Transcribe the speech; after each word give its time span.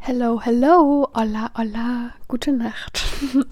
Hello, 0.00 0.40
hello, 0.40 1.08
hola, 1.14 1.50
hola, 1.56 2.14
gute 2.26 2.52
Nacht. 2.52 3.04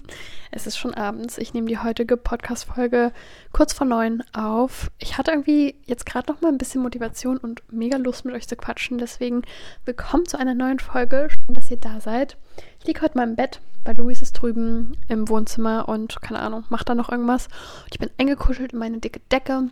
Es 0.49 0.65
ist 0.65 0.77
schon 0.77 0.93
abends. 0.95 1.37
Ich 1.37 1.53
nehme 1.53 1.67
die 1.67 1.77
heutige 1.77 2.17
Podcast-Folge 2.17 3.11
kurz 3.51 3.73
vor 3.73 3.85
neun 3.85 4.23
auf. 4.33 4.89
Ich 4.97 5.17
hatte 5.17 5.29
irgendwie 5.29 5.75
jetzt 5.85 6.07
gerade 6.07 6.31
noch 6.31 6.41
mal 6.41 6.47
ein 6.47 6.57
bisschen 6.57 6.81
Motivation 6.81 7.37
und 7.37 7.61
mega 7.71 7.97
Lust 7.97 8.25
mit 8.25 8.33
euch 8.33 8.47
zu 8.47 8.55
quatschen. 8.55 8.97
Deswegen 8.97 9.43
willkommen 9.85 10.25
zu 10.25 10.39
einer 10.39 10.55
neuen 10.55 10.79
Folge. 10.79 11.27
Schön, 11.29 11.53
dass 11.53 11.69
ihr 11.69 11.77
da 11.77 11.99
seid. 11.99 12.37
Ich 12.79 12.87
liege 12.87 13.01
heute 13.01 13.17
mal 13.17 13.27
im 13.27 13.35
Bett, 13.35 13.61
weil 13.85 13.97
Luis 13.97 14.23
ist 14.23 14.33
drüben 14.33 14.97
im 15.09 15.29
Wohnzimmer 15.29 15.87
und 15.87 16.21
keine 16.21 16.39
Ahnung, 16.39 16.63
macht 16.69 16.89
da 16.89 16.95
noch 16.95 17.09
irgendwas. 17.09 17.49
Ich 17.91 17.99
bin 17.99 18.09
eingekuschelt 18.17 18.73
in 18.73 18.79
meine 18.79 18.97
dicke 18.97 19.19
Decke. 19.31 19.69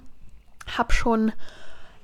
Hab 0.77 0.93
schon 0.93 1.31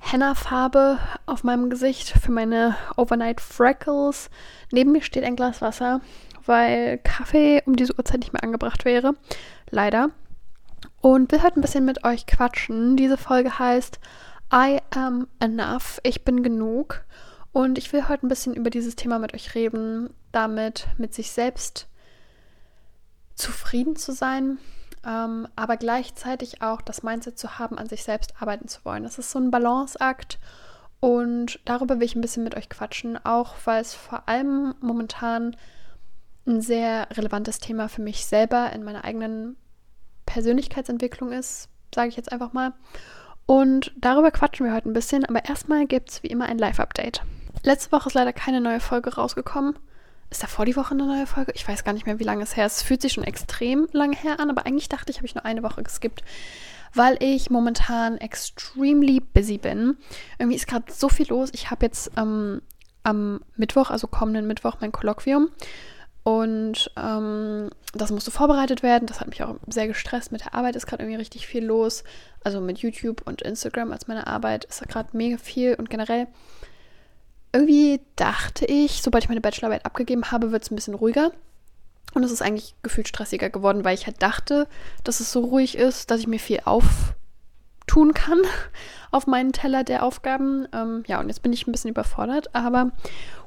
Henna-Farbe 0.02 0.98
auf 1.26 1.44
meinem 1.44 1.70
Gesicht 1.70 2.10
für 2.10 2.32
meine 2.32 2.76
Overnight 2.96 3.40
Freckles. 3.40 4.30
Neben 4.70 4.92
mir 4.92 5.02
steht 5.02 5.24
ein 5.24 5.36
Glas 5.36 5.62
Wasser 5.62 6.00
weil 6.46 6.98
Kaffee 6.98 7.62
um 7.66 7.76
diese 7.76 7.96
Uhrzeit 7.96 8.20
nicht 8.20 8.32
mehr 8.32 8.42
angebracht 8.42 8.84
wäre. 8.84 9.14
Leider. 9.70 10.10
Und 11.00 11.32
will 11.32 11.42
heute 11.42 11.58
ein 11.58 11.62
bisschen 11.62 11.84
mit 11.84 12.04
euch 12.04 12.26
quatschen. 12.26 12.96
Diese 12.96 13.16
Folge 13.16 13.58
heißt 13.58 13.98
I 14.52 14.78
am 14.90 15.28
enough. 15.40 16.00
Ich 16.02 16.24
bin 16.24 16.42
genug. 16.42 17.04
Und 17.52 17.78
ich 17.78 17.92
will 17.92 18.08
heute 18.08 18.26
ein 18.26 18.28
bisschen 18.28 18.54
über 18.54 18.70
dieses 18.70 18.96
Thema 18.96 19.18
mit 19.18 19.34
euch 19.34 19.54
reden, 19.54 20.10
damit 20.32 20.86
mit 20.96 21.12
sich 21.12 21.30
selbst 21.32 21.86
zufrieden 23.34 23.96
zu 23.96 24.12
sein, 24.12 24.58
ähm, 25.06 25.48
aber 25.56 25.76
gleichzeitig 25.76 26.62
auch 26.62 26.80
das 26.80 27.02
Mindset 27.02 27.38
zu 27.38 27.58
haben, 27.58 27.78
an 27.78 27.88
sich 27.88 28.04
selbst 28.04 28.34
arbeiten 28.40 28.68
zu 28.68 28.84
wollen. 28.84 29.02
Das 29.02 29.18
ist 29.18 29.30
so 29.30 29.38
ein 29.38 29.50
Balanceakt 29.50 30.38
und 31.00 31.58
darüber 31.64 31.96
will 31.96 32.06
ich 32.06 32.14
ein 32.14 32.20
bisschen 32.20 32.44
mit 32.44 32.56
euch 32.56 32.68
quatschen, 32.68 33.18
auch 33.24 33.54
weil 33.64 33.80
es 33.80 33.94
vor 33.94 34.28
allem 34.28 34.74
momentan 34.80 35.56
ein 36.46 36.60
sehr 36.60 37.08
relevantes 37.12 37.58
Thema 37.58 37.88
für 37.88 38.02
mich 38.02 38.26
selber 38.26 38.72
in 38.72 38.84
meiner 38.84 39.04
eigenen 39.04 39.56
Persönlichkeitsentwicklung 40.26 41.32
ist, 41.32 41.68
sage 41.94 42.08
ich 42.08 42.16
jetzt 42.16 42.32
einfach 42.32 42.52
mal. 42.52 42.72
Und 43.46 43.92
darüber 43.96 44.30
quatschen 44.30 44.66
wir 44.66 44.72
heute 44.72 44.88
ein 44.88 44.92
bisschen, 44.92 45.24
aber 45.24 45.44
erstmal 45.44 45.86
gibt 45.86 46.10
es 46.10 46.22
wie 46.22 46.28
immer 46.28 46.46
ein 46.46 46.58
Live-Update. 46.58 47.22
Letzte 47.64 47.92
Woche 47.92 48.08
ist 48.08 48.14
leider 48.14 48.32
keine 48.32 48.60
neue 48.60 48.80
Folge 48.80 49.14
rausgekommen. 49.14 49.78
Ist 50.32 50.42
da 50.42 50.46
vor 50.46 50.64
die 50.64 50.76
Woche 50.76 50.92
eine 50.94 51.04
neue 51.04 51.26
Folge? 51.26 51.52
Ich 51.54 51.68
weiß 51.68 51.84
gar 51.84 51.92
nicht 51.92 52.06
mehr, 52.06 52.18
wie 52.18 52.24
lange 52.24 52.42
es 52.42 52.56
her 52.56 52.64
ist. 52.64 52.78
Es 52.78 52.82
fühlt 52.82 53.02
sich 53.02 53.12
schon 53.12 53.22
extrem 53.22 53.86
lange 53.92 54.16
her 54.16 54.40
an, 54.40 54.48
aber 54.48 54.64
eigentlich 54.64 54.88
dachte 54.88 55.10
ich, 55.10 55.18
habe 55.18 55.26
ich 55.26 55.34
nur 55.34 55.44
eine 55.44 55.62
Woche 55.62 55.82
geskippt, 55.82 56.24
weil 56.94 57.22
ich 57.22 57.50
momentan 57.50 58.16
extremely 58.16 59.20
busy 59.20 59.58
bin. 59.58 59.98
Irgendwie 60.38 60.56
ist 60.56 60.66
gerade 60.66 60.90
so 60.90 61.10
viel 61.10 61.28
los. 61.28 61.50
Ich 61.52 61.70
habe 61.70 61.84
jetzt 61.84 62.12
ähm, 62.16 62.62
am 63.02 63.42
Mittwoch, 63.56 63.90
also 63.90 64.06
kommenden 64.06 64.46
Mittwoch, 64.46 64.76
mein 64.80 64.90
Kolloquium. 64.90 65.50
Und 66.22 66.90
ähm, 66.96 67.68
das 67.92 68.10
musste 68.10 68.30
vorbereitet 68.30 68.82
werden. 68.82 69.04
Das 69.06 69.20
hat 69.20 69.28
mich 69.28 69.42
auch 69.42 69.56
sehr 69.66 69.86
gestresst. 69.86 70.32
Mit 70.32 70.46
der 70.46 70.54
Arbeit 70.54 70.76
ist 70.76 70.86
gerade 70.86 71.02
irgendwie 71.02 71.18
richtig 71.18 71.46
viel 71.46 71.62
los. 71.62 72.04
Also 72.42 72.62
mit 72.62 72.78
YouTube 72.78 73.20
und 73.26 73.42
Instagram 73.42 73.92
als 73.92 74.08
meine 74.08 74.26
Arbeit 74.28 74.64
ist 74.64 74.80
da 74.80 74.86
gerade 74.86 75.14
mega 75.14 75.36
viel. 75.36 75.74
Und 75.74 75.90
generell, 75.90 76.26
irgendwie 77.52 78.00
dachte 78.16 78.64
ich, 78.64 79.02
sobald 79.02 79.24
ich 79.24 79.28
meine 79.28 79.40
Bachelorarbeit 79.40 79.84
abgegeben 79.84 80.30
habe, 80.30 80.52
wird 80.52 80.62
es 80.62 80.70
ein 80.70 80.76
bisschen 80.76 80.94
ruhiger. 80.94 81.32
Und 82.14 82.24
es 82.24 82.32
ist 82.32 82.42
eigentlich 82.42 82.74
gefühlt 82.82 83.08
stressiger 83.08 83.50
geworden, 83.50 83.84
weil 83.84 83.94
ich 83.94 84.06
halt 84.06 84.22
dachte, 84.22 84.68
dass 85.04 85.20
es 85.20 85.32
so 85.32 85.40
ruhig 85.40 85.76
ist, 85.76 86.10
dass 86.10 86.20
ich 86.20 86.26
mir 86.26 86.38
viel 86.38 86.60
auftun 86.64 88.12
kann 88.12 88.40
auf 89.10 89.26
meinen 89.26 89.52
Teller 89.52 89.82
der 89.84 90.02
Aufgaben. 90.02 90.66
Ähm, 90.72 91.04
ja, 91.06 91.20
und 91.20 91.28
jetzt 91.28 91.42
bin 91.42 91.52
ich 91.52 91.66
ein 91.66 91.72
bisschen 91.72 91.90
überfordert, 91.90 92.54
aber 92.54 92.90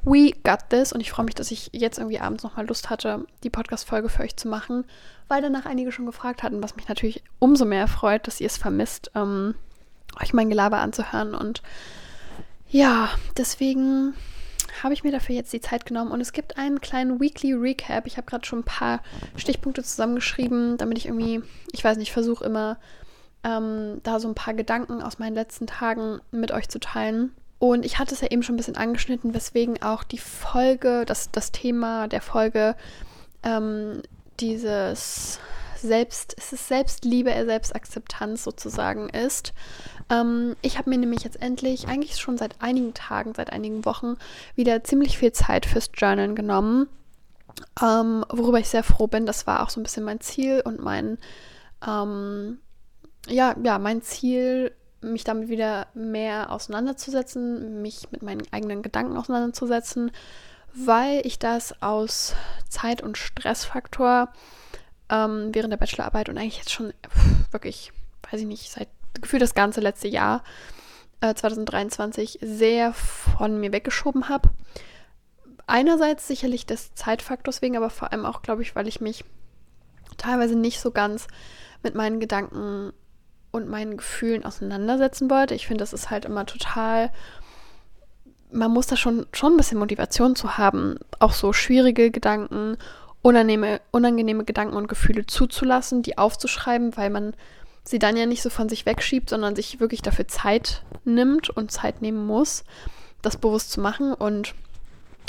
we 0.03 0.31
got 0.43 0.69
this 0.69 0.93
und 0.93 1.01
ich 1.01 1.11
freue 1.11 1.25
mich, 1.25 1.35
dass 1.35 1.51
ich 1.51 1.69
jetzt 1.73 1.99
irgendwie 1.99 2.19
abends 2.19 2.43
nochmal 2.43 2.67
Lust 2.67 2.89
hatte, 2.89 3.25
die 3.43 3.49
Podcast-Folge 3.49 4.09
für 4.09 4.23
euch 4.23 4.35
zu 4.35 4.47
machen, 4.47 4.85
weil 5.27 5.41
danach 5.41 5.65
einige 5.65 5.91
schon 5.91 6.05
gefragt 6.07 6.41
hatten, 6.41 6.63
was 6.63 6.75
mich 6.75 6.87
natürlich 6.87 7.23
umso 7.39 7.65
mehr 7.65 7.87
freut, 7.87 8.27
dass 8.27 8.41
ihr 8.41 8.47
es 8.47 8.57
vermisst, 8.57 9.11
ähm, 9.15 9.55
euch 10.21 10.33
mein 10.33 10.49
Gelaber 10.49 10.77
anzuhören 10.77 11.35
und 11.35 11.61
ja, 12.69 13.09
deswegen 13.37 14.13
habe 14.83 14.93
ich 14.93 15.03
mir 15.03 15.11
dafür 15.11 15.35
jetzt 15.35 15.53
die 15.53 15.61
Zeit 15.61 15.85
genommen 15.85 16.11
und 16.11 16.21
es 16.21 16.33
gibt 16.33 16.57
einen 16.57 16.81
kleinen 16.81 17.19
Weekly 17.19 17.53
Recap. 17.53 18.07
Ich 18.07 18.17
habe 18.17 18.27
gerade 18.27 18.45
schon 18.45 18.59
ein 18.59 18.65
paar 18.65 19.01
Stichpunkte 19.35 19.83
zusammengeschrieben, 19.83 20.77
damit 20.77 20.97
ich 20.97 21.05
irgendwie, 21.05 21.41
ich 21.71 21.83
weiß 21.83 21.97
nicht, 21.97 22.11
versuche 22.11 22.43
immer 22.43 22.77
ähm, 23.43 24.01
da 24.03 24.19
so 24.19 24.27
ein 24.27 24.35
paar 24.35 24.53
Gedanken 24.53 25.01
aus 25.01 25.19
meinen 25.19 25.35
letzten 25.35 25.67
Tagen 25.67 26.19
mit 26.31 26.51
euch 26.51 26.67
zu 26.67 26.79
teilen. 26.79 27.33
Und 27.59 27.85
ich 27.85 27.99
hatte 27.99 28.13
es 28.13 28.21
ja 28.21 28.29
eben 28.29 28.43
schon 28.43 28.55
ein 28.55 28.57
bisschen 28.57 28.75
angeschnitten, 28.75 29.33
weswegen 29.33 29.81
auch 29.81 30.03
die 30.03 30.17
Folge, 30.17 31.03
das, 31.05 31.31
das 31.31 31.51
Thema 31.51 32.07
der 32.07 32.21
Folge, 32.21 32.75
ähm, 33.43 34.01
dieses 34.39 35.39
Selbst, 35.85 36.35
es 36.37 36.53
ist 36.53 36.67
Selbstliebe, 36.67 37.31
Selbstakzeptanz 37.45 38.43
sozusagen 38.43 39.09
ist. 39.09 39.53
Ähm, 40.09 40.55
ich 40.61 40.77
habe 40.77 40.89
mir 40.89 40.97
nämlich 40.97 41.23
jetzt 41.23 41.41
endlich, 41.41 41.87
eigentlich 41.87 42.17
schon 42.17 42.37
seit 42.37 42.61
einigen 42.61 42.93
Tagen, 42.93 43.33
seit 43.33 43.51
einigen 43.51 43.85
Wochen, 43.85 44.17
wieder 44.55 44.83
ziemlich 44.83 45.17
viel 45.17 45.31
Zeit 45.31 45.65
fürs 45.65 45.89
Journalen 45.93 46.35
genommen. 46.35 46.87
Ähm, 47.81 48.25
worüber 48.29 48.59
ich 48.59 48.69
sehr 48.69 48.83
froh 48.83 49.07
bin. 49.07 49.25
Das 49.25 49.47
war 49.47 49.63
auch 49.63 49.69
so 49.69 49.79
ein 49.79 49.83
bisschen 49.83 50.03
mein 50.03 50.19
Ziel 50.19 50.61
und 50.65 50.81
mein, 50.81 51.17
ähm, 51.87 52.59
ja, 53.27 53.55
ja, 53.63 53.79
mein 53.79 54.01
Ziel, 54.01 54.71
mich 55.01 55.23
damit 55.23 55.49
wieder 55.49 55.87
mehr 55.93 56.51
auseinanderzusetzen, 56.51 57.81
mich 57.81 58.11
mit 58.11 58.23
meinen 58.23 58.43
eigenen 58.51 58.81
Gedanken 58.81 59.17
auseinanderzusetzen, 59.17 60.11
weil 60.73 61.25
ich 61.25 61.39
das 61.39 61.81
aus 61.81 62.33
Zeit- 62.67 63.01
und 63.01 63.17
Stressfaktor 63.17 64.29
ähm, 65.09 65.49
während 65.53 65.71
der 65.71 65.77
Bachelorarbeit 65.77 66.29
und 66.29 66.37
eigentlich 66.37 66.57
jetzt 66.57 66.71
schon 66.71 66.93
pff, 67.07 67.51
wirklich, 67.51 67.91
weiß 68.29 68.41
ich 68.41 68.47
nicht, 68.47 68.71
seit 68.71 68.89
gefühlt 69.21 69.41
das 69.41 69.55
ganze 69.55 69.81
letzte 69.81 70.07
Jahr 70.07 70.43
äh, 71.21 71.33
2023 71.33 72.39
sehr 72.41 72.93
von 72.93 73.59
mir 73.59 73.71
weggeschoben 73.71 74.29
habe. 74.29 74.49
Einerseits 75.67 76.27
sicherlich 76.27 76.65
des 76.65 76.93
Zeitfaktors 76.93 77.61
wegen, 77.61 77.77
aber 77.77 77.89
vor 77.89 78.11
allem 78.11 78.25
auch, 78.25 78.41
glaube 78.41 78.61
ich, 78.61 78.75
weil 78.75 78.87
ich 78.87 79.01
mich 79.01 79.23
teilweise 80.17 80.55
nicht 80.55 80.79
so 80.79 80.91
ganz 80.91 81.27
mit 81.83 81.95
meinen 81.95 82.19
Gedanken 82.19 82.93
und 83.51 83.69
meinen 83.69 83.97
Gefühlen 83.97 84.45
auseinandersetzen 84.45 85.29
wollte. 85.29 85.55
Ich 85.55 85.67
finde, 85.67 85.81
das 85.81 85.93
ist 85.93 86.09
halt 86.09 86.25
immer 86.25 86.45
total. 86.45 87.11
Man 88.51 88.71
muss 88.71 88.87
da 88.87 88.95
schon, 88.95 89.25
schon 89.31 89.53
ein 89.53 89.57
bisschen 89.57 89.79
Motivation 89.79 90.35
zu 90.35 90.57
haben, 90.57 90.97
auch 91.19 91.33
so 91.33 91.51
schwierige 91.51 92.11
Gedanken, 92.11 92.77
unangenehme, 93.25 93.81
unangenehme 93.91 94.43
Gedanken 94.45 94.75
und 94.75 94.87
Gefühle 94.87 95.25
zuzulassen, 95.25 96.03
die 96.03 96.17
aufzuschreiben, 96.17 96.95
weil 96.95 97.09
man 97.09 97.33
sie 97.83 97.99
dann 97.99 98.17
ja 98.17 98.25
nicht 98.25 98.41
so 98.41 98.49
von 98.49 98.69
sich 98.69 98.85
wegschiebt, 98.85 99.29
sondern 99.29 99.55
sich 99.55 99.79
wirklich 99.79 100.01
dafür 100.01 100.27
Zeit 100.27 100.83
nimmt 101.03 101.49
und 101.49 101.71
Zeit 101.71 102.01
nehmen 102.01 102.25
muss, 102.25 102.63
das 103.21 103.37
bewusst 103.37 103.71
zu 103.71 103.81
machen. 103.81 104.13
Und 104.13 104.53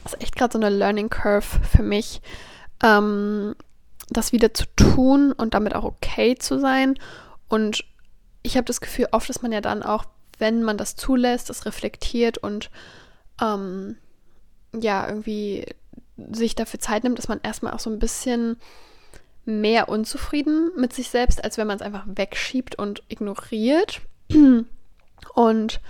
das 0.02 0.14
ist 0.14 0.22
echt 0.22 0.36
gerade 0.36 0.52
so 0.52 0.58
eine 0.58 0.74
Learning 0.74 1.10
Curve 1.10 1.46
für 1.70 1.82
mich, 1.82 2.20
ähm, 2.82 3.54
das 4.10 4.32
wieder 4.32 4.54
zu 4.54 4.64
tun 4.76 5.32
und 5.32 5.54
damit 5.54 5.74
auch 5.74 5.84
okay 5.84 6.36
zu 6.36 6.58
sein 6.60 6.98
und 7.48 7.84
ich 8.42 8.56
habe 8.56 8.64
das 8.64 8.80
Gefühl, 8.80 9.08
oft 9.10 9.28
ist 9.28 9.42
man 9.42 9.52
ja 9.52 9.60
dann 9.60 9.82
auch, 9.82 10.04
wenn 10.38 10.62
man 10.62 10.78
das 10.78 10.96
zulässt, 10.96 11.50
das 11.50 11.66
reflektiert 11.66 12.38
und 12.38 12.70
ähm, 13.40 13.96
ja, 14.72 15.08
irgendwie 15.08 15.66
sich 16.32 16.54
dafür 16.54 16.80
Zeit 16.80 17.04
nimmt, 17.04 17.18
dass 17.18 17.28
man 17.28 17.40
erstmal 17.42 17.72
auch 17.72 17.78
so 17.78 17.90
ein 17.90 17.98
bisschen 17.98 18.56
mehr 19.44 19.88
unzufrieden 19.88 20.70
mit 20.76 20.92
sich 20.92 21.08
selbst, 21.08 21.42
als 21.44 21.56
wenn 21.56 21.66
man 21.66 21.76
es 21.76 21.82
einfach 21.82 22.04
wegschiebt 22.06 22.76
und 22.76 23.02
ignoriert. 23.08 24.00
Und 25.34 25.80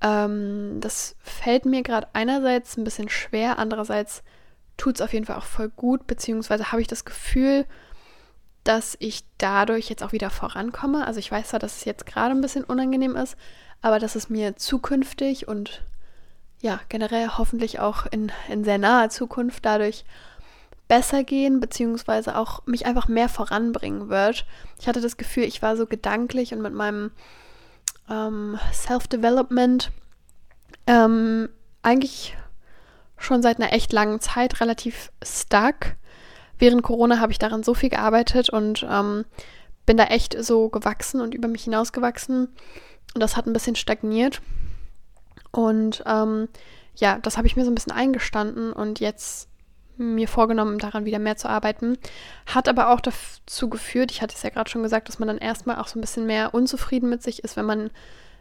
ähm, 0.00 0.78
das 0.80 1.16
fällt 1.20 1.64
mir 1.64 1.82
gerade 1.82 2.08
einerseits 2.12 2.76
ein 2.76 2.84
bisschen 2.84 3.08
schwer, 3.08 3.58
andererseits 3.58 4.22
tut 4.76 4.96
es 4.96 5.00
auf 5.00 5.12
jeden 5.12 5.26
Fall 5.26 5.36
auch 5.36 5.44
voll 5.44 5.68
gut, 5.68 6.06
beziehungsweise 6.06 6.70
habe 6.70 6.80
ich 6.80 6.86
das 6.86 7.04
Gefühl, 7.04 7.66
dass 8.64 8.96
ich 9.00 9.24
dadurch 9.38 9.88
jetzt 9.88 10.02
auch 10.02 10.12
wieder 10.12 10.30
vorankomme. 10.30 11.06
Also 11.06 11.20
ich 11.20 11.30
weiß 11.30 11.48
zwar, 11.48 11.60
dass 11.60 11.78
es 11.78 11.84
jetzt 11.84 12.06
gerade 12.06 12.30
ein 12.30 12.40
bisschen 12.40 12.64
unangenehm 12.64 13.16
ist, 13.16 13.36
aber 13.82 13.98
dass 13.98 14.14
es 14.14 14.28
mir 14.28 14.56
zukünftig 14.56 15.48
und 15.48 15.82
ja, 16.60 16.80
generell 16.88 17.28
hoffentlich 17.38 17.80
auch 17.80 18.06
in, 18.06 18.32
in 18.48 18.64
sehr 18.64 18.78
naher 18.78 19.10
Zukunft 19.10 19.64
dadurch 19.64 20.04
besser 20.88 21.22
gehen, 21.22 21.60
beziehungsweise 21.60 22.36
auch 22.36 22.66
mich 22.66 22.86
einfach 22.86 23.08
mehr 23.08 23.28
voranbringen 23.28 24.08
wird. 24.08 24.46
Ich 24.80 24.88
hatte 24.88 25.00
das 25.00 25.16
Gefühl, 25.16 25.44
ich 25.44 25.60
war 25.60 25.76
so 25.76 25.86
gedanklich 25.86 26.52
und 26.52 26.62
mit 26.62 26.72
meinem 26.72 27.10
ähm, 28.10 28.58
Self-Development 28.72 29.90
ähm, 30.86 31.48
eigentlich 31.82 32.36
schon 33.18 33.42
seit 33.42 33.58
einer 33.60 33.72
echt 33.72 33.92
langen 33.92 34.20
Zeit 34.20 34.60
relativ 34.60 35.12
stuck 35.22 35.96
während 36.58 36.82
Corona 36.82 37.20
habe 37.20 37.32
ich 37.32 37.38
daran 37.38 37.62
so 37.62 37.74
viel 37.74 37.88
gearbeitet 37.88 38.50
und 38.50 38.86
ähm, 38.88 39.24
bin 39.86 39.96
da 39.96 40.04
echt 40.04 40.36
so 40.42 40.68
gewachsen 40.68 41.20
und 41.20 41.34
über 41.34 41.48
mich 41.48 41.64
hinausgewachsen. 41.64 42.48
Und 43.14 43.20
das 43.20 43.36
hat 43.36 43.46
ein 43.46 43.52
bisschen 43.52 43.76
stagniert. 43.76 44.42
Und 45.58 46.04
ähm, 46.06 46.48
ja, 46.94 47.18
das 47.18 47.36
habe 47.36 47.48
ich 47.48 47.56
mir 47.56 47.64
so 47.64 47.70
ein 47.72 47.74
bisschen 47.74 47.90
eingestanden 47.90 48.72
und 48.72 49.00
jetzt 49.00 49.48
mir 49.96 50.28
vorgenommen, 50.28 50.78
daran 50.78 51.04
wieder 51.04 51.18
mehr 51.18 51.36
zu 51.36 51.48
arbeiten. 51.48 51.98
Hat 52.46 52.68
aber 52.68 52.90
auch 52.90 53.00
dazu 53.00 53.68
geführt, 53.68 54.12
ich 54.12 54.22
hatte 54.22 54.36
es 54.36 54.44
ja 54.44 54.50
gerade 54.50 54.70
schon 54.70 54.84
gesagt, 54.84 55.08
dass 55.08 55.18
man 55.18 55.26
dann 55.26 55.38
erstmal 55.38 55.78
auch 55.78 55.88
so 55.88 55.98
ein 55.98 56.00
bisschen 56.00 56.26
mehr 56.26 56.54
unzufrieden 56.54 57.10
mit 57.10 57.24
sich 57.24 57.42
ist, 57.42 57.56
wenn 57.56 57.66
man 57.66 57.90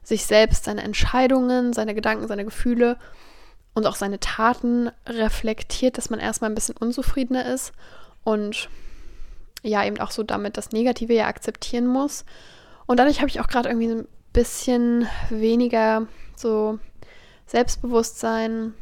sich 0.03 0.27
selbst, 0.27 0.65
seine 0.65 0.83
Entscheidungen, 0.83 1.73
seine 1.73 1.95
Gedanken, 1.95 2.27
seine 2.27 2.45
Gefühle 2.45 2.97
und 3.73 3.87
auch 3.87 3.95
seine 3.95 4.19
Taten 4.19 4.91
reflektiert, 5.07 5.97
dass 5.97 6.11
man 6.11 6.19
erstmal 6.19 6.51
ein 6.51 6.55
bisschen 6.55 6.77
unzufriedener 6.77 7.51
ist 7.51 7.71
und 8.25 8.69
ja, 9.63 9.83
eben 9.83 9.99
auch 9.99 10.11
so 10.11 10.21
damit 10.21 10.55
das 10.55 10.71
Negative 10.71 11.15
ja 11.15 11.25
akzeptieren 11.25 11.87
muss. 11.87 12.25
Und 12.85 12.99
dadurch 12.99 13.21
habe 13.21 13.29
ich 13.29 13.39
auch 13.39 13.47
gerade 13.47 13.69
irgendwie 13.69 13.89
ein 13.91 14.07
bisschen 14.33 15.07
weniger 15.31 16.05
so 16.35 16.77
Selbstbewusstsein, 17.47 18.73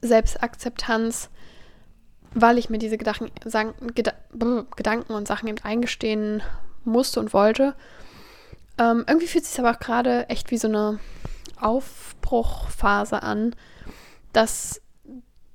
Selbstakzeptanz, 0.00 1.30
weil 2.34 2.58
ich 2.58 2.70
mir 2.70 2.78
diese 2.78 2.98
Gedanken, 2.98 3.30
Gedanken 3.94 5.12
und 5.12 5.28
Sachen 5.28 5.48
eben 5.48 5.62
eingestehen 5.62 6.42
musste 6.84 7.20
und 7.20 7.32
wollte. 7.32 7.74
Ähm, 8.78 9.04
irgendwie 9.06 9.26
fühlt 9.26 9.44
es 9.44 9.52
sich 9.52 9.60
aber 9.60 9.76
auch 9.76 9.80
gerade 9.80 10.28
echt 10.28 10.50
wie 10.50 10.58
so 10.58 10.68
eine 10.68 10.98
Aufbruchphase 11.60 13.22
an, 13.22 13.54
dass, 14.32 14.80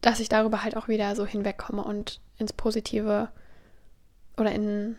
dass 0.02 0.20
ich 0.20 0.30
darüber 0.30 0.64
halt 0.64 0.76
auch 0.76 0.88
wieder 0.88 1.16
so 1.16 1.26
hinwegkomme 1.26 1.84
und 1.84 2.20
ins 2.38 2.54
Positive 2.54 3.30
oder 4.38 4.52
in 4.52 4.98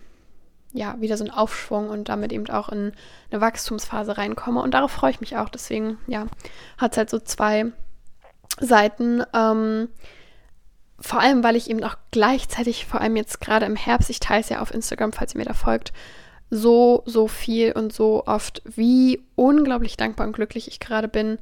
ja, 0.75 1.00
wieder 1.00 1.17
so 1.17 1.25
einen 1.25 1.32
Aufschwung 1.32 1.88
und 1.88 2.09
damit 2.09 2.32
eben 2.32 2.50
auch 2.50 2.69
in 2.69 2.93
eine 3.31 3.41
Wachstumsphase 3.41 4.19
reinkomme. 4.19 4.61
Und 4.61 4.75
darauf 4.75 4.91
freue 4.91 5.12
ich 5.12 5.21
mich 5.21 5.37
auch. 5.37 5.49
Deswegen, 5.49 5.99
ja, 6.09 6.26
hat 6.76 6.93
es 6.93 6.99
halt 6.99 7.11
so 7.11 7.21
zwei 7.21 7.67
Seiten. 8.61 9.23
Ähm, 9.32 9.88
vor 10.99 11.21
allem, 11.21 11.44
weil 11.44 11.55
ich 11.55 11.71
eben 11.71 11.85
auch 11.85 11.97
gleichzeitig, 12.11 12.87
vor 12.87 13.00
allem 13.00 13.15
jetzt 13.15 13.41
gerade 13.41 13.67
im 13.67 13.76
Herbst, 13.76 14.11
ich 14.11 14.21
teile 14.21 14.41
es 14.41 14.49
ja 14.49 14.61
auf 14.61 14.75
Instagram, 14.75 15.12
falls 15.12 15.35
ihr 15.35 15.38
mir 15.38 15.44
da 15.44 15.55
folgt, 15.55 15.93
so, 16.50 17.03
so 17.06 17.29
viel 17.29 17.73
und 17.73 17.93
so 17.93 18.26
oft, 18.26 18.61
wie 18.65 19.23
unglaublich 19.37 19.97
dankbar 19.97 20.26
und 20.26 20.32
glücklich 20.32 20.67
ich 20.67 20.81
gerade 20.81 21.09
bin, 21.09 21.38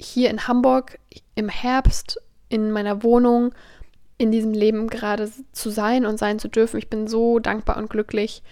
hier 0.00 0.28
in 0.30 0.48
Hamburg 0.48 0.98
im 1.36 1.48
Herbst 1.48 2.20
in 2.48 2.72
meiner 2.72 3.04
Wohnung 3.04 3.54
in 4.18 4.30
diesem 4.30 4.52
Leben 4.52 4.88
gerade 4.88 5.30
zu 5.52 5.70
sein 5.70 6.06
und 6.06 6.18
sein 6.18 6.38
zu 6.38 6.48
dürfen. 6.48 6.78
Ich 6.78 6.88
bin 6.88 7.08
so 7.08 7.38
dankbar 7.38 7.76
und 7.76 7.90
glücklich 7.90 8.42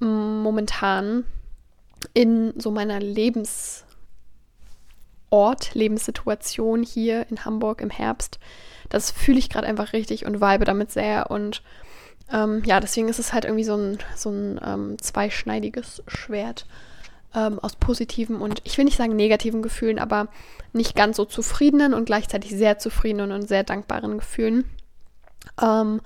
momentan 0.00 1.24
in 2.14 2.54
so 2.58 2.70
meiner 2.70 3.00
Lebensort, 3.00 3.84
Lebenssituation 5.74 6.82
hier 6.82 7.26
in 7.30 7.44
Hamburg 7.44 7.80
im 7.80 7.90
Herbst. 7.90 8.38
Das 8.88 9.10
fühle 9.10 9.38
ich 9.38 9.50
gerade 9.50 9.66
einfach 9.66 9.92
richtig 9.92 10.24
und 10.24 10.40
vibe 10.40 10.64
damit 10.64 10.92
sehr. 10.92 11.30
Und 11.30 11.62
ähm, 12.32 12.62
ja, 12.64 12.80
deswegen 12.80 13.08
ist 13.08 13.18
es 13.18 13.32
halt 13.32 13.44
irgendwie 13.44 13.64
so 13.64 13.76
ein, 13.76 13.98
so 14.14 14.30
ein 14.30 14.60
ähm, 14.64 14.98
zweischneidiges 15.00 16.02
Schwert 16.06 16.66
ähm, 17.34 17.58
aus 17.58 17.76
positiven 17.76 18.36
und 18.36 18.60
ich 18.64 18.78
will 18.78 18.84
nicht 18.84 18.96
sagen 18.96 19.16
negativen 19.16 19.62
Gefühlen, 19.62 19.98
aber 19.98 20.28
nicht 20.72 20.94
ganz 20.94 21.16
so 21.16 21.24
zufriedenen 21.24 21.94
und 21.94 22.06
gleichzeitig 22.06 22.50
sehr 22.50 22.78
zufriedenen 22.78 23.32
und 23.32 23.48
sehr 23.48 23.64
dankbaren 23.64 24.18
Gefühlen. 24.18 24.64
Ähm, 25.60 26.00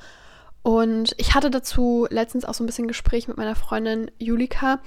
und 0.62 1.14
ich 1.18 1.34
hatte 1.34 1.50
dazu 1.50 2.06
letztens 2.10 2.44
auch 2.44 2.54
so 2.54 2.62
ein 2.62 2.66
bisschen 2.66 2.88
Gespräch 2.88 3.28
mit 3.28 3.36
meiner 3.36 3.56
Freundin 3.56 4.10
Julika, 4.18 4.80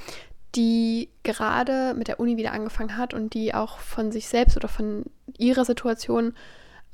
die 0.56 1.10
gerade 1.24 1.94
mit 1.96 2.08
der 2.08 2.20
Uni 2.20 2.38
wieder 2.38 2.54
angefangen 2.54 2.98
hat 2.98 3.14
und 3.14 3.34
die 3.34 3.54
auch 3.54 3.80
von 3.80 4.12
sich 4.12 4.28
selbst 4.28 4.56
oder 4.56 4.70
von 4.70 5.04
ihrer 5.38 5.66
Situation 5.66 6.34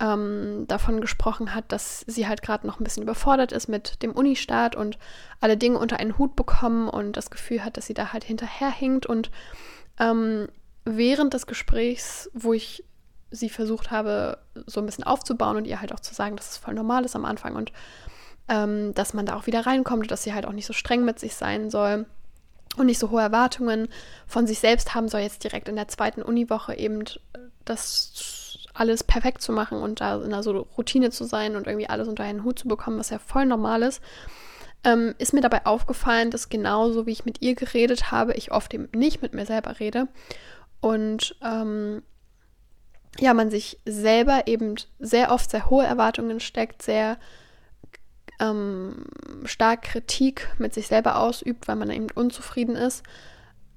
ähm, 0.01 0.65
davon 0.67 0.99
gesprochen 0.99 1.53
hat, 1.53 1.71
dass 1.71 2.03
sie 2.07 2.27
halt 2.27 2.41
gerade 2.41 2.65
noch 2.65 2.79
ein 2.79 2.83
bisschen 2.83 3.03
überfordert 3.03 3.51
ist 3.51 3.67
mit 3.67 4.01
dem 4.01 4.11
Unistart 4.11 4.75
und 4.75 4.97
alle 5.39 5.57
Dinge 5.57 5.77
unter 5.77 5.99
einen 5.99 6.17
Hut 6.17 6.35
bekommen 6.35 6.89
und 6.89 7.15
das 7.15 7.29
Gefühl 7.29 7.63
hat, 7.63 7.77
dass 7.77 7.85
sie 7.85 7.93
da 7.93 8.11
halt 8.11 8.23
hinterherhinkt. 8.23 9.05
Und 9.05 9.29
ähm, 9.99 10.47
während 10.85 11.35
des 11.35 11.45
Gesprächs, 11.45 12.31
wo 12.33 12.51
ich 12.53 12.83
sie 13.29 13.49
versucht 13.49 13.91
habe, 13.91 14.39
so 14.65 14.79
ein 14.81 14.87
bisschen 14.87 15.05
aufzubauen 15.05 15.55
und 15.55 15.65
ihr 15.65 15.79
halt 15.79 15.93
auch 15.93 15.99
zu 15.99 16.15
sagen, 16.15 16.35
dass 16.35 16.51
es 16.51 16.57
voll 16.57 16.73
normal 16.73 17.05
ist 17.05 17.15
am 17.15 17.23
Anfang 17.23 17.55
und 17.55 17.71
ähm, 18.49 18.93
dass 18.95 19.13
man 19.13 19.25
da 19.25 19.35
auch 19.35 19.45
wieder 19.45 19.65
reinkommt 19.65 20.03
und 20.03 20.11
dass 20.11 20.23
sie 20.23 20.33
halt 20.33 20.45
auch 20.45 20.51
nicht 20.51 20.65
so 20.65 20.73
streng 20.73 21.05
mit 21.05 21.19
sich 21.19 21.35
sein 21.35 21.69
soll 21.69 22.07
und 22.75 22.87
nicht 22.87 22.99
so 22.99 23.11
hohe 23.11 23.21
Erwartungen 23.21 23.87
von 24.25 24.47
sich 24.47 24.59
selbst 24.59 24.95
haben 24.95 25.07
soll, 25.07 25.21
jetzt 25.21 25.43
direkt 25.43 25.69
in 25.69 25.75
der 25.75 25.87
zweiten 25.87 26.21
Uniwoche 26.21 26.75
eben 26.75 27.03
das 27.63 28.40
alles 28.73 29.03
perfekt 29.03 29.41
zu 29.41 29.51
machen 29.51 29.77
und 29.79 30.01
da 30.01 30.15
in 30.17 30.25
einer 30.25 30.43
so 30.43 30.51
Routine 30.77 31.09
zu 31.11 31.23
sein 31.25 31.55
und 31.55 31.67
irgendwie 31.67 31.89
alles 31.89 32.07
unter 32.07 32.23
einen 32.23 32.43
Hut 32.43 32.59
zu 32.59 32.67
bekommen, 32.67 32.99
was 32.99 33.09
ja 33.09 33.19
voll 33.19 33.45
normal 33.45 33.83
ist, 33.83 34.01
ähm, 34.83 35.13
ist 35.17 35.33
mir 35.33 35.41
dabei 35.41 35.65
aufgefallen, 35.65 36.31
dass 36.31 36.49
genauso 36.49 37.05
wie 37.05 37.11
ich 37.11 37.25
mit 37.25 37.41
ihr 37.41 37.55
geredet 37.55 38.11
habe, 38.11 38.33
ich 38.33 38.51
oft 38.51 38.73
eben 38.73 38.89
nicht 38.95 39.21
mit 39.21 39.33
mir 39.33 39.45
selber 39.45 39.79
rede. 39.79 40.07
Und 40.79 41.35
ähm, 41.43 42.01
ja, 43.19 43.33
man 43.33 43.51
sich 43.51 43.79
selber 43.85 44.47
eben 44.47 44.75
sehr 44.99 45.31
oft 45.31 45.51
sehr 45.51 45.69
hohe 45.69 45.85
Erwartungen 45.85 46.39
steckt, 46.39 46.81
sehr 46.81 47.17
ähm, 48.39 49.05
stark 49.45 49.83
Kritik 49.83 50.49
mit 50.57 50.73
sich 50.73 50.87
selber 50.87 51.19
ausübt, 51.19 51.67
weil 51.67 51.75
man 51.75 51.91
eben 51.91 52.07
unzufrieden 52.15 52.75
ist. 52.75 53.03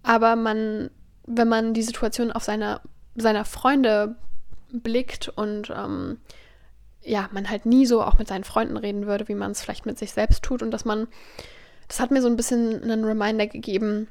Aber 0.02 0.36
man, 0.36 0.90
wenn 1.26 1.48
man 1.48 1.74
die 1.74 1.82
Situation 1.82 2.32
auf 2.32 2.44
seiner, 2.44 2.80
seiner 3.14 3.44
Freunde 3.44 4.16
blickt 4.82 5.28
und 5.28 5.70
ähm, 5.70 6.18
ja, 7.02 7.28
man 7.32 7.50
halt 7.50 7.66
nie 7.66 7.86
so 7.86 8.02
auch 8.02 8.18
mit 8.18 8.28
seinen 8.28 8.44
Freunden 8.44 8.76
reden 8.76 9.06
würde, 9.06 9.28
wie 9.28 9.34
man 9.34 9.52
es 9.52 9.62
vielleicht 9.62 9.86
mit 9.86 9.98
sich 9.98 10.12
selbst 10.12 10.42
tut 10.42 10.62
und 10.62 10.70
dass 10.70 10.84
man, 10.84 11.06
das 11.88 12.00
hat 12.00 12.10
mir 12.10 12.22
so 12.22 12.28
ein 12.28 12.36
bisschen 12.36 12.82
einen 12.82 13.04
Reminder 13.04 13.46
gegeben, 13.46 14.08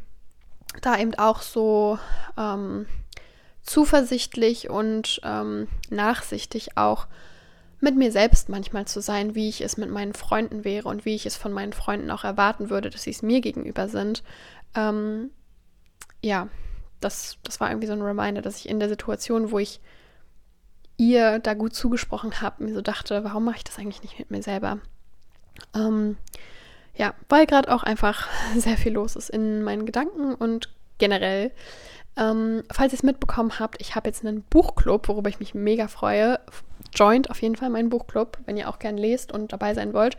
da 0.81 0.97
eben 0.97 1.15
auch 1.15 1.41
so 1.41 1.97
ähm, 2.37 2.85
zuversichtlich 3.63 4.69
und 4.69 5.21
ähm, 5.23 5.67
nachsichtig 5.89 6.77
auch 6.77 7.07
mit 7.79 7.95
mir 7.95 8.11
selbst 8.11 8.47
manchmal 8.47 8.85
zu 8.85 9.01
sein, 9.01 9.35
wie 9.35 9.49
ich 9.49 9.61
es 9.61 9.75
mit 9.75 9.89
meinen 9.89 10.13
Freunden 10.13 10.63
wäre 10.63 10.87
und 10.87 11.03
wie 11.03 11.15
ich 11.15 11.25
es 11.25 11.35
von 11.35 11.51
meinen 11.51 11.73
Freunden 11.73 12.11
auch 12.11 12.23
erwarten 12.23 12.69
würde, 12.69 12.89
dass 12.89 13.03
sie 13.03 13.11
es 13.11 13.21
mir 13.21 13.41
gegenüber 13.41 13.89
sind. 13.89 14.23
Ähm, 14.73 15.31
ja, 16.21 16.47
das, 17.01 17.37
das 17.43 17.59
war 17.59 17.69
irgendwie 17.69 17.87
so 17.87 17.93
ein 17.93 18.01
Reminder, 18.01 18.41
dass 18.41 18.57
ich 18.57 18.69
in 18.69 18.79
der 18.79 18.87
Situation, 18.87 19.51
wo 19.51 19.59
ich 19.59 19.81
ihr 20.97 21.39
da 21.39 21.53
gut 21.53 21.75
zugesprochen 21.75 22.41
habe, 22.41 22.63
mir 22.63 22.73
so 22.73 22.81
dachte, 22.81 23.23
warum 23.23 23.45
mache 23.45 23.57
ich 23.57 23.63
das 23.63 23.79
eigentlich 23.79 24.03
nicht 24.03 24.19
mit 24.19 24.31
mir 24.31 24.43
selber? 24.43 24.79
Ähm, 25.75 26.17
ja, 26.95 27.13
weil 27.29 27.45
gerade 27.45 27.73
auch 27.73 27.83
einfach 27.83 28.29
sehr 28.55 28.77
viel 28.77 28.93
los 28.93 29.15
ist 29.15 29.29
in 29.29 29.63
meinen 29.63 29.85
Gedanken 29.85 30.35
und 30.35 30.69
generell. 30.97 31.51
Ähm, 32.15 32.63
falls 32.71 32.93
ihr 32.93 32.97
es 32.97 33.03
mitbekommen 33.03 33.59
habt, 33.59 33.81
ich 33.81 33.95
habe 33.95 34.07
jetzt 34.07 34.23
einen 34.23 34.43
Buchclub, 34.43 35.07
worüber 35.07 35.29
ich 35.29 35.39
mich 35.39 35.55
mega 35.55 35.87
freue. 35.87 36.39
Joint 36.93 37.31
auf 37.31 37.41
jeden 37.41 37.55
Fall 37.55 37.69
meinen 37.69 37.89
Buchclub, 37.89 38.37
wenn 38.45 38.55
ihr 38.55 38.69
auch 38.69 38.77
gern 38.77 38.97
lest 38.97 39.31
und 39.31 39.51
dabei 39.51 39.73
sein 39.73 39.93
wollt. 39.93 40.17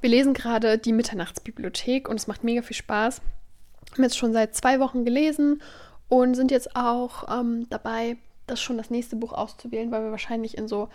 Wir 0.00 0.08
lesen 0.08 0.32
gerade 0.32 0.78
die 0.78 0.92
Mitternachtsbibliothek 0.92 2.08
und 2.08 2.16
es 2.16 2.26
macht 2.26 2.44
mega 2.44 2.62
viel 2.62 2.76
Spaß. 2.76 3.20
Wir 3.90 3.96
haben 3.96 4.04
jetzt 4.04 4.16
schon 4.16 4.32
seit 4.32 4.54
zwei 4.54 4.80
Wochen 4.80 5.04
gelesen 5.04 5.62
und 6.08 6.34
sind 6.34 6.50
jetzt 6.50 6.74
auch 6.76 7.28
ähm, 7.28 7.68
dabei, 7.68 8.16
das 8.46 8.60
schon 8.60 8.76
das 8.76 8.90
nächste 8.90 9.16
Buch 9.16 9.32
auszuwählen, 9.32 9.90
weil 9.90 10.04
wir 10.04 10.10
wahrscheinlich 10.10 10.58
in 10.58 10.68
so 10.68 10.90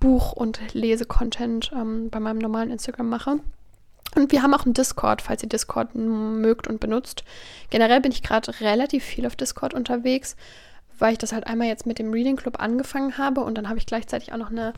Buch- 0.00 0.32
und 0.32 0.60
Lese-Content 0.74 1.72
ähm, 1.74 2.10
bei 2.10 2.20
meinem 2.20 2.38
normalen 2.38 2.70
Instagram 2.70 3.08
mache. 3.08 3.40
Und 4.14 4.32
wir 4.32 4.42
haben 4.42 4.54
auch 4.54 4.64
einen 4.64 4.74
Discord, 4.74 5.20
falls 5.20 5.42
ihr 5.42 5.48
Discord 5.48 5.94
mögt 5.94 6.68
und 6.68 6.80
benutzt. 6.80 7.24
Generell 7.70 8.00
bin 8.00 8.12
ich 8.12 8.22
gerade 8.22 8.60
relativ 8.60 9.04
viel 9.04 9.26
auf 9.26 9.36
Discord 9.36 9.74
unterwegs, 9.74 10.36
weil 10.98 11.12
ich 11.12 11.18
das 11.18 11.32
halt 11.32 11.46
einmal 11.46 11.68
jetzt 11.68 11.86
mit 11.86 11.98
dem 11.98 12.12
Reading 12.12 12.36
Club 12.36 12.60
angefangen 12.60 13.18
habe 13.18 13.42
und 13.42 13.56
dann 13.56 13.68
habe 13.68 13.78
ich 13.78 13.86
gleichzeitig 13.86 14.32
auch 14.32 14.38
noch 14.38 14.50
eine 14.50 14.72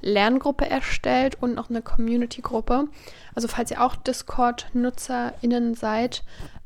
Lerngruppe 0.00 0.68
erstellt 0.68 1.36
und 1.40 1.54
noch 1.54 1.70
eine 1.70 1.82
Community-Gruppe. 1.82 2.88
Also 3.34 3.48
falls 3.48 3.72
ihr 3.72 3.82
auch 3.82 3.96
Discord-NutzerInnen 3.96 5.74
seid, 5.74 6.22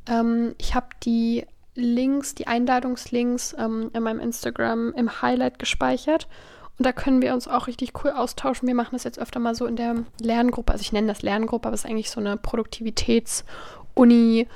ähm, 0.07 0.55
ich 0.59 0.75
habe 0.75 0.89
die 1.05 1.47
Links, 1.79 2.35
die 2.35 2.49
Einladungslinks 2.49 3.57
ähm, 3.59 3.91
in 3.95 4.03
meinem 4.03 4.21
Instagram 4.21 4.93
im 4.95 5.23
Highlight 5.23 5.59
gespeichert. 5.59 6.29
Und 6.77 6.85
da 6.85 6.93
können 6.93 7.23
wir 7.23 7.33
uns 7.35 7.49
auch 7.49 7.67
richtig 7.67 7.93
cool 8.03 8.11
austauschen. 8.11 8.69
Wir 8.69 8.75
machen 8.75 8.93
das 8.93 9.05
jetzt 9.05 9.19
öfter 9.19 9.41
mal 9.41 9.55
so 9.55 9.67
in 9.67 9.77
der 9.77 9.95
Lerngruppe. 10.21 10.73
Also 10.73 10.83
ich 10.83 10.93
nenne 10.93 11.09
das 11.09 11.23
Lerngruppe, 11.23 11.69
aber 11.69 11.75
es 11.75 11.85
ist 11.85 11.91
eigentlich 11.91 12.11
so 12.11 12.21
eine 12.21 12.37
Produktivitäts-Uni- 12.37 14.47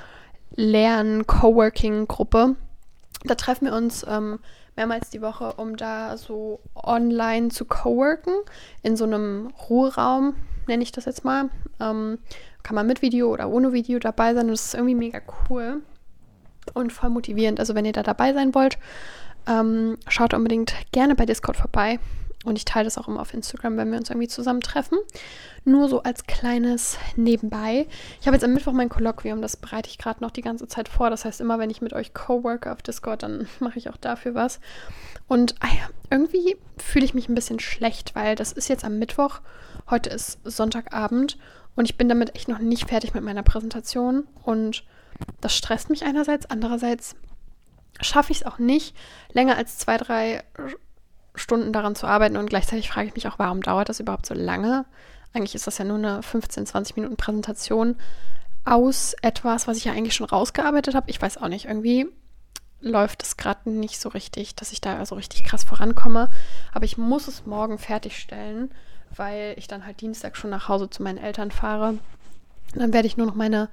Lern-Coworking-Gruppe. 0.55 2.55
Da 3.25 3.35
treffen 3.35 3.65
wir 3.65 3.73
uns 3.73 4.05
ähm, 4.07 4.39
mehrmals 4.75 5.09
die 5.09 5.21
Woche, 5.21 5.53
um 5.53 5.77
da 5.77 6.17
so 6.17 6.59
online 6.75 7.49
zu 7.49 7.65
coworken. 7.65 8.33
In 8.83 8.95
so 8.95 9.05
einem 9.05 9.51
Ruheraum, 9.69 10.35
nenne 10.67 10.83
ich 10.83 10.91
das 10.91 11.05
jetzt 11.05 11.25
mal. 11.25 11.49
Ähm, 11.79 12.19
kann 12.61 12.75
man 12.75 12.87
mit 12.87 13.01
Video 13.01 13.31
oder 13.31 13.49
ohne 13.49 13.73
Video 13.73 13.99
dabei 13.99 14.33
sein. 14.33 14.47
Das 14.47 14.67
ist 14.67 14.73
irgendwie 14.75 14.95
mega 14.95 15.21
cool 15.49 15.81
und 16.73 16.91
voll 16.93 17.09
motivierend. 17.09 17.59
Also 17.59 17.75
wenn 17.75 17.85
ihr 17.85 17.93
da 17.93 18.03
dabei 18.03 18.33
sein 18.33 18.53
wollt, 18.55 18.77
ähm, 19.47 19.97
schaut 20.07 20.33
unbedingt 20.33 20.73
gerne 20.91 21.15
bei 21.15 21.25
Discord 21.25 21.57
vorbei. 21.57 21.99
Und 22.45 22.57
ich 22.57 22.65
teile 22.65 22.85
das 22.85 22.97
auch 22.97 23.07
immer 23.07 23.21
auf 23.21 23.33
Instagram, 23.33 23.77
wenn 23.77 23.91
wir 23.91 23.97
uns 23.97 24.09
irgendwie 24.09 24.27
zusammentreffen. 24.27 24.97
Nur 25.63 25.87
so 25.87 26.03
als 26.03 26.25
kleines 26.25 26.97
Nebenbei. 27.15 27.87
Ich 28.19 28.27
habe 28.27 28.35
jetzt 28.35 28.43
am 28.43 28.53
Mittwoch 28.53 28.73
mein 28.73 28.89
Kolloquium, 28.89 29.41
das 29.41 29.55
bereite 29.55 29.89
ich 29.89 29.97
gerade 29.97 30.21
noch 30.21 30.31
die 30.31 30.41
ganze 30.41 30.67
Zeit 30.67 30.89
vor. 30.89 31.09
Das 31.09 31.23
heißt, 31.23 31.39
immer 31.39 31.57
wenn 31.57 31.69
ich 31.69 31.81
mit 31.81 31.93
euch 31.93 32.13
co-worke 32.13 32.71
auf 32.71 32.81
Discord, 32.81 33.23
dann 33.23 33.47
mache 33.59 33.79
ich 33.79 33.89
auch 33.89 33.97
dafür 33.97 34.35
was. 34.35 34.59
Und 35.27 35.55
ah 35.61 35.69
irgendwie 36.09 36.57
fühle 36.77 37.05
ich 37.05 37.13
mich 37.13 37.29
ein 37.29 37.35
bisschen 37.35 37.59
schlecht, 37.59 38.13
weil 38.13 38.35
das 38.35 38.51
ist 38.51 38.67
jetzt 38.67 38.83
am 38.83 38.99
Mittwoch. 38.99 39.39
Heute 39.89 40.09
ist 40.09 40.39
Sonntagabend 40.43 41.37
und 41.75 41.85
ich 41.85 41.97
bin 41.97 42.09
damit 42.09 42.35
echt 42.35 42.49
noch 42.49 42.59
nicht 42.59 42.89
fertig 42.89 43.13
mit 43.13 43.23
meiner 43.23 43.41
Präsentation. 43.41 44.27
Und 44.43 44.83
das 45.41 45.55
stresst 45.55 45.89
mich 45.89 46.03
einerseits, 46.03 46.45
andererseits 46.45 47.15
schaffe 48.01 48.31
ich 48.31 48.41
es 48.41 48.45
auch 48.45 48.59
nicht, 48.59 48.95
länger 49.31 49.57
als 49.57 49.77
zwei, 49.77 49.97
drei 49.97 50.43
Stunden 51.35 51.73
daran 51.73 51.95
zu 51.95 52.07
arbeiten. 52.07 52.37
Und 52.37 52.49
gleichzeitig 52.49 52.89
frage 52.89 53.07
ich 53.07 53.15
mich 53.15 53.27
auch, 53.27 53.39
warum 53.39 53.61
dauert 53.61 53.89
das 53.89 53.99
überhaupt 53.99 54.25
so 54.25 54.33
lange? 54.33 54.85
Eigentlich 55.33 55.55
ist 55.55 55.67
das 55.67 55.77
ja 55.77 55.85
nur 55.85 55.97
eine 55.97 56.21
15, 56.21 56.65
20 56.65 56.95
Minuten 56.95 57.17
Präsentation 57.17 57.95
aus 58.65 59.15
etwas, 59.21 59.67
was 59.67 59.77
ich 59.77 59.85
ja 59.85 59.93
eigentlich 59.93 60.15
schon 60.15 60.27
rausgearbeitet 60.27 60.95
habe. 60.95 61.09
Ich 61.09 61.21
weiß 61.21 61.37
auch 61.37 61.47
nicht, 61.47 61.65
irgendwie 61.65 62.07
läuft 62.79 63.23
es 63.23 63.37
gerade 63.37 63.69
nicht 63.69 63.99
so 63.99 64.09
richtig, 64.09 64.55
dass 64.55 64.71
ich 64.71 64.81
da 64.81 65.05
so 65.05 65.15
richtig 65.15 65.43
krass 65.43 65.63
vorankomme. 65.63 66.29
Aber 66.71 66.85
ich 66.85 66.97
muss 66.97 67.27
es 67.27 67.45
morgen 67.45 67.77
fertigstellen, 67.77 68.71
weil 69.15 69.55
ich 69.57 69.67
dann 69.67 69.85
halt 69.85 70.01
Dienstag 70.01 70.37
schon 70.37 70.49
nach 70.49 70.67
Hause 70.69 70.89
zu 70.89 71.01
meinen 71.01 71.17
Eltern 71.17 71.51
fahre. 71.51 71.97
Dann 72.75 72.93
werde 72.93 73.07
ich 73.07 73.17
nur 73.17 73.27
noch 73.27 73.35
meine 73.35 73.69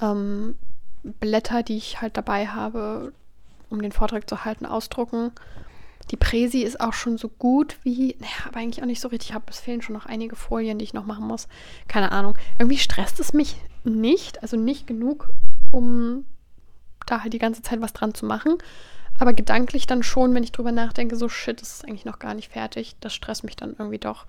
ähm, 0.00 0.56
Blätter, 1.02 1.62
die 1.62 1.76
ich 1.76 2.00
halt 2.00 2.16
dabei 2.16 2.48
habe, 2.48 3.12
um 3.70 3.82
den 3.82 3.92
Vortrag 3.92 4.28
zu 4.28 4.44
halten, 4.44 4.66
ausdrucken. 4.66 5.32
Die 6.10 6.16
Präsi 6.16 6.62
ist 6.62 6.80
auch 6.80 6.92
schon 6.92 7.18
so 7.18 7.28
gut 7.28 7.78
wie, 7.82 8.16
naja, 8.20 8.32
aber 8.46 8.60
eigentlich 8.60 8.82
auch 8.82 8.86
nicht 8.86 9.00
so 9.00 9.08
richtig. 9.08 9.36
es 9.48 9.58
fehlen 9.58 9.82
schon 9.82 9.94
noch 9.94 10.06
einige 10.06 10.36
Folien, 10.36 10.78
die 10.78 10.84
ich 10.84 10.94
noch 10.94 11.06
machen 11.06 11.26
muss. 11.26 11.48
Keine 11.88 12.12
Ahnung. 12.12 12.36
Irgendwie 12.58 12.78
stresst 12.78 13.18
es 13.18 13.32
mich 13.32 13.56
nicht, 13.84 14.42
also 14.42 14.56
nicht 14.56 14.86
genug, 14.86 15.30
um 15.72 16.24
da 17.06 17.22
halt 17.22 17.32
die 17.32 17.38
ganze 17.38 17.62
Zeit 17.62 17.80
was 17.80 17.92
dran 17.92 18.14
zu 18.14 18.24
machen. 18.24 18.58
Aber 19.18 19.32
gedanklich 19.32 19.86
dann 19.86 20.02
schon, 20.02 20.34
wenn 20.34 20.42
ich 20.42 20.52
drüber 20.52 20.72
nachdenke, 20.72 21.16
so 21.16 21.28
shit, 21.28 21.60
das 21.60 21.74
ist 21.76 21.84
eigentlich 21.84 22.04
noch 22.04 22.18
gar 22.18 22.34
nicht 22.34 22.52
fertig. 22.52 22.96
Das 23.00 23.14
stresst 23.14 23.44
mich 23.44 23.56
dann 23.56 23.74
irgendwie 23.78 23.98
doch. 23.98 24.26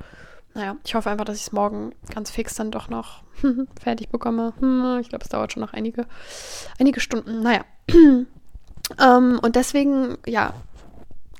Naja, 0.57 0.75
ich 0.83 0.95
hoffe 0.95 1.11
einfach, 1.11 1.25
dass 1.25 1.37
ich 1.37 1.43
es 1.43 1.51
morgen 1.51 1.93
ganz 2.11 2.31
fix 2.31 2.55
dann 2.55 2.71
doch 2.71 2.89
noch 2.89 3.21
fertig 3.79 4.09
bekomme. 4.09 4.53
Hm, 4.59 4.97
ich 4.99 5.09
glaube, 5.09 5.23
es 5.23 5.29
dauert 5.29 5.53
schon 5.53 5.61
noch 5.61 5.73
einige, 5.73 6.07
einige 6.79 6.99
Stunden. 6.99 7.43
Naja. 7.43 7.63
ähm, 7.93 8.25
und 9.39 9.55
deswegen, 9.55 10.17
ja, 10.25 10.55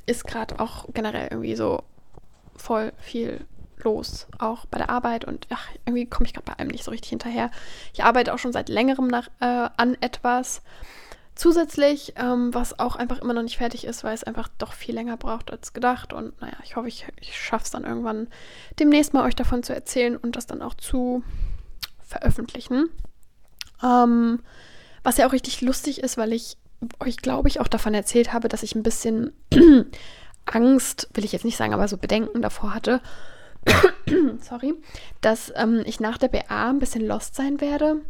ist 0.05 0.27
gerade 0.27 0.59
auch 0.59 0.85
generell 0.93 1.29
irgendwie 1.31 1.55
so 1.55 1.81
voll 2.55 2.93
viel 2.99 3.43
los, 3.83 4.27
auch 4.37 4.67
bei 4.67 4.77
der 4.77 4.91
Arbeit 4.91 5.25
und 5.25 5.47
ach, 5.49 5.67
irgendwie 5.85 6.05
komme 6.05 6.27
ich 6.27 6.33
gerade 6.33 6.45
bei 6.45 6.53
allem 6.53 6.69
nicht 6.69 6.83
so 6.83 6.91
richtig 6.91 7.09
hinterher. 7.09 7.49
Ich 7.93 8.03
arbeite 8.03 8.35
auch 8.35 8.39
schon 8.39 8.53
seit 8.53 8.69
längerem 8.69 9.07
nach, 9.07 9.29
äh, 9.39 9.69
an 9.77 9.97
etwas 9.99 10.61
zusätzlich, 11.37 12.13
ähm, 12.17 12.53
was 12.53 12.79
auch 12.79 12.95
einfach 12.95 13.19
immer 13.19 13.33
noch 13.33 13.43
nicht 13.43 13.57
fertig 13.57 13.85
ist, 13.85 14.03
weil 14.03 14.13
es 14.13 14.23
einfach 14.23 14.49
doch 14.57 14.73
viel 14.73 14.95
länger 14.95 15.17
braucht 15.17 15.51
als 15.51 15.73
gedacht. 15.73 16.13
Und 16.13 16.39
naja, 16.41 16.57
ich 16.63 16.75
hoffe, 16.75 16.87
ich, 16.87 17.05
ich 17.19 17.37
schaffe 17.37 17.65
es 17.65 17.71
dann 17.71 17.83
irgendwann 17.83 18.27
demnächst 18.79 19.13
mal 19.13 19.25
euch 19.25 19.35
davon 19.35 19.63
zu 19.63 19.73
erzählen 19.73 20.17
und 20.17 20.35
das 20.35 20.47
dann 20.47 20.61
auch 20.61 20.73
zu 20.73 21.23
veröffentlichen. 22.03 22.89
Ähm, 23.83 24.39
was 25.03 25.17
ja 25.17 25.27
auch 25.27 25.33
richtig 25.33 25.61
lustig 25.61 26.01
ist, 26.01 26.17
weil 26.17 26.33
ich 26.33 26.57
euch, 26.99 27.17
glaube 27.17 27.47
ich, 27.47 27.59
auch 27.59 27.67
davon 27.67 27.93
erzählt 27.93 28.33
habe, 28.33 28.49
dass 28.49 28.63
ich 28.63 28.75
ein 28.75 28.83
bisschen 28.83 29.31
Angst, 30.45 31.09
will 31.13 31.25
ich 31.25 31.31
jetzt 31.31 31.45
nicht 31.45 31.57
sagen, 31.57 31.73
aber 31.73 31.87
so 31.87 31.97
Bedenken 31.97 32.41
davor 32.41 32.73
hatte, 32.73 33.01
sorry, 34.41 34.73
dass 35.21 35.51
ähm, 35.55 35.83
ich 35.85 35.99
nach 35.99 36.17
der 36.17 36.29
BA 36.29 36.69
ein 36.69 36.79
bisschen 36.79 37.05
lost 37.05 37.35
sein 37.35 37.61
werde, 37.61 38.01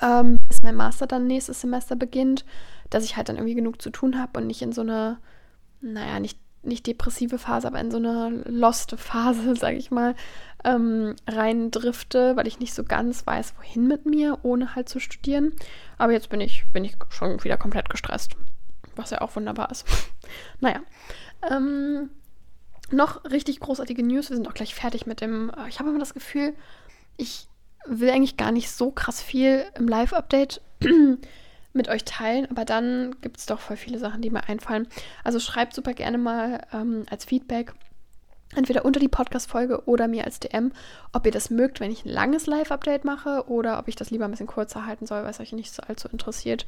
ähm, 0.00 0.38
bis 0.48 0.62
mein 0.62 0.76
Master 0.76 1.06
dann 1.06 1.26
nächstes 1.26 1.60
Semester 1.60 1.96
beginnt, 1.96 2.44
dass 2.90 3.04
ich 3.04 3.16
halt 3.16 3.28
dann 3.28 3.36
irgendwie 3.36 3.54
genug 3.54 3.82
zu 3.82 3.90
tun 3.90 4.18
habe 4.18 4.40
und 4.40 4.46
nicht 4.46 4.62
in 4.62 4.72
so 4.72 4.82
eine, 4.82 5.18
naja, 5.80 6.20
nicht, 6.20 6.38
nicht 6.62 6.86
depressive 6.86 7.38
Phase, 7.38 7.66
aber 7.66 7.80
in 7.80 7.90
so 7.90 7.98
eine 7.98 8.42
lost 8.46 8.92
Phase, 8.92 9.56
sage 9.56 9.76
ich 9.76 9.90
mal, 9.90 10.14
ähm, 10.64 11.16
reindrifte, 11.26 12.36
weil 12.36 12.46
ich 12.46 12.60
nicht 12.60 12.74
so 12.74 12.84
ganz 12.84 13.26
weiß, 13.26 13.54
wohin 13.58 13.86
mit 13.86 14.06
mir, 14.06 14.38
ohne 14.42 14.74
halt 14.74 14.88
zu 14.88 15.00
studieren. 15.00 15.52
Aber 15.98 16.12
jetzt 16.12 16.30
bin 16.30 16.40
ich, 16.40 16.64
bin 16.72 16.84
ich 16.84 16.96
schon 17.10 17.42
wieder 17.44 17.56
komplett 17.56 17.90
gestresst. 17.90 18.32
Was 18.96 19.10
ja 19.10 19.20
auch 19.20 19.36
wunderbar 19.36 19.70
ist. 19.70 19.86
naja. 20.60 20.80
Ähm, 21.48 22.10
noch 22.90 23.24
richtig 23.24 23.60
großartige 23.60 24.02
News. 24.02 24.30
Wir 24.30 24.36
sind 24.36 24.48
auch 24.48 24.54
gleich 24.54 24.74
fertig 24.74 25.06
mit 25.06 25.20
dem. 25.20 25.50
Äh, 25.50 25.68
ich 25.68 25.78
habe 25.78 25.90
immer 25.90 25.98
das 25.98 26.14
Gefühl, 26.14 26.54
ich 27.16 27.47
will 27.88 28.10
eigentlich 28.10 28.36
gar 28.36 28.52
nicht 28.52 28.70
so 28.70 28.90
krass 28.90 29.22
viel 29.22 29.64
im 29.76 29.88
Live-Update 29.88 30.60
mit 31.72 31.88
euch 31.88 32.04
teilen, 32.04 32.50
aber 32.50 32.64
dann 32.64 33.16
gibt 33.20 33.38
es 33.38 33.46
doch 33.46 33.60
voll 33.60 33.76
viele 33.76 33.98
Sachen, 33.98 34.22
die 34.22 34.30
mir 34.30 34.48
einfallen. 34.48 34.88
Also 35.24 35.38
schreibt 35.40 35.74
super 35.74 35.94
gerne 35.94 36.18
mal 36.18 36.66
ähm, 36.72 37.04
als 37.10 37.24
Feedback, 37.24 37.74
entweder 38.54 38.84
unter 38.84 39.00
die 39.00 39.08
Podcast-Folge 39.08 39.84
oder 39.86 40.08
mir 40.08 40.24
als 40.24 40.40
DM, 40.40 40.72
ob 41.12 41.26
ihr 41.26 41.32
das 41.32 41.50
mögt, 41.50 41.80
wenn 41.80 41.90
ich 41.90 42.04
ein 42.04 42.10
langes 42.10 42.46
Live-Update 42.46 43.04
mache 43.04 43.48
oder 43.48 43.78
ob 43.78 43.88
ich 43.88 43.96
das 43.96 44.10
lieber 44.10 44.24
ein 44.24 44.30
bisschen 44.30 44.46
kurzer 44.46 44.86
halten 44.86 45.06
soll, 45.06 45.22
weil 45.22 45.30
es 45.30 45.40
euch 45.40 45.52
nicht 45.52 45.72
so 45.72 45.82
allzu 45.82 46.08
interessiert. 46.08 46.66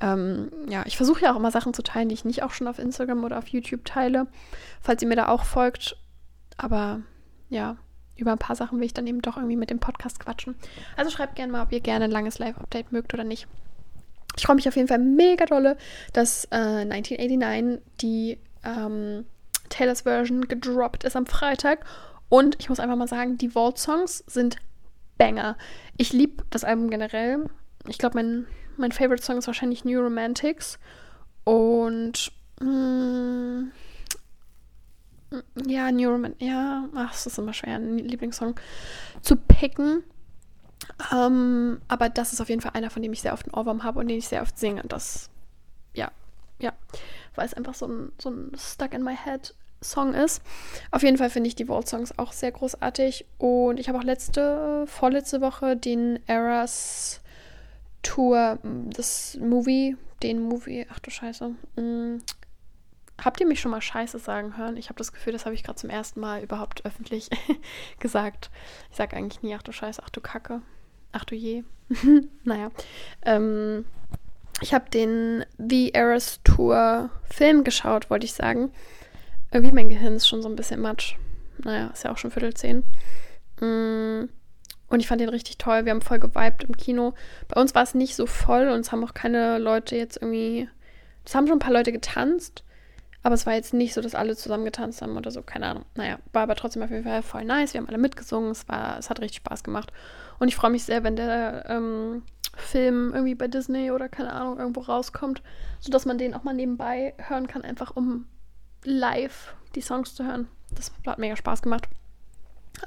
Ähm, 0.00 0.50
ja, 0.68 0.82
ich 0.86 0.96
versuche 0.96 1.22
ja 1.22 1.32
auch 1.32 1.36
immer 1.36 1.50
Sachen 1.50 1.74
zu 1.74 1.82
teilen, 1.82 2.08
die 2.08 2.14
ich 2.14 2.24
nicht 2.24 2.42
auch 2.42 2.52
schon 2.52 2.68
auf 2.68 2.78
Instagram 2.78 3.24
oder 3.24 3.38
auf 3.38 3.48
YouTube 3.48 3.84
teile, 3.84 4.26
falls 4.80 5.02
ihr 5.02 5.08
mir 5.08 5.16
da 5.16 5.28
auch 5.28 5.44
folgt. 5.44 5.96
Aber 6.56 7.02
ja, 7.50 7.76
über 8.16 8.32
ein 8.32 8.38
paar 8.38 8.56
Sachen 8.56 8.78
will 8.78 8.86
ich 8.86 8.94
dann 8.94 9.06
eben 9.06 9.22
doch 9.22 9.36
irgendwie 9.36 9.56
mit 9.56 9.70
dem 9.70 9.80
Podcast 9.80 10.20
quatschen. 10.20 10.54
Also 10.96 11.10
schreibt 11.10 11.36
gerne 11.36 11.52
mal, 11.52 11.62
ob 11.62 11.72
ihr 11.72 11.80
gerne 11.80 12.06
ein 12.06 12.10
langes 12.10 12.38
Live-Update 12.38 12.92
mögt 12.92 13.12
oder 13.14 13.24
nicht. 13.24 13.46
Ich 14.36 14.46
freue 14.46 14.56
mich 14.56 14.68
auf 14.68 14.76
jeden 14.76 14.88
Fall 14.88 14.98
mega 14.98 15.46
dolle, 15.46 15.76
dass 16.12 16.46
äh, 16.46 16.56
1989 16.56 17.80
die 18.00 18.38
ähm, 18.64 19.26
Taylors 19.68 20.02
Version 20.02 20.48
gedroppt 20.48 21.04
ist 21.04 21.16
am 21.16 21.26
Freitag. 21.26 21.84
Und 22.28 22.56
ich 22.60 22.68
muss 22.68 22.80
einfach 22.80 22.96
mal 22.96 23.08
sagen, 23.08 23.38
die 23.38 23.50
Vault-Songs 23.50 24.24
sind 24.26 24.56
Banger. 25.18 25.56
Ich 25.96 26.12
liebe 26.12 26.44
das 26.50 26.64
Album 26.64 26.90
generell. 26.90 27.44
Ich 27.86 27.98
glaube, 27.98 28.16
mein, 28.16 28.46
mein 28.76 28.92
Favorite 28.92 29.22
Song 29.22 29.38
ist 29.38 29.46
wahrscheinlich 29.46 29.84
New 29.84 30.00
Romantics. 30.00 30.78
Und 31.44 32.32
mh, 32.60 32.68
mm, 32.68 33.72
ja, 35.66 35.90
New 35.90 36.10
Romantics. 36.10 36.44
Ja, 36.44 36.88
ach, 36.94 37.14
es 37.14 37.26
ist 37.26 37.38
immer 37.38 37.52
schwer, 37.52 37.76
einen 37.76 37.98
Lieblingssong 37.98 38.58
zu 39.22 39.36
picken. 39.36 40.04
Ähm, 41.12 41.80
aber 41.88 42.08
das 42.08 42.32
ist 42.32 42.40
auf 42.40 42.48
jeden 42.48 42.60
Fall 42.60 42.72
einer, 42.74 42.90
von 42.90 43.02
dem 43.02 43.12
ich 43.12 43.22
sehr 43.22 43.32
oft 43.32 43.46
einen 43.46 43.54
Ohrwurm 43.54 43.84
habe 43.84 44.00
und 44.00 44.08
den 44.08 44.18
ich 44.18 44.28
sehr 44.28 44.42
oft 44.42 44.58
singe. 44.58 44.82
Das, 44.86 45.30
ja, 45.94 46.10
ja, 46.58 46.72
weil 47.34 47.46
es 47.46 47.54
einfach 47.54 47.74
so 47.74 47.86
ein, 47.86 48.12
so 48.20 48.30
ein 48.30 48.52
Stuck 48.56 48.92
in 48.92 49.02
my 49.02 49.16
head 49.16 49.54
Song 49.84 50.14
ist. 50.14 50.42
Auf 50.90 51.02
jeden 51.02 51.18
Fall 51.18 51.30
finde 51.30 51.48
ich 51.48 51.56
die 51.56 51.66
Vault-Songs 51.66 52.18
auch 52.18 52.32
sehr 52.32 52.52
großartig. 52.52 53.26
Und 53.38 53.78
ich 53.78 53.88
habe 53.88 53.98
auch 53.98 54.04
letzte, 54.04 54.86
vorletzte 54.86 55.40
Woche 55.40 55.76
den 55.76 56.20
Eras 56.26 57.20
Tour, 58.02 58.58
das 58.62 59.36
Movie, 59.40 59.96
den 60.22 60.42
Movie, 60.42 60.86
ach 60.90 60.98
du 60.98 61.10
Scheiße. 61.10 61.54
Habt 63.22 63.40
ihr 63.40 63.46
mich 63.46 63.60
schon 63.60 63.70
mal 63.70 63.80
Scheiße 63.80 64.18
sagen 64.18 64.56
hören? 64.56 64.76
Ich 64.76 64.88
habe 64.88 64.98
das 64.98 65.12
Gefühl, 65.12 65.32
das 65.32 65.44
habe 65.44 65.54
ich 65.54 65.62
gerade 65.62 65.78
zum 65.78 65.90
ersten 65.90 66.20
Mal 66.20 66.42
überhaupt 66.42 66.84
öffentlich 66.84 67.30
gesagt. 68.00 68.50
Ich 68.90 68.96
sage 68.96 69.16
eigentlich 69.16 69.42
nie, 69.42 69.54
ach 69.54 69.62
du 69.62 69.72
Scheiße, 69.72 70.02
ach 70.04 70.10
du 70.10 70.20
Kacke, 70.20 70.62
ach 71.12 71.24
du 71.24 71.34
je. 71.34 71.62
naja. 72.44 72.70
Ähm, 73.24 73.84
ich 74.60 74.74
habe 74.74 74.90
den 74.90 75.44
The 75.58 75.92
Eras 75.94 76.40
Tour 76.44 77.10
Film 77.24 77.64
geschaut, 77.64 78.10
wollte 78.10 78.26
ich 78.26 78.34
sagen. 78.34 78.72
Irgendwie 79.52 79.74
mein 79.74 79.88
Gehirn 79.88 80.14
ist 80.14 80.28
schon 80.28 80.42
so 80.42 80.48
ein 80.48 80.56
bisschen 80.56 80.80
matsch. 80.80 81.16
Naja, 81.58 81.88
ist 81.88 82.04
ja 82.04 82.12
auch 82.12 82.18
schon 82.18 82.30
Viertel 82.30 82.54
zehn. 82.54 82.84
Mm, 83.60 84.28
und 84.88 85.00
ich 85.00 85.06
fand 85.06 85.20
den 85.20 85.28
richtig 85.28 85.58
toll. 85.58 85.84
Wir 85.84 85.92
haben 85.92 86.02
voll 86.02 86.18
geweibt 86.18 86.64
im 86.64 86.76
Kino. 86.76 87.14
Bei 87.48 87.60
uns 87.60 87.74
war 87.74 87.82
es 87.82 87.94
nicht 87.94 88.16
so 88.16 88.26
voll 88.26 88.68
und 88.68 88.80
es 88.80 88.92
haben 88.92 89.04
auch 89.04 89.14
keine 89.14 89.58
Leute 89.58 89.96
jetzt 89.96 90.16
irgendwie. 90.20 90.68
Es 91.24 91.34
haben 91.34 91.46
schon 91.46 91.56
ein 91.56 91.60
paar 91.60 91.72
Leute 91.72 91.92
getanzt, 91.92 92.63
aber 93.24 93.34
es 93.34 93.46
war 93.46 93.54
jetzt 93.54 93.72
nicht 93.72 93.94
so, 93.94 94.02
dass 94.02 94.14
alle 94.14 94.36
zusammen 94.36 94.66
getanzt 94.66 95.00
haben 95.00 95.16
oder 95.16 95.30
so. 95.30 95.40
Keine 95.40 95.66
Ahnung. 95.66 95.86
Naja, 95.94 96.18
war 96.34 96.42
aber 96.42 96.54
trotzdem 96.56 96.82
auf 96.82 96.90
jeden 96.90 97.04
Fall 97.04 97.22
voll 97.22 97.44
nice. 97.44 97.72
Wir 97.72 97.80
haben 97.80 97.88
alle 97.88 97.96
mitgesungen. 97.96 98.50
Es, 98.50 98.68
war, 98.68 98.98
es 98.98 99.08
hat 99.08 99.20
richtig 99.20 99.38
Spaß 99.38 99.64
gemacht. 99.64 99.92
Und 100.38 100.48
ich 100.48 100.56
freue 100.56 100.70
mich 100.70 100.84
sehr, 100.84 101.04
wenn 101.04 101.16
der 101.16 101.64
ähm, 101.70 102.22
Film 102.54 103.12
irgendwie 103.14 103.34
bei 103.34 103.48
Disney 103.48 103.90
oder 103.90 104.10
keine 104.10 104.34
Ahnung 104.34 104.58
irgendwo 104.58 104.82
rauskommt, 104.82 105.42
sodass 105.80 106.04
man 106.04 106.18
den 106.18 106.34
auch 106.34 106.44
mal 106.44 106.52
nebenbei 106.52 107.14
hören 107.16 107.46
kann, 107.46 107.62
einfach 107.62 107.96
um 107.96 108.26
live 108.84 109.54
die 109.74 109.80
Songs 109.80 110.14
zu 110.14 110.26
hören. 110.26 110.46
Das 110.72 110.92
hat 111.06 111.18
mega 111.18 111.34
Spaß 111.34 111.62
gemacht. 111.62 111.88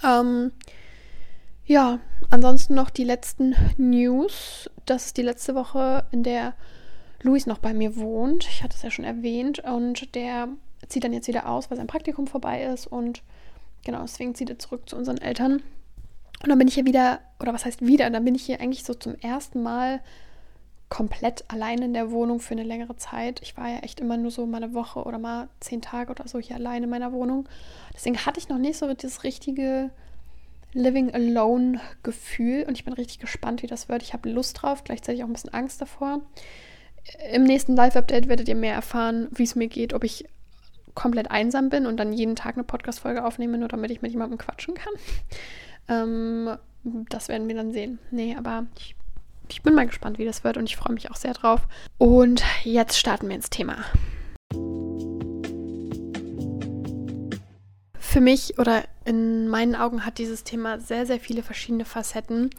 Ähm, 0.04 0.52
ja, 1.66 1.98
ansonsten 2.30 2.76
noch 2.76 2.92
die 2.92 3.06
letzten 3.06 3.56
News. 3.78 4.70
Das 4.86 5.08
ist 5.08 5.18
die 5.18 5.24
letzte 5.24 5.56
Woche, 5.56 6.06
in 6.12 6.22
der 6.22 6.54
Luis 7.22 7.46
noch 7.46 7.58
bei 7.58 7.74
mir 7.74 7.98
wohnt. 7.98 8.48
Ich 8.48 8.64
hatte 8.64 8.76
es 8.76 8.84
ja 8.84 8.92
schon 8.92 9.06
erwähnt. 9.06 9.60
Und 9.60 10.14
der 10.16 10.50
zieht 10.88 11.04
dann 11.04 11.14
jetzt 11.14 11.28
wieder 11.28 11.50
aus, 11.50 11.70
weil 11.70 11.78
sein 11.78 11.88
Praktikum 11.88 12.28
vorbei 12.28 12.64
ist. 12.64 12.88
Und 12.88 13.22
genau, 13.84 14.02
deswegen 14.02 14.36
zieht 14.36 14.50
er 14.50 14.60
zurück 14.60 14.90
zu 14.90 14.96
unseren 14.96 15.18
Eltern. 15.18 15.62
Und 16.44 16.50
dann 16.50 16.58
bin 16.58 16.68
ich 16.68 16.76
hier 16.76 16.86
wieder, 16.86 17.20
oder 17.40 17.54
was 17.54 17.66
heißt 17.66 17.86
wieder, 17.86 18.10
dann 18.10 18.26
bin 18.26 18.36
ich 18.36 18.44
hier 18.44 18.62
eigentlich 18.62 18.84
so 18.84 18.94
zum 18.94 19.16
ersten 19.16 19.64
Mal 19.64 20.02
komplett 20.90 21.44
allein 21.50 21.82
in 21.82 21.94
der 21.94 22.12
Wohnung 22.12 22.40
für 22.40 22.54
eine 22.54 22.64
längere 22.64 22.96
Zeit. 22.96 23.42
Ich 23.42 23.58
war 23.58 23.70
ja 23.70 23.80
echt 23.80 24.00
immer 24.00 24.16
nur 24.18 24.32
so 24.32 24.46
mal 24.46 24.64
eine 24.64 24.74
Woche 24.74 25.04
oder 25.04 25.18
mal 25.18 25.50
zehn 25.60 25.82
Tage 25.82 26.12
oder 26.12 26.28
so 26.28 26.40
hier 26.40 26.56
allein 26.56 26.84
in 26.84 26.90
meiner 26.90 27.12
Wohnung. 27.12 27.50
Deswegen 27.94 28.26
hatte 28.26 28.40
ich 28.40 28.48
noch 28.48 28.58
nicht 28.58 28.78
so 28.78 28.94
das 28.94 29.24
richtige 29.24 29.90
Living 30.74 31.14
Alone 31.14 31.82
Gefühl 32.04 32.64
und 32.68 32.76
ich 32.76 32.86
bin 32.86 32.94
richtig 32.94 33.20
gespannt, 33.20 33.64
wie 33.64 33.68
das 33.68 33.90
wird. 33.90 34.02
Ich 34.02 34.14
habe 34.14 34.30
Lust 34.30 34.62
drauf, 34.62 34.84
gleichzeitig 34.84 35.24
auch 35.24 35.28
ein 35.28 35.34
bisschen 35.34 35.54
Angst 35.54 35.82
davor. 35.82 36.22
Im 37.32 37.44
nächsten 37.44 37.76
Live-Update 37.76 38.28
werdet 38.28 38.48
ihr 38.48 38.56
mehr 38.56 38.74
erfahren, 38.74 39.28
wie 39.32 39.44
es 39.44 39.56
mir 39.56 39.68
geht, 39.68 39.94
ob 39.94 40.04
ich 40.04 40.26
komplett 40.94 41.30
einsam 41.30 41.70
bin 41.70 41.86
und 41.86 41.98
dann 41.98 42.12
jeden 42.12 42.36
Tag 42.36 42.56
eine 42.56 42.64
Podcast-Folge 42.64 43.24
aufnehme, 43.24 43.58
nur 43.58 43.68
damit 43.68 43.92
ich 43.92 44.02
mit 44.02 44.12
jemandem 44.12 44.38
quatschen 44.38 44.74
kann. 44.74 44.94
Ähm, 45.90 46.58
das 47.08 47.30
werden 47.30 47.48
wir 47.48 47.56
dann 47.56 47.72
sehen. 47.72 47.98
Nee, 48.12 48.36
aber 48.38 48.66
ich, 48.76 48.94
ich 49.48 49.62
bin 49.62 49.74
mal 49.74 49.88
gespannt, 49.88 50.18
wie 50.18 50.26
das 50.26 50.44
wird 50.44 50.58
und 50.58 50.66
ich 50.66 50.76
freue 50.76 50.94
mich 50.94 51.10
auch 51.10 51.16
sehr 51.16 51.32
drauf. 51.32 51.62
Und 51.98 52.44
jetzt 52.66 52.98
starten 52.98 53.30
wir 53.30 53.38
ins 53.38 53.50
Thema. 53.50 53.78
Für 57.98 58.20
mich 58.20 58.60
oder 58.60 58.84
in 59.08 59.48
meinen 59.48 59.76
Augen 59.76 60.06
hat 60.06 60.18
dieses 60.18 60.44
Thema 60.44 60.80
sehr, 60.80 61.06
sehr 61.06 61.20
viele 61.20 61.42
verschiedene 61.42 61.86
Facetten, 61.86 62.50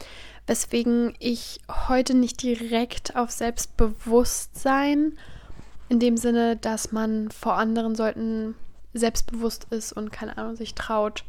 weswegen 0.46 1.14
ich 1.18 1.60
heute 1.88 2.14
nicht 2.14 2.42
direkt 2.42 3.14
auf 3.16 3.30
Selbstbewusstsein 3.30 5.12
in 5.90 6.00
dem 6.00 6.16
Sinne, 6.16 6.56
dass 6.56 6.90
man 6.90 7.30
vor 7.30 7.54
anderen 7.54 7.94
sollten 7.94 8.54
selbstbewusst 8.94 9.66
ist 9.70 9.92
und 9.92 10.10
keine 10.10 10.38
Ahnung 10.38 10.56
sich 10.56 10.74
traut, 10.74 11.24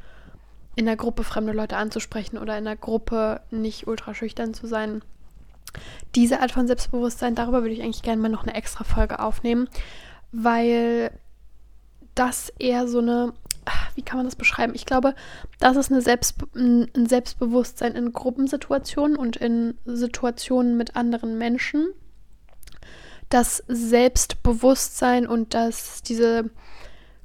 in 0.76 0.86
der 0.86 0.96
Gruppe 0.96 1.26
fremde 1.26 1.52
Leute 1.52 1.76
anzusprechen 1.76 2.38
oder 2.38 2.58
in 2.58 2.64
der 2.64 2.78
Gruppe 2.78 3.42
nicht 3.52 3.88
ultra 3.88 4.14
schüchtern 4.14 4.54
zu 4.54 4.68
sein. 4.68 5.02
Diese 6.16 6.40
Art 6.40 6.52
von 6.52 6.68
Selbstbewusstsein, 6.68 7.36
darüber 7.36 7.62
würde 7.62 7.74
ich 7.74 7.82
eigentlich 7.82 8.04
gerne 8.04 8.22
mal 8.22 8.30
noch 8.30 8.44
eine 8.44 8.56
extra 8.56 8.86
Folge 8.86 9.20
aufnehmen, 9.20 9.68
weil 10.32 11.12
das 12.16 12.54
eher 12.58 12.88
so 12.88 13.00
eine, 13.00 13.34
wie 13.96 14.02
kann 14.02 14.18
man 14.18 14.26
das 14.26 14.36
beschreiben? 14.36 14.74
Ich 14.76 14.86
glaube, 14.86 15.16
das 15.60 15.78
ist 15.78 15.92
eine 15.92 16.02
Selbst, 16.02 16.36
ein 16.56 17.08
Selbstbewusstsein 17.08 17.96
in 17.96 18.14
Gruppensituationen 18.14 19.18
und 19.18 19.36
in 19.38 19.76
Situationen 19.86 20.78
mit 20.78 20.96
anderen 20.96 21.38
Menschen. 21.38 21.90
Das 23.30 23.64
Selbstbewusstsein 23.68 25.28
und 25.28 25.54
das, 25.54 26.02
diese 26.02 26.50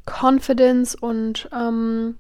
Confidence 0.07 0.95
und 0.95 1.49
ähm, 1.53 2.17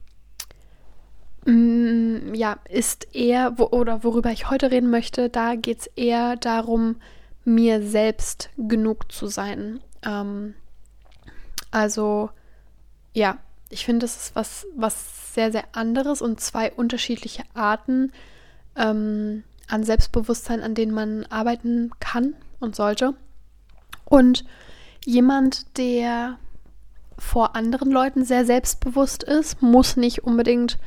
Mm, 1.47 2.35
ja, 2.35 2.59
ist 2.69 3.15
eher, 3.15 3.59
wo, 3.59 3.67
oder 3.67 4.03
worüber 4.03 4.31
ich 4.31 4.49
heute 4.51 4.71
reden 4.71 4.91
möchte, 4.91 5.29
da 5.29 5.57
geht 5.57 5.81
es 5.81 5.87
eher 5.89 6.37
darum, 6.37 6.97
mir 7.45 7.83
selbst 7.83 8.49
genug 8.57 9.13
zu 9.13 9.27
sein. 9.27 9.81
Ähm, 10.05 10.55
also, 11.71 12.31
ja, 13.13 13.39
ich 13.75 13.85
finde, 13.85 14.05
das 14.05 14.17
ist 14.17 14.37
was, 14.37 14.67
was 14.77 15.35
sehr, 15.35 15.51
sehr 15.51 15.65
anderes 15.73 16.23
und 16.23 16.41
zwei 16.41 16.71
unterschiedliche 16.71 17.43
Arten 17.55 18.13
ähm, 18.77 19.43
an 19.69 19.83
Selbstbewusstsein, 19.83 20.63
an 20.63 20.77
denen 20.77 20.95
man 20.95 21.27
arbeiten 21.27 21.91
kann 21.99 22.35
und 22.61 22.77
sollte. 22.77 23.15
Und 24.05 24.45
jemand, 25.05 25.77
der 25.77 26.39
vor 27.19 27.57
anderen 27.57 27.91
Leuten 27.91 28.25
sehr 28.25 28.45
selbstbewusst 28.45 29.25
ist, 29.25 29.61
muss 29.61 29.97
nicht 29.97 30.23
unbedingt 30.23 30.79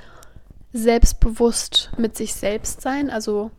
selbstbewusst 0.72 1.92
mit 1.98 2.16
sich 2.16 2.36
selbst 2.36 2.80
sein, 2.82 3.10
also 3.10 3.52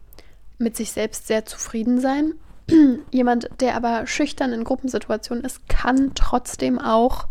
mit 0.57 0.75
sich 0.75 0.93
selbst 0.93 1.27
sehr 1.27 1.45
zufrieden 1.45 2.01
sein. 2.01 2.33
Jemand, 3.11 3.51
der 3.61 3.77
aber 3.77 4.07
schüchtern 4.07 4.55
in 4.55 4.65
Gruppensituationen 4.65 5.45
ist, 5.45 5.69
kann 5.69 6.13
trotzdem 6.15 6.79
auch 6.79 7.27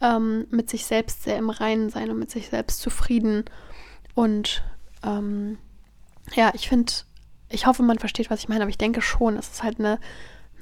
ähm, 0.00 0.46
mit 0.50 0.70
sich 0.70 0.86
selbst 0.86 1.22
sehr 1.22 1.36
im 1.36 1.50
Reinen 1.50 1.90
sein 1.90 2.10
und 2.10 2.18
mit 2.18 2.30
sich 2.30 2.48
selbst 2.48 2.80
zufrieden. 2.80 3.44
Und 4.14 4.62
ähm, 5.02 5.58
ja, 6.34 6.52
ich 6.54 6.68
finde, 6.68 6.92
ich 7.48 7.66
hoffe, 7.66 7.82
man 7.82 7.98
versteht, 7.98 8.30
was 8.30 8.40
ich 8.40 8.48
meine, 8.48 8.62
aber 8.62 8.70
ich 8.70 8.78
denke 8.78 9.02
schon, 9.02 9.36
es 9.36 9.48
ist 9.48 9.62
halt 9.62 9.78
eine, 9.78 9.98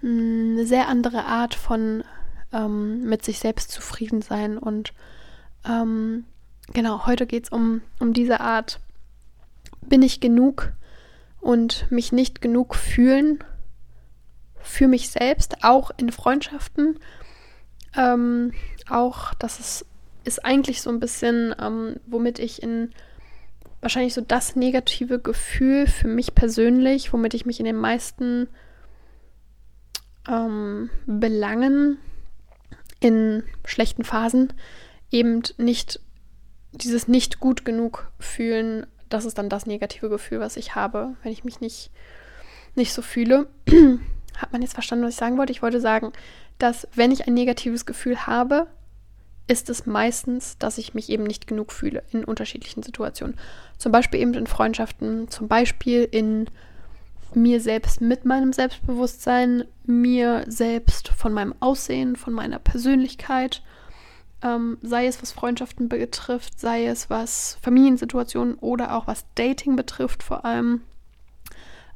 eine 0.03 0.66
sehr 0.66 0.88
andere 0.88 1.25
Art 1.25 1.55
von 1.55 2.05
ähm, 2.53 3.03
mit 3.03 3.25
sich 3.25 3.38
selbst 3.38 3.70
zufrieden 3.70 4.23
sein 4.23 4.59
und 4.59 4.92
ähm, 5.66 6.25
genau, 6.73 7.07
heute 7.07 7.27
geht 7.27 7.44
es 7.44 7.51
um, 7.51 7.83
um 8.01 8.12
diese 8.12 8.40
Art, 8.40 8.81
bin 9.83 10.03
ich 10.03 10.20
genug 10.20 10.73
und 11.40 11.90
mich 11.90 12.12
nicht 12.12 12.40
genug 12.40 12.75
fühlen 12.75 13.42
für 14.61 14.88
mich 14.88 15.11
selbst, 15.11 15.62
auch 15.62 15.90
in 15.97 16.11
Freundschaften. 16.11 16.99
Ähm, 17.96 18.52
auch, 18.88 19.35
das 19.35 19.61
ist, 19.61 19.87
ist 20.24 20.44
eigentlich 20.44 20.83
so 20.83 20.90
ein 20.90 21.00
bisschen, 21.00 21.54
ähm, 21.61 21.96
womit 22.07 22.38
ich 22.38 22.62
in 22.62 22.90
wahrscheinlich 23.80 24.14
so 24.14 24.22
das 24.22 24.57
negative 24.57 25.18
Gefühl 25.18 25.87
für 25.87 26.09
mich 26.09 26.35
persönlich, 26.35 27.12
womit 27.12 27.35
ich 27.35 27.44
mich 27.44 27.61
in 27.61 27.66
den 27.66 27.76
meisten 27.76 28.48
ähm, 30.26 30.90
Belangen 31.07 31.98
in 33.00 33.42
schlechten 33.66 34.04
Phasen 34.04 34.52
eben 35.11 35.42
nicht 35.59 36.00
dieses 36.72 37.07
nicht 37.07 37.40
gut 37.40 37.64
genug 37.64 38.11
fühlen, 38.18 38.87
das 39.09 39.24
ist 39.24 39.38
dann 39.38 39.48
das 39.48 39.66
negative 39.66 40.09
Gefühl, 40.09 40.40
was 40.40 40.57
ich 40.57 40.74
habe, 40.74 41.14
wenn 41.22 41.33
ich 41.33 41.44
mich 41.44 41.61
nicht, 41.61 41.90
nicht 42.74 42.92
so 42.92 43.02
fühle. 43.02 43.46
Hat 44.37 44.52
man 44.52 44.62
jetzt 44.62 44.74
verstanden, 44.74 45.04
was 45.04 45.12
ich 45.12 45.20
sagen 45.20 45.38
wollte? 45.38 45.52
Ich 45.52 45.62
wollte 45.62 45.80
sagen, 45.80 46.12
dass 46.59 46.88
wenn 46.95 47.11
ich 47.11 47.27
ein 47.27 47.35
negatives 47.35 47.87
Gefühl 47.87 48.27
habe, 48.27 48.67
ist 49.47 49.69
es 49.69 49.85
meistens, 49.85 50.57
dass 50.59 50.79
ich 50.79 50.95
mich 50.95 51.11
eben 51.11 51.25
nicht 51.25 51.47
genug 51.47 51.73
fühle 51.73 52.03
in 52.11 52.25
unterschiedlichen 52.25 52.83
Situationen. 52.83 53.38
Zum 53.77 53.93
Beispiel 53.93 54.21
eben 54.21 54.33
in 54.35 54.47
Freundschaften, 54.47 55.29
zum 55.29 55.49
Beispiel 55.49 56.09
in 56.11 56.47
mir 57.35 57.61
selbst 57.61 58.01
mit 58.01 58.25
meinem 58.25 58.53
Selbstbewusstsein, 58.53 59.64
mir 59.85 60.45
selbst 60.47 61.09
von 61.09 61.33
meinem 61.33 61.55
Aussehen, 61.61 62.17
von 62.17 62.33
meiner 62.33 62.59
Persönlichkeit 62.59 63.62
ähm, 64.45 64.77
sei 64.83 65.07
es 65.07 65.21
was 65.23 65.33
Freundschaften 65.33 65.88
betrifft, 65.88 66.61
sei 66.61 66.87
es 66.87 67.09
was 67.09 67.59
Familiensituationen 67.62 68.57
oder 68.57 68.95
auch 68.95 69.07
was 69.07 69.25
Dating 69.35 69.75
betrifft 69.75 70.23
vor 70.23 70.45
allem, 70.45 70.83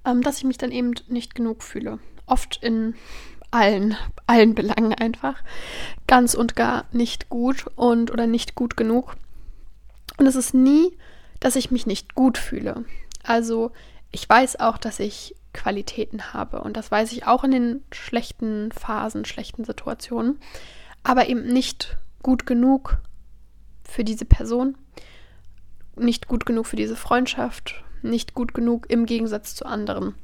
ähm, 0.05 0.23
dass 0.23 0.39
ich 0.39 0.45
mich 0.45 0.59
dann 0.59 0.73
eben 0.73 0.95
nicht 1.09 1.35
genug 1.35 1.63
fühle. 1.63 1.99
Oft 2.27 2.63
in 2.63 2.95
allen, 3.51 3.97
allen 4.27 4.55
Belangen 4.55 4.95
einfach. 4.95 5.43
Ganz 6.07 6.35
und 6.35 6.57
gar 6.57 6.85
nicht 6.93 7.29
gut 7.29 7.67
und 7.77 8.11
oder 8.11 8.27
nicht 8.27 8.55
gut 8.55 8.77
genug. 8.77 9.17
Und 10.17 10.27
es 10.27 10.37
ist 10.37 10.55
nie, 10.55 10.97
dass 11.41 11.57
ich 11.57 11.71
mich 11.71 11.87
nicht 11.87 12.15
gut 12.15 12.39
fühle. 12.39 12.85
Also 13.23 13.73
ich 14.11 14.29
weiß 14.29 14.61
auch, 14.61 14.79
dass 14.79 15.01
ich 15.01 15.35
Qualitäten 15.53 16.33
habe. 16.33 16.61
Und 16.61 16.77
das 16.77 16.91
weiß 16.91 17.13
ich 17.13 17.27
auch 17.27 17.45
in 17.45 17.51
den 17.51 17.85
schlechten 17.93 18.71
Phasen, 18.73 19.25
schlechten 19.25 19.65
Situationen. 19.65 20.39
Aber 21.03 21.29
eben 21.29 21.47
nicht 21.47 21.97
gut 22.23 22.47
genug 22.47 22.99
für 23.83 24.05
diese 24.05 24.25
Person, 24.25 24.77
nicht 25.97 26.29
gut 26.29 26.47
genug 26.47 26.67
für 26.67 26.77
diese 26.77 26.97
Freundschaft, 26.97 27.83
nicht 28.03 28.35
gut 28.35 28.55
genug 28.55 28.87
im 28.91 29.07
Gegensatz 29.07 29.55
zu 29.55 29.65
anderen. 29.65 30.15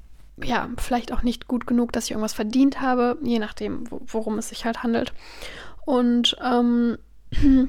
Ja, 0.43 0.69
vielleicht 0.79 1.13
auch 1.13 1.23
nicht 1.23 1.47
gut 1.47 1.67
genug, 1.67 1.93
dass 1.93 2.07
ich 2.07 2.11
irgendwas 2.11 2.33
verdient 2.33 2.81
habe, 2.81 3.19
je 3.23 3.39
nachdem, 3.39 3.85
worum 3.91 4.39
es 4.39 4.49
sich 4.49 4.65
halt 4.65 4.83
handelt. 4.83 5.13
Und 5.85 6.37
ähm, 6.43 6.99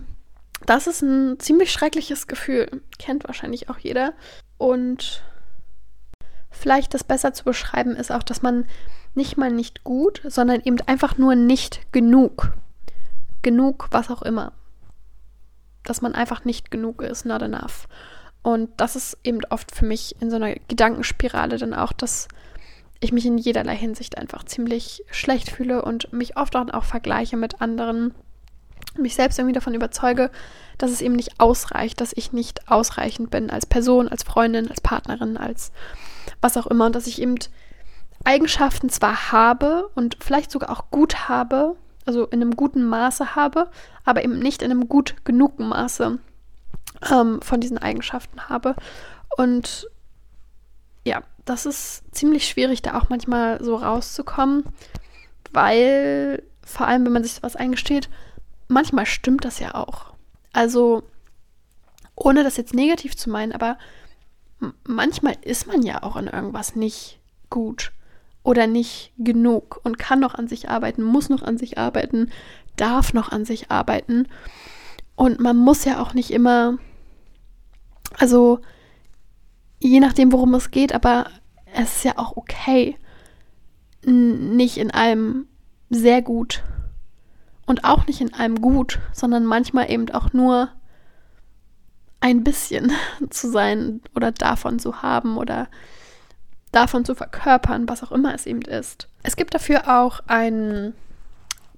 das 0.65 0.88
ist 0.88 1.01
ein 1.01 1.39
ziemlich 1.39 1.71
schreckliches 1.71 2.28
Gefühl. 2.28 2.82
Kennt 2.97 3.25
wahrscheinlich 3.25 3.69
auch 3.69 3.78
jeder. 3.78 4.13
Und 4.58 5.23
vielleicht 6.49 6.93
das 6.93 7.04
besser 7.04 7.34
zu 7.34 7.43
beschreiben 7.43 7.95
ist 7.95 8.12
auch, 8.12 8.23
dass 8.23 8.41
man 8.41 8.65
nicht 9.13 9.38
mal 9.38 9.51
nicht 9.51 9.84
gut, 9.84 10.21
sondern 10.25 10.62
eben 10.62 10.80
einfach 10.88 11.17
nur 11.17 11.36
nicht 11.36 11.91
genug. 11.91 12.51
Genug, 13.41 13.88
was 13.91 14.10
auch 14.10 14.23
immer. 14.23 14.54
Dass 15.84 16.01
man 16.01 16.15
einfach 16.15 16.45
nicht 16.45 16.71
genug 16.71 17.01
ist, 17.01 17.25
not 17.25 17.41
enough. 17.41 17.88
Und 18.41 18.69
das 18.78 18.95
ist 18.95 19.17
eben 19.23 19.41
oft 19.49 19.73
für 19.73 19.86
mich 19.86 20.15
in 20.19 20.30
so 20.30 20.36
einer 20.36 20.56
Gedankenspirale 20.67 21.58
dann 21.58 21.73
auch, 21.73 21.93
dass 21.93 22.28
ich 23.05 23.11
mich 23.11 23.25
in 23.25 23.37
jederlei 23.37 23.75
Hinsicht 23.75 24.17
einfach 24.17 24.43
ziemlich 24.43 25.03
schlecht 25.11 25.49
fühle 25.49 25.83
und 25.83 26.11
mich 26.13 26.37
oft 26.37 26.55
auch 26.55 26.83
vergleiche 26.83 27.37
mit 27.37 27.61
anderen. 27.61 28.13
Mich 28.97 29.15
selbst 29.15 29.39
irgendwie 29.39 29.53
davon 29.53 29.73
überzeuge, 29.73 30.31
dass 30.77 30.91
es 30.91 31.01
eben 31.01 31.15
nicht 31.15 31.39
ausreicht, 31.39 31.99
dass 32.01 32.13
ich 32.15 32.33
nicht 32.33 32.69
ausreichend 32.69 33.29
bin 33.29 33.49
als 33.49 33.65
Person, 33.65 34.07
als 34.07 34.23
Freundin, 34.23 34.69
als 34.69 34.81
Partnerin, 34.81 35.37
als 35.37 35.71
was 36.41 36.57
auch 36.57 36.67
immer. 36.67 36.85
Und 36.85 36.95
dass 36.95 37.07
ich 37.07 37.21
eben 37.21 37.35
Eigenschaften 38.23 38.89
zwar 38.89 39.31
habe 39.31 39.89
und 39.95 40.17
vielleicht 40.21 40.51
sogar 40.51 40.69
auch 40.69 40.89
gut 40.91 41.29
habe, 41.29 41.75
also 42.05 42.25
in 42.25 42.41
einem 42.41 42.55
guten 42.55 42.85
Maße 42.85 43.35
habe, 43.35 43.69
aber 44.03 44.23
eben 44.23 44.39
nicht 44.39 44.61
in 44.61 44.71
einem 44.71 44.87
gut 44.87 45.15
genug 45.25 45.59
Maße 45.59 46.19
ähm, 47.11 47.41
von 47.41 47.59
diesen 47.59 47.77
Eigenschaften 47.77 48.47
habe. 48.49 48.75
Und 49.37 49.89
ja, 51.05 51.21
das 51.45 51.65
ist 51.65 52.03
ziemlich 52.12 52.47
schwierig, 52.47 52.81
da 52.81 52.97
auch 52.97 53.10
manchmal 53.10 53.63
so 53.63 53.75
rauszukommen, 53.75 54.63
weil 55.53 56.43
vor 56.65 56.88
allem, 56.88 57.05
wenn 57.05 57.13
man 57.13 57.23
sich 57.23 57.34
sowas 57.34 57.55
eingesteht, 57.55 58.10
manchmal 58.67 59.05
stimmt 59.05 59.45
das 59.45 59.60
ja 59.60 59.75
auch. 59.75 60.13
Also, 60.53 61.03
ohne 62.15 62.43
das 62.43 62.58
jetzt 62.58 62.73
negativ 62.73 63.15
zu 63.15 63.29
meinen, 63.29 63.51
aber 63.51 63.77
manchmal 64.84 65.36
ist 65.41 65.67
man 65.67 65.84
ja 65.84 66.01
auch 66.01 66.15
in 66.15 66.27
irgendwas 66.27 66.75
nicht 66.75 67.19
gut 67.49 67.91
oder 68.43 68.67
nicht 68.67 69.12
genug 69.17 69.79
und 69.84 69.99
kann 69.99 70.19
noch 70.19 70.36
an 70.36 70.47
sich 70.47 70.69
arbeiten, 70.69 71.03
muss 71.03 71.29
noch 71.29 71.43
an 71.43 71.58
sich 71.58 71.77
arbeiten, 71.77 72.31
darf 72.75 73.13
noch 73.13 73.31
an 73.31 73.45
sich 73.45 73.69
arbeiten. 73.69 74.27
Und 75.15 75.39
man 75.39 75.58
muss 75.58 75.86
ja 75.86 76.01
auch 76.01 76.13
nicht 76.13 76.31
immer, 76.31 76.77
also 78.17 78.60
je 79.85 79.99
nachdem, 79.99 80.31
worum 80.31 80.53
es 80.55 80.71
geht, 80.71 80.93
aber 80.93 81.27
es 81.73 81.97
ist 81.97 82.05
ja 82.05 82.17
auch 82.17 82.35
okay, 82.35 82.97
nicht 84.03 84.77
in 84.77 84.91
allem 84.91 85.47
sehr 85.89 86.21
gut 86.21 86.63
und 87.65 87.83
auch 87.83 88.05
nicht 88.07 88.21
in 88.21 88.33
allem 88.33 88.61
gut, 88.61 88.99
sondern 89.13 89.45
manchmal 89.45 89.91
eben 89.91 90.09
auch 90.11 90.33
nur 90.33 90.69
ein 92.19 92.43
bisschen 92.43 92.91
zu 93.29 93.49
sein 93.49 94.01
oder 94.15 94.31
davon 94.31 94.79
zu 94.79 95.01
haben 95.01 95.37
oder 95.37 95.67
davon 96.71 97.05
zu 97.05 97.15
verkörpern, 97.15 97.87
was 97.87 98.03
auch 98.03 98.11
immer 98.11 98.33
es 98.33 98.45
eben 98.45 98.61
ist. 98.61 99.07
Es 99.23 99.35
gibt 99.35 99.53
dafür 99.53 99.99
auch 99.99 100.19
einen 100.27 100.93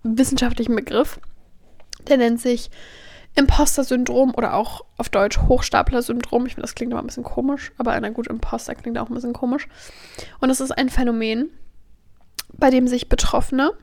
wissenschaftlichen 0.03 0.75
Begriff, 0.75 1.19
der 2.07 2.17
nennt 2.17 2.39
sich 2.39 2.71
Imposter-Syndrom 3.37 4.33
oder 4.35 4.55
auch 4.55 4.83
auf 4.97 5.09
Deutsch 5.09 5.37
Hochstapler-Syndrom. 5.37 6.47
Ich 6.47 6.55
finde, 6.55 6.63
das 6.63 6.73
klingt 6.73 6.91
immer 6.91 7.01
ein 7.01 7.07
bisschen 7.07 7.23
komisch, 7.23 7.71
aber 7.77 7.91
einer 7.91 8.09
gut 8.09 8.27
Imposter 8.27 8.73
klingt 8.73 8.97
auch 8.97 9.09
ein 9.09 9.13
bisschen 9.13 9.33
komisch. 9.33 9.67
Und 10.39 10.49
es 10.49 10.59
ist 10.59 10.71
ein 10.71 10.89
Phänomen, 10.89 11.49
bei 12.53 12.71
dem 12.71 12.87
sich 12.87 13.09
Betroffene 13.09 13.73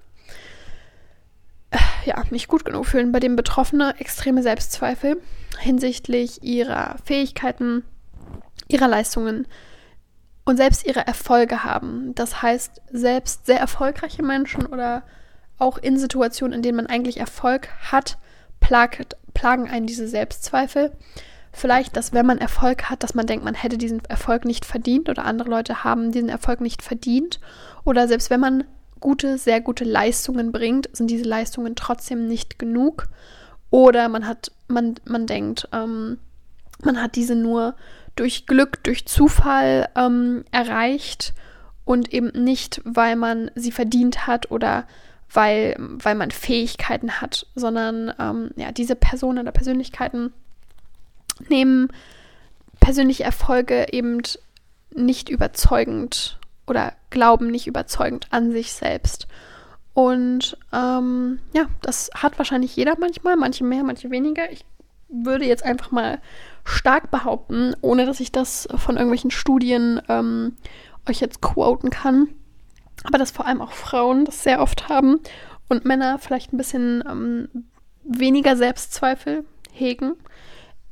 äh, 1.70 1.78
ja, 2.04 2.20
nicht 2.30 2.48
gut 2.48 2.64
genug 2.64 2.86
fühlen, 2.86 3.12
bei 3.12 3.20
dem 3.20 3.36
Betroffene 3.36 3.94
extreme 3.98 4.42
Selbstzweifel 4.42 5.22
hinsichtlich 5.60 6.42
ihrer 6.42 6.96
Fähigkeiten, 7.04 7.84
ihrer 8.66 8.88
Leistungen 8.88 9.46
und 10.44 10.56
selbst 10.56 10.84
ihre 10.84 11.06
Erfolge 11.06 11.62
haben. 11.62 12.12
Das 12.16 12.42
heißt, 12.42 12.82
selbst 12.90 13.46
sehr 13.46 13.60
erfolgreiche 13.60 14.24
Menschen 14.24 14.66
oder 14.66 15.04
auch 15.58 15.78
in 15.78 15.96
Situationen, 15.96 16.54
in 16.54 16.62
denen 16.62 16.76
man 16.76 16.86
eigentlich 16.88 17.18
Erfolg 17.18 17.68
hat, 17.92 18.18
plagt, 18.58 19.16
plagen 19.34 19.68
einen 19.68 19.86
diese 19.86 20.08
Selbstzweifel. 20.08 20.92
Vielleicht, 21.52 21.96
dass 21.96 22.12
wenn 22.12 22.26
man 22.26 22.38
Erfolg 22.38 22.90
hat, 22.90 23.02
dass 23.02 23.14
man 23.14 23.26
denkt, 23.26 23.44
man 23.44 23.54
hätte 23.54 23.78
diesen 23.78 24.04
Erfolg 24.06 24.44
nicht 24.44 24.64
verdient 24.64 25.08
oder 25.08 25.24
andere 25.24 25.50
Leute 25.50 25.84
haben 25.84 26.10
diesen 26.10 26.28
Erfolg 26.28 26.60
nicht 26.60 26.82
verdient. 26.82 27.38
Oder 27.84 28.08
selbst 28.08 28.30
wenn 28.30 28.40
man 28.40 28.64
gute, 28.98 29.38
sehr 29.38 29.60
gute 29.60 29.84
Leistungen 29.84 30.50
bringt, 30.50 30.88
sind 30.92 31.10
diese 31.10 31.24
Leistungen 31.24 31.76
trotzdem 31.76 32.26
nicht 32.26 32.58
genug. 32.58 33.08
Oder 33.70 34.08
man 34.08 34.26
hat, 34.26 34.50
man, 34.66 34.96
man 35.04 35.26
denkt, 35.26 35.68
ähm, 35.72 36.18
man 36.82 37.00
hat 37.00 37.14
diese 37.14 37.36
nur 37.36 37.74
durch 38.16 38.46
Glück, 38.46 38.82
durch 38.82 39.06
Zufall 39.06 39.88
ähm, 39.96 40.44
erreicht 40.50 41.34
und 41.84 42.12
eben 42.12 42.28
nicht, 42.28 42.80
weil 42.84 43.16
man 43.16 43.50
sie 43.54 43.72
verdient 43.72 44.26
hat 44.26 44.50
oder 44.50 44.86
weil, 45.32 45.76
weil 45.78 46.14
man 46.14 46.30
Fähigkeiten 46.30 47.20
hat, 47.20 47.46
sondern 47.54 48.12
ähm, 48.18 48.50
ja, 48.56 48.72
diese 48.72 48.96
Personen 48.96 49.38
oder 49.38 49.52
Persönlichkeiten 49.52 50.32
nehmen 51.48 51.88
persönliche 52.80 53.24
Erfolge 53.24 53.86
eben 53.92 54.20
nicht 54.94 55.28
überzeugend 55.28 56.38
oder 56.66 56.92
glauben 57.10 57.50
nicht 57.50 57.66
überzeugend 57.66 58.28
an 58.30 58.52
sich 58.52 58.72
selbst. 58.72 59.26
Und 59.94 60.56
ähm, 60.72 61.38
ja, 61.52 61.66
das 61.82 62.10
hat 62.14 62.38
wahrscheinlich 62.38 62.74
jeder 62.76 62.96
manchmal, 62.98 63.36
manche 63.36 63.64
mehr, 63.64 63.84
manche 63.84 64.10
weniger. 64.10 64.50
Ich 64.50 64.64
würde 65.08 65.44
jetzt 65.46 65.64
einfach 65.64 65.92
mal 65.92 66.20
stark 66.64 67.10
behaupten, 67.10 67.74
ohne 67.80 68.06
dass 68.06 68.20
ich 68.20 68.32
das 68.32 68.68
von 68.76 68.96
irgendwelchen 68.96 69.30
Studien 69.30 70.00
ähm, 70.08 70.56
euch 71.08 71.20
jetzt 71.20 71.40
quoten 71.40 71.90
kann, 71.90 72.28
aber 73.04 73.18
dass 73.18 73.30
vor 73.30 73.46
allem 73.46 73.60
auch 73.60 73.72
Frauen 73.72 74.24
das 74.24 74.42
sehr 74.42 74.60
oft 74.60 74.88
haben 74.88 75.20
und 75.68 75.84
Männer 75.84 76.18
vielleicht 76.18 76.52
ein 76.52 76.56
bisschen 76.56 77.04
ähm, 77.08 77.48
weniger 78.02 78.56
Selbstzweifel 78.56 79.44
hegen, 79.72 80.14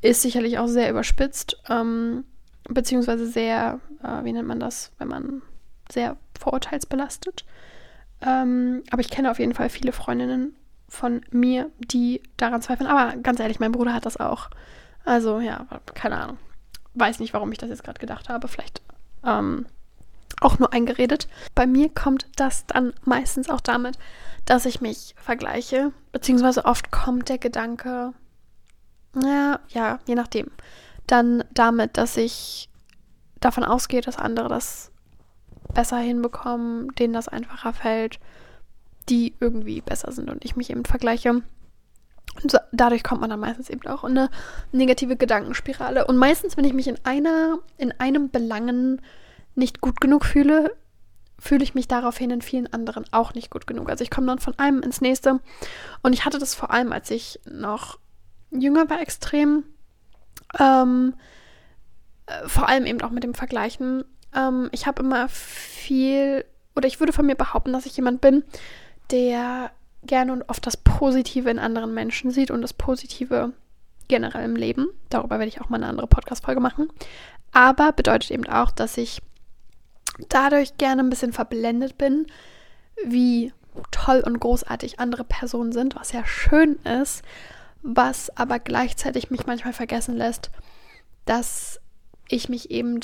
ist 0.00 0.22
sicherlich 0.22 0.58
auch 0.58 0.66
sehr 0.66 0.90
überspitzt, 0.90 1.62
ähm, 1.68 2.24
beziehungsweise 2.68 3.26
sehr, 3.26 3.80
äh, 4.02 4.24
wie 4.24 4.32
nennt 4.32 4.48
man 4.48 4.60
das, 4.60 4.92
wenn 4.98 5.08
man 5.08 5.42
sehr 5.90 6.16
vorurteilsbelastet. 6.38 7.44
Ähm, 8.20 8.82
aber 8.90 9.00
ich 9.00 9.10
kenne 9.10 9.30
auf 9.30 9.38
jeden 9.38 9.54
Fall 9.54 9.68
viele 9.68 9.92
Freundinnen 9.92 10.54
von 10.88 11.22
mir, 11.30 11.70
die 11.78 12.22
daran 12.36 12.62
zweifeln. 12.62 12.88
Aber 12.88 13.16
ganz 13.16 13.40
ehrlich, 13.40 13.60
mein 13.60 13.72
Bruder 13.72 13.94
hat 13.94 14.06
das 14.06 14.18
auch. 14.18 14.50
Also 15.04 15.40
ja, 15.40 15.66
keine 15.94 16.18
Ahnung. 16.18 16.38
Weiß 16.94 17.18
nicht, 17.18 17.32
warum 17.32 17.50
ich 17.52 17.58
das 17.58 17.70
jetzt 17.70 17.84
gerade 17.84 18.00
gedacht 18.00 18.28
habe. 18.28 18.48
Vielleicht 18.48 18.82
ähm, 19.24 19.66
auch 20.44 20.58
nur 20.58 20.72
eingeredet. 20.72 21.28
Bei 21.54 21.66
mir 21.66 21.88
kommt 21.88 22.26
das 22.36 22.66
dann 22.66 22.92
meistens 23.04 23.48
auch 23.48 23.60
damit, 23.60 23.98
dass 24.44 24.66
ich 24.66 24.80
mich 24.80 25.14
vergleiche, 25.16 25.92
beziehungsweise 26.10 26.64
oft 26.64 26.90
kommt 26.90 27.28
der 27.28 27.38
Gedanke, 27.38 28.12
ja, 29.22 29.60
ja, 29.68 29.98
je 30.06 30.14
nachdem, 30.14 30.50
dann 31.06 31.44
damit, 31.52 31.96
dass 31.96 32.16
ich 32.16 32.68
davon 33.40 33.64
ausgehe, 33.64 34.00
dass 34.00 34.16
andere 34.16 34.48
das 34.48 34.90
besser 35.74 35.98
hinbekommen, 35.98 36.94
denen 36.96 37.12
das 37.14 37.28
einfacher 37.28 37.72
fällt, 37.72 38.18
die 39.08 39.34
irgendwie 39.40 39.80
besser 39.80 40.12
sind 40.12 40.30
und 40.30 40.44
ich 40.44 40.56
mich 40.56 40.70
eben 40.70 40.84
vergleiche. 40.84 41.42
Und 42.42 42.50
so, 42.50 42.58
dadurch 42.72 43.02
kommt 43.02 43.20
man 43.20 43.30
dann 43.30 43.40
meistens 43.40 43.68
eben 43.68 43.86
auch 43.86 44.04
in 44.04 44.16
eine 44.16 44.30
negative 44.70 45.16
Gedankenspirale. 45.16 46.06
Und 46.06 46.16
meistens, 46.16 46.56
wenn 46.56 46.64
ich 46.64 46.72
mich 46.72 46.88
in 46.88 46.98
einer, 47.04 47.58
in 47.76 47.92
einem 48.00 48.30
Belangen 48.30 49.02
nicht 49.54 49.80
gut 49.80 50.00
genug 50.00 50.24
fühle, 50.24 50.74
fühle 51.38 51.64
ich 51.64 51.74
mich 51.74 51.88
daraufhin 51.88 52.30
in 52.30 52.42
vielen 52.42 52.72
anderen 52.72 53.04
auch 53.10 53.34
nicht 53.34 53.50
gut 53.50 53.66
genug. 53.66 53.90
Also 53.90 54.04
ich 54.04 54.10
komme 54.10 54.28
dann 54.28 54.38
von 54.38 54.58
einem 54.58 54.80
ins 54.80 55.00
nächste. 55.00 55.40
Und 56.02 56.12
ich 56.12 56.24
hatte 56.24 56.38
das 56.38 56.54
vor 56.54 56.70
allem, 56.70 56.92
als 56.92 57.10
ich 57.10 57.40
noch 57.44 57.98
jünger 58.50 58.88
war, 58.88 59.00
extrem. 59.00 59.64
Ähm, 60.58 61.14
äh, 62.26 62.48
vor 62.48 62.68
allem 62.68 62.86
eben 62.86 63.02
auch 63.02 63.10
mit 63.10 63.24
dem 63.24 63.34
Vergleichen. 63.34 64.04
Ähm, 64.34 64.68
ich 64.72 64.86
habe 64.86 65.02
immer 65.02 65.28
viel, 65.28 66.44
oder 66.76 66.86
ich 66.86 67.00
würde 67.00 67.12
von 67.12 67.26
mir 67.26 67.34
behaupten, 67.34 67.72
dass 67.72 67.86
ich 67.86 67.96
jemand 67.96 68.20
bin, 68.20 68.44
der 69.10 69.72
gerne 70.04 70.32
und 70.32 70.48
oft 70.48 70.66
das 70.66 70.76
Positive 70.76 71.50
in 71.50 71.58
anderen 71.58 71.94
Menschen 71.94 72.30
sieht 72.30 72.50
und 72.50 72.62
das 72.62 72.72
Positive 72.72 73.52
generell 74.08 74.44
im 74.44 74.56
Leben. 74.56 74.88
Darüber 75.08 75.38
werde 75.38 75.48
ich 75.48 75.60
auch 75.60 75.68
mal 75.68 75.76
eine 75.76 75.88
andere 75.88 76.06
Podcast-Folge 76.06 76.60
machen. 76.60 76.88
Aber 77.52 77.92
bedeutet 77.92 78.30
eben 78.30 78.46
auch, 78.46 78.70
dass 78.70 78.96
ich 78.96 79.22
dadurch 80.28 80.76
gerne 80.78 81.02
ein 81.02 81.10
bisschen 81.10 81.32
verblendet 81.32 81.98
bin, 81.98 82.26
wie 83.04 83.52
toll 83.90 84.22
und 84.24 84.40
großartig 84.40 85.00
andere 85.00 85.24
Personen 85.24 85.72
sind, 85.72 85.96
was 85.96 86.12
ja 86.12 86.24
schön 86.26 86.76
ist, 86.84 87.22
was 87.82 88.36
aber 88.36 88.58
gleichzeitig 88.58 89.30
mich 89.30 89.46
manchmal 89.46 89.72
vergessen 89.72 90.16
lässt, 90.16 90.50
dass 91.24 91.80
ich 92.28 92.48
mich 92.48 92.70
eben 92.70 93.00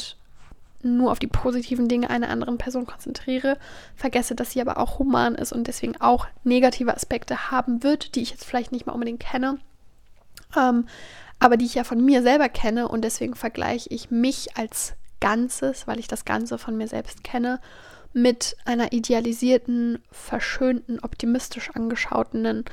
nur 0.83 1.11
auf 1.11 1.19
die 1.19 1.27
positiven 1.27 1.89
Dinge 1.89 2.11
einer 2.11 2.29
anderen 2.29 2.59
Person 2.59 2.87
konzentriere, 2.87 3.59
vergesse, 3.97 4.35
dass 4.35 4.53
sie 4.53 4.61
aber 4.61 4.79
auch 4.79 4.99
human 4.99 5.35
ist 5.35 5.53
und 5.53 5.67
deswegen 5.67 6.01
auch 6.01 6.29
negative 6.45 6.95
Aspekte 6.95 7.51
haben 7.51 7.83
wird, 7.83 8.15
die 8.15 8.23
ich 8.23 8.31
jetzt 8.31 8.45
vielleicht 8.45 8.71
nicht 8.71 8.87
mal 8.87 8.93
unbedingt 8.93 9.21
kenne, 9.21 9.59
ähm, 10.57 10.87
aber 11.41 11.57
die 11.57 11.65
ich 11.65 11.75
ja 11.75 11.85
von 11.85 12.05
mir 12.05 12.23
selber 12.23 12.49
kenne 12.49 12.89
und 12.89 13.03
deswegen 13.03 13.35
vergleiche 13.35 13.89
ich 13.91 14.11
mich 14.11 14.57
als 14.57 14.95
Ganzes, 15.21 15.87
weil 15.87 15.99
ich 15.99 16.09
das 16.09 16.25
Ganze 16.25 16.59
von 16.59 16.77
mir 16.77 16.89
selbst 16.89 17.25
kenne, 17.25 17.61
mit 18.13 18.57
einer 18.65 18.93
idealisierten, 18.93 19.99
verschönten, 20.11 21.01
optimistisch 21.01 21.71
angeschauten, 21.75 22.65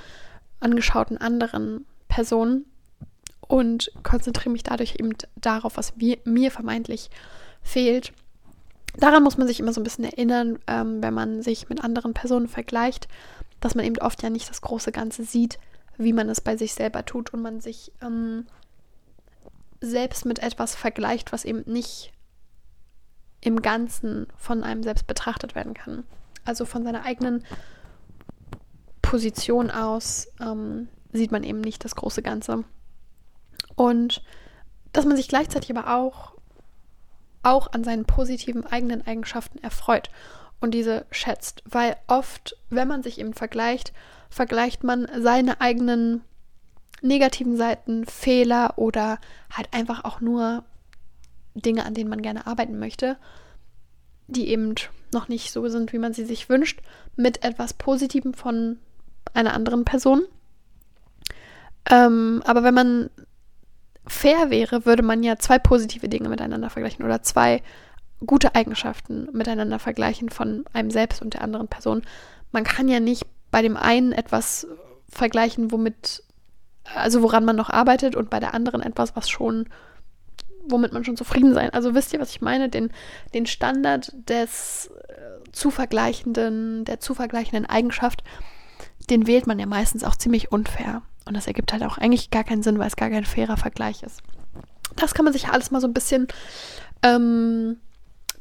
angeschauten 0.59 1.17
anderen 1.17 1.85
Person 2.07 2.65
und 3.47 3.91
konzentriere 4.03 4.49
mich 4.49 4.63
dadurch 4.63 4.95
eben 4.97 5.11
darauf, 5.35 5.77
was 5.77 5.93
mir, 5.97 6.51
vermeintlich 6.51 7.09
fehlt. 7.61 8.13
Daran 8.97 9.23
muss 9.23 9.37
man 9.37 9.47
sich 9.47 9.59
immer 9.59 9.73
so 9.73 9.81
ein 9.81 9.83
bisschen 9.83 10.05
erinnern, 10.05 10.59
ähm, 10.67 11.03
wenn 11.03 11.13
man 11.13 11.41
sich 11.41 11.69
mit 11.69 11.83
anderen 11.83 12.13
Personen 12.13 12.47
vergleicht, 12.47 13.07
dass 13.59 13.75
man 13.75 13.85
eben 13.85 13.97
oft 13.97 14.23
ja 14.23 14.29
nicht 14.29 14.49
das 14.49 14.61
große 14.61 14.91
Ganze 14.91 15.23
sieht, 15.23 15.59
wie 15.97 16.13
man 16.13 16.29
es 16.29 16.41
bei 16.41 16.55
sich 16.55 16.73
selber 16.73 17.05
tut 17.05 17.33
und 17.33 17.41
man 17.41 17.61
sich 17.61 17.91
ähm, 18.01 18.45
selbst 19.81 20.25
mit 20.25 20.39
etwas 20.39 20.75
vergleicht, 20.75 21.31
was 21.31 21.45
eben 21.45 21.63
nicht 21.65 22.11
im 23.45 23.61
Ganzen 23.61 24.27
von 24.35 24.63
einem 24.63 24.83
selbst 24.83 25.07
betrachtet 25.07 25.55
werden 25.55 25.73
kann. 25.73 26.03
Also 26.45 26.65
von 26.65 26.83
seiner 26.83 27.05
eigenen 27.05 27.43
Position 29.01 29.69
aus 29.69 30.27
ähm, 30.41 30.87
sieht 31.13 31.31
man 31.31 31.43
eben 31.43 31.61
nicht 31.61 31.85
das 31.85 31.95
große 31.95 32.23
Ganze. 32.23 32.63
Und 33.75 34.23
dass 34.93 35.05
man 35.05 35.15
sich 35.15 35.27
gleichzeitig 35.27 35.75
aber 35.75 35.95
auch 35.95 36.33
auch 37.43 37.71
an 37.73 37.83
seinen 37.83 38.05
positiven 38.05 38.65
eigenen 38.65 39.05
Eigenschaften 39.05 39.59
erfreut 39.59 40.09
und 40.59 40.71
diese 40.71 41.05
schätzt. 41.11 41.61
Weil 41.65 41.95
oft, 42.07 42.57
wenn 42.71 42.87
man 42.87 43.03
sich 43.03 43.19
eben 43.19 43.35
vergleicht, 43.35 43.93
vergleicht 44.31 44.83
man 44.83 45.07
seine 45.21 45.61
eigenen 45.61 46.21
negativen 47.01 47.55
Seiten, 47.55 48.05
Fehler 48.05 48.73
oder 48.77 49.19
halt 49.51 49.71
einfach 49.73 50.03
auch 50.03 50.21
nur 50.21 50.63
Dinge, 51.55 51.85
an 51.85 51.93
denen 51.93 52.09
man 52.09 52.21
gerne 52.21 52.45
arbeiten 52.47 52.77
möchte, 52.77 53.17
die 54.27 54.49
eben 54.49 54.75
noch 55.13 55.27
nicht 55.27 55.51
so 55.51 55.67
sind, 55.69 55.93
wie 55.93 55.99
man 55.99 56.13
sie 56.13 56.25
sich 56.25 56.49
wünscht, 56.49 56.81
mit 57.15 57.43
etwas 57.43 57.73
Positivem 57.73 58.33
von 58.33 58.77
einer 59.33 59.53
anderen 59.53 59.85
Person. 59.85 60.23
Ähm, 61.89 62.41
aber 62.45 62.63
wenn 62.63 62.73
man 62.73 63.09
fair 64.07 64.49
wäre, 64.49 64.85
würde 64.85 65.03
man 65.03 65.23
ja 65.23 65.37
zwei 65.37 65.59
positive 65.59 66.09
Dinge 66.09 66.29
miteinander 66.29 66.69
vergleichen 66.69 67.05
oder 67.05 67.21
zwei 67.23 67.61
gute 68.25 68.55
Eigenschaften 68.55 69.29
miteinander 69.33 69.79
vergleichen 69.79 70.29
von 70.29 70.65
einem 70.73 70.91
selbst 70.91 71.21
und 71.21 71.33
der 71.33 71.41
anderen 71.41 71.67
Person. 71.67 72.03
Man 72.51 72.63
kann 72.63 72.87
ja 72.87 72.99
nicht 72.99 73.25
bei 73.51 73.61
dem 73.61 73.77
einen 73.77 74.11
etwas 74.11 74.67
vergleichen, 75.09 75.71
womit, 75.71 76.23
also 76.95 77.21
woran 77.21 77.45
man 77.45 77.55
noch 77.55 77.69
arbeitet 77.69 78.15
und 78.15 78.29
bei 78.29 78.39
der 78.39 78.53
anderen 78.53 78.81
etwas, 78.81 79.15
was 79.15 79.29
schon, 79.29 79.67
womit 80.67 80.93
man 80.93 81.03
schon 81.03 81.17
zufrieden 81.17 81.53
sein. 81.53 81.69
Also 81.71 81.93
wisst 81.93 82.13
ihr, 82.13 82.19
was 82.19 82.31
ich 82.31 82.41
meine? 82.41 82.69
Den, 82.69 82.91
den 83.33 83.45
Standard 83.45 84.11
des 84.29 84.89
äh, 85.07 85.51
zu 85.51 85.71
vergleichenden, 85.71 86.85
der 86.85 86.99
zu 86.99 87.13
vergleichenden 87.13 87.65
Eigenschaft, 87.65 88.23
den 89.09 89.27
wählt 89.27 89.47
man 89.47 89.59
ja 89.59 89.65
meistens 89.65 90.03
auch 90.03 90.15
ziemlich 90.15 90.51
unfair. 90.51 91.01
Und 91.25 91.35
das 91.35 91.47
ergibt 91.47 91.73
halt 91.73 91.83
auch 91.83 91.97
eigentlich 91.97 92.29
gar 92.29 92.43
keinen 92.43 92.63
Sinn, 92.63 92.79
weil 92.79 92.87
es 92.87 92.95
gar 92.95 93.09
kein 93.09 93.25
fairer 93.25 93.57
Vergleich 93.57 94.03
ist. 94.03 94.21
Das 94.95 95.13
kann 95.13 95.25
man 95.25 95.33
sich 95.33 95.47
alles 95.47 95.71
mal 95.71 95.81
so 95.81 95.87
ein 95.87 95.93
bisschen 95.93 96.27
ähm, 97.01 97.77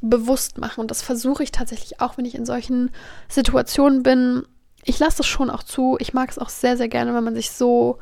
bewusst 0.01 0.57
machen. 0.57 0.81
Und 0.81 0.91
das 0.91 1.01
versuche 1.01 1.43
ich 1.43 1.51
tatsächlich 1.51 1.99
auch, 1.99 2.17
wenn 2.17 2.25
ich 2.25 2.35
in 2.35 2.45
solchen 2.45 2.91
Situationen 3.27 4.03
bin. 4.03 4.43
Ich 4.83 4.99
lasse 4.99 5.17
das 5.17 5.27
schon 5.27 5.49
auch 5.49 5.63
zu. 5.63 5.97
Ich 5.99 6.13
mag 6.13 6.29
es 6.29 6.37
auch 6.37 6.49
sehr, 6.49 6.77
sehr 6.77 6.87
gerne, 6.87 7.13
wenn 7.15 7.23
man 7.23 7.35
sich 7.35 7.51
so 7.51 7.97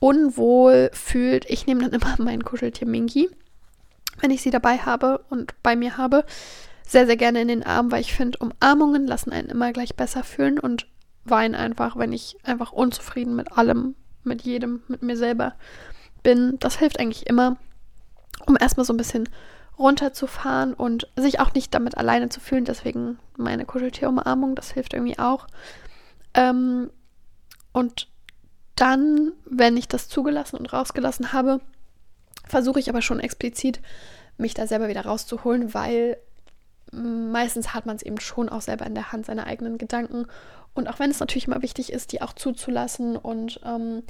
unwohl 0.00 0.90
fühlt. 0.92 1.48
Ich 1.48 1.66
nehme 1.66 1.88
dann 1.88 1.92
immer 1.92 2.16
mein 2.18 2.44
Kuscheltier 2.44 2.88
Minky, 2.88 3.30
wenn 4.20 4.32
ich 4.32 4.42
sie 4.42 4.50
dabei 4.50 4.78
habe 4.78 5.24
und 5.30 5.54
bei 5.62 5.76
mir 5.76 5.96
habe, 5.96 6.24
sehr, 6.84 7.06
sehr 7.06 7.16
gerne 7.16 7.40
in 7.40 7.48
den 7.48 7.62
Arm, 7.62 7.92
weil 7.92 8.00
ich 8.00 8.12
finde, 8.12 8.38
Umarmungen 8.38 9.06
lassen 9.06 9.30
einen 9.30 9.48
immer 9.48 9.72
gleich 9.72 9.94
besser 9.94 10.24
fühlen 10.24 10.58
und 10.58 10.88
weine 11.24 11.56
einfach, 11.56 11.96
wenn 11.96 12.12
ich 12.12 12.36
einfach 12.42 12.72
unzufrieden 12.72 13.36
mit 13.36 13.56
allem, 13.56 13.94
mit 14.24 14.42
jedem, 14.42 14.82
mit 14.88 15.02
mir 15.02 15.16
selber 15.16 15.54
bin. 16.24 16.58
Das 16.58 16.78
hilft 16.78 16.98
eigentlich 16.98 17.28
immer, 17.28 17.56
um 18.46 18.56
erstmal 18.58 18.84
so 18.84 18.92
ein 18.92 18.96
bisschen 18.96 19.28
runterzufahren 19.78 20.74
und 20.74 21.08
sich 21.16 21.38
auch 21.40 21.54
nicht 21.54 21.72
damit 21.74 21.96
alleine 21.96 22.28
zu 22.28 22.40
fühlen. 22.40 22.64
Deswegen 22.64 23.18
meine 23.36 23.64
Kuscheltierumarmung, 23.64 24.56
das 24.56 24.72
hilft 24.72 24.92
irgendwie 24.92 25.18
auch. 25.18 25.46
Ähm, 26.34 26.90
und 27.72 28.09
dann, 28.80 29.32
wenn 29.44 29.76
ich 29.76 29.88
das 29.88 30.08
zugelassen 30.08 30.56
und 30.56 30.72
rausgelassen 30.72 31.32
habe, 31.32 31.60
versuche 32.46 32.80
ich 32.80 32.88
aber 32.88 33.02
schon 33.02 33.20
explizit, 33.20 33.80
mich 34.38 34.54
da 34.54 34.66
selber 34.66 34.88
wieder 34.88 35.04
rauszuholen, 35.04 35.74
weil 35.74 36.16
meistens 36.92 37.74
hat 37.74 37.86
man 37.86 37.96
es 37.96 38.02
eben 38.02 38.18
schon 38.18 38.48
auch 38.48 38.62
selber 38.62 38.86
in 38.86 38.94
der 38.94 39.12
Hand, 39.12 39.26
seine 39.26 39.46
eigenen 39.46 39.78
Gedanken 39.78 40.26
und 40.74 40.88
auch 40.88 40.98
wenn 40.98 41.10
es 41.10 41.20
natürlich 41.20 41.46
immer 41.46 41.62
wichtig 41.62 41.92
ist, 41.92 42.12
die 42.12 42.22
auch 42.22 42.32
zuzulassen 42.32 43.16
und 43.16 43.60
ähm, 43.64 44.02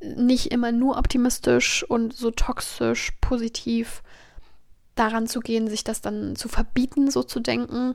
nicht 0.00 0.52
immer 0.52 0.72
nur 0.72 0.98
optimistisch 0.98 1.84
und 1.84 2.14
so 2.14 2.30
toxisch 2.30 3.12
positiv 3.20 4.02
daran 4.94 5.26
zu 5.26 5.40
gehen, 5.40 5.68
sich 5.68 5.84
das 5.84 6.00
dann 6.00 6.36
zu 6.36 6.48
verbieten, 6.48 7.10
so 7.10 7.22
zu 7.22 7.40
denken, 7.40 7.94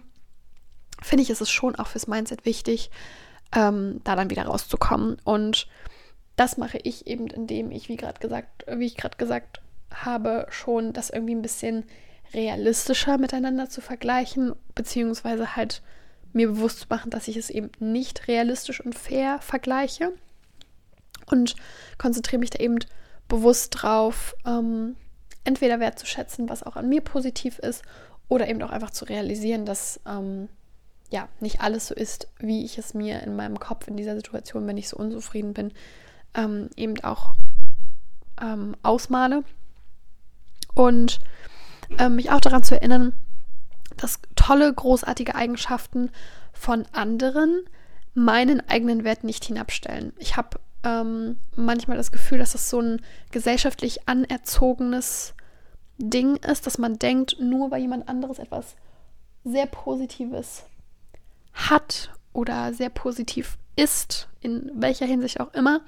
finde 1.02 1.24
ich, 1.24 1.30
ist 1.30 1.41
es 1.41 1.50
schon 1.50 1.76
auch 1.76 1.88
fürs 1.88 2.08
Mindset 2.08 2.46
wichtig, 2.46 2.91
ähm, 3.56 4.02
da 4.04 4.15
dann 4.15 4.30
wieder 4.30 4.46
rauszukommen. 4.46 5.17
Und 5.24 5.67
das 6.36 6.58
mache 6.58 6.80
ich 6.84 7.08
eben, 7.08 7.28
indem 7.28 7.72
ich, 7.72 7.89
wie 7.89 7.98
gerade 7.98 8.20
gesagt, 8.20 8.65
wie 8.67 8.86
ich 8.86 8.98
gerade 8.98 9.17
gesagt 9.17 9.62
habe, 9.94 10.48
schon 10.50 10.94
das 10.94 11.10
irgendwie 11.10 11.36
ein 11.36 11.41
bisschen 11.41 11.86
realistischer 12.34 13.17
miteinander 13.17 13.70
zu 13.70 13.82
vergleichen, 13.82 14.54
beziehungsweise 14.74 15.56
halt 15.56 15.82
mir 16.34 16.48
bewusst 16.48 16.80
zu 16.82 16.86
machen, 16.89 17.12
dass 17.12 17.28
ich 17.28 17.36
es 17.36 17.50
eben 17.50 17.72
nicht 17.80 18.28
realistisch 18.28 18.84
und 18.84 18.96
fair 18.96 19.39
vergleiche. 19.41 20.13
Und 21.30 21.56
konzentriere 21.98 22.39
mich 22.39 22.50
da 22.50 22.60
eben 22.60 22.80
bewusst 23.28 23.82
drauf, 23.82 24.36
ähm, 24.46 24.96
entweder 25.44 25.80
wertzuschätzen, 25.80 26.50
was 26.50 26.63
auch 26.63 26.76
an 26.76 26.89
mir 26.89 27.02
positiv 27.02 27.60
ist, 27.60 27.84
oder 28.28 28.48
eben 28.48 28.62
auch 28.62 28.72
einfach 28.72 28.91
zu 28.91 29.06
realisieren, 29.06 29.65
dass 29.65 30.00
ähm, 30.08 30.48
ja 31.10 31.28
nicht 31.41 31.62
alles 31.62 31.88
so 31.88 31.94
ist, 31.94 32.28
wie 32.39 32.63
ich 32.63 32.78
es 32.78 32.94
mir 32.94 33.22
in 33.24 33.36
meinem 33.36 33.60
Kopf 33.60 33.88
in 33.88 33.98
dieser 33.98 34.15
Situation, 34.15 34.67
wenn 34.67 34.78
ich 34.78 34.88
so 34.88 34.98
unzufrieden 34.98 35.54
bin, 35.54 35.74
ähm, 36.34 36.70
eben 36.76 37.00
auch 37.04 37.34
ähm, 38.41 38.76
ausmale. 38.84 39.44
Und 40.74 41.20
ähm, 41.98 42.15
mich 42.15 42.32
auch 42.32 42.39
daran 42.39 42.63
zu 42.63 42.76
erinnern, 42.76 43.13
dass 43.98 44.20
tolle, 44.36 44.74
großartige 44.74 45.36
Eigenschaften 45.36 46.10
von 46.54 46.86
anderen 46.94 47.62
meinen 48.13 48.67
eigenen 48.70 49.04
Wert 49.04 49.24
nicht 49.24 49.46
hinabstellen. 49.46 50.13
Ich 50.17 50.38
habe 50.38 50.60
ähm, 50.84 51.38
manchmal 51.56 51.98
das 51.98 52.12
Gefühl, 52.12 52.39
dass 52.39 52.54
das 52.54 52.70
so 52.70 52.82
ein 52.82 53.02
gesellschaftlich 53.32 54.08
anerzogenes 54.08 55.34
Ding 55.98 56.38
ist, 56.38 56.65
dass 56.65 56.78
man 56.78 56.98
denkt, 56.98 57.38
nur 57.39 57.72
weil 57.72 57.82
jemand 57.82 58.10
anderes 58.10 58.39
etwas 58.39 58.76
sehr 59.44 59.65
Positives 59.65 60.63
hat 61.54 62.12
oder 62.34 62.74
sehr 62.74 62.89
positiv 62.89 63.58
ist, 63.76 64.28
in 64.41 64.71
welcher 64.75 65.06
Hinsicht 65.06 65.39
auch 65.39 65.54
immer, 65.54 65.82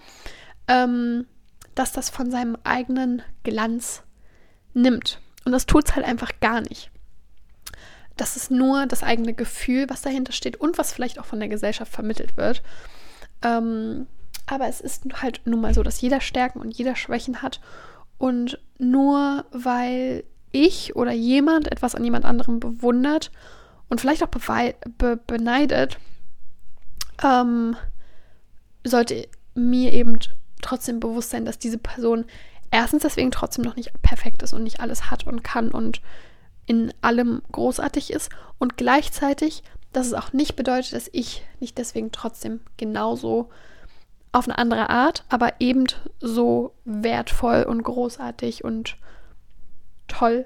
ähm, 0.67 1.25
dass 1.75 1.91
das 1.91 2.09
von 2.09 2.31
seinem 2.31 2.57
eigenen 2.63 3.21
Glanz 3.43 4.03
nimmt. 4.73 5.19
Und 5.45 5.51
das 5.51 5.65
tut 5.65 5.89
es 5.89 5.95
halt 5.95 6.05
einfach 6.05 6.31
gar 6.39 6.61
nicht. 6.61 6.89
Das 8.15 8.35
ist 8.35 8.51
nur 8.51 8.85
das 8.85 9.03
eigene 9.03 9.33
Gefühl, 9.33 9.89
was 9.89 10.01
dahinter 10.01 10.31
steht 10.31 10.57
und 10.57 10.77
was 10.77 10.93
vielleicht 10.93 11.19
auch 11.19 11.25
von 11.25 11.39
der 11.39 11.49
Gesellschaft 11.49 11.91
vermittelt 11.91 12.37
wird. 12.37 12.61
Ähm, 13.41 14.07
aber 14.45 14.67
es 14.67 14.81
ist 14.81 15.05
halt 15.21 15.41
nun 15.45 15.61
mal 15.61 15.73
so, 15.73 15.83
dass 15.83 16.01
jeder 16.01 16.21
Stärken 16.21 16.59
und 16.59 16.77
jeder 16.77 16.95
Schwächen 16.95 17.41
hat. 17.41 17.59
Und 18.17 18.59
nur 18.77 19.45
weil 19.51 20.23
ich 20.51 20.95
oder 20.95 21.11
jemand 21.11 21.71
etwas 21.71 21.95
an 21.95 22.03
jemand 22.03 22.25
anderem 22.25 22.59
bewundert 22.59 23.31
und 23.89 23.99
vielleicht 23.99 24.23
auch 24.23 24.27
be 24.27 25.19
beneidet, 25.25 25.97
ähm, 27.23 27.75
sollte 28.83 29.27
mir 29.55 29.93
eben 29.93 30.17
trotzdem 30.61 30.99
bewusst 30.99 31.29
sein, 31.29 31.45
dass 31.45 31.59
diese 31.59 31.77
Person 31.77 32.25
erstens 32.71 33.03
deswegen 33.03 33.31
trotzdem 33.31 33.63
noch 33.63 33.75
nicht 33.75 33.91
perfekt 34.01 34.41
ist 34.41 34.53
und 34.53 34.63
nicht 34.63 34.79
alles 34.79 35.11
hat 35.11 35.27
und 35.27 35.43
kann 35.43 35.69
und 35.69 36.01
in 36.65 36.93
allem 37.01 37.41
großartig 37.51 38.11
ist 38.11 38.31
und 38.57 38.77
gleichzeitig, 38.77 39.63
dass 39.91 40.07
es 40.07 40.13
auch 40.13 40.33
nicht 40.33 40.55
bedeutet, 40.55 40.93
dass 40.93 41.09
ich 41.11 41.43
nicht 41.59 41.77
deswegen 41.77 42.11
trotzdem 42.11 42.61
genauso 42.77 43.49
auf 44.31 44.47
eine 44.47 44.57
andere 44.57 44.89
Art, 44.89 45.23
aber 45.29 45.53
eben 45.59 45.85
so 46.19 46.73
wertvoll 46.85 47.63
und 47.63 47.83
großartig 47.83 48.63
und 48.63 48.97
toll 50.07 50.45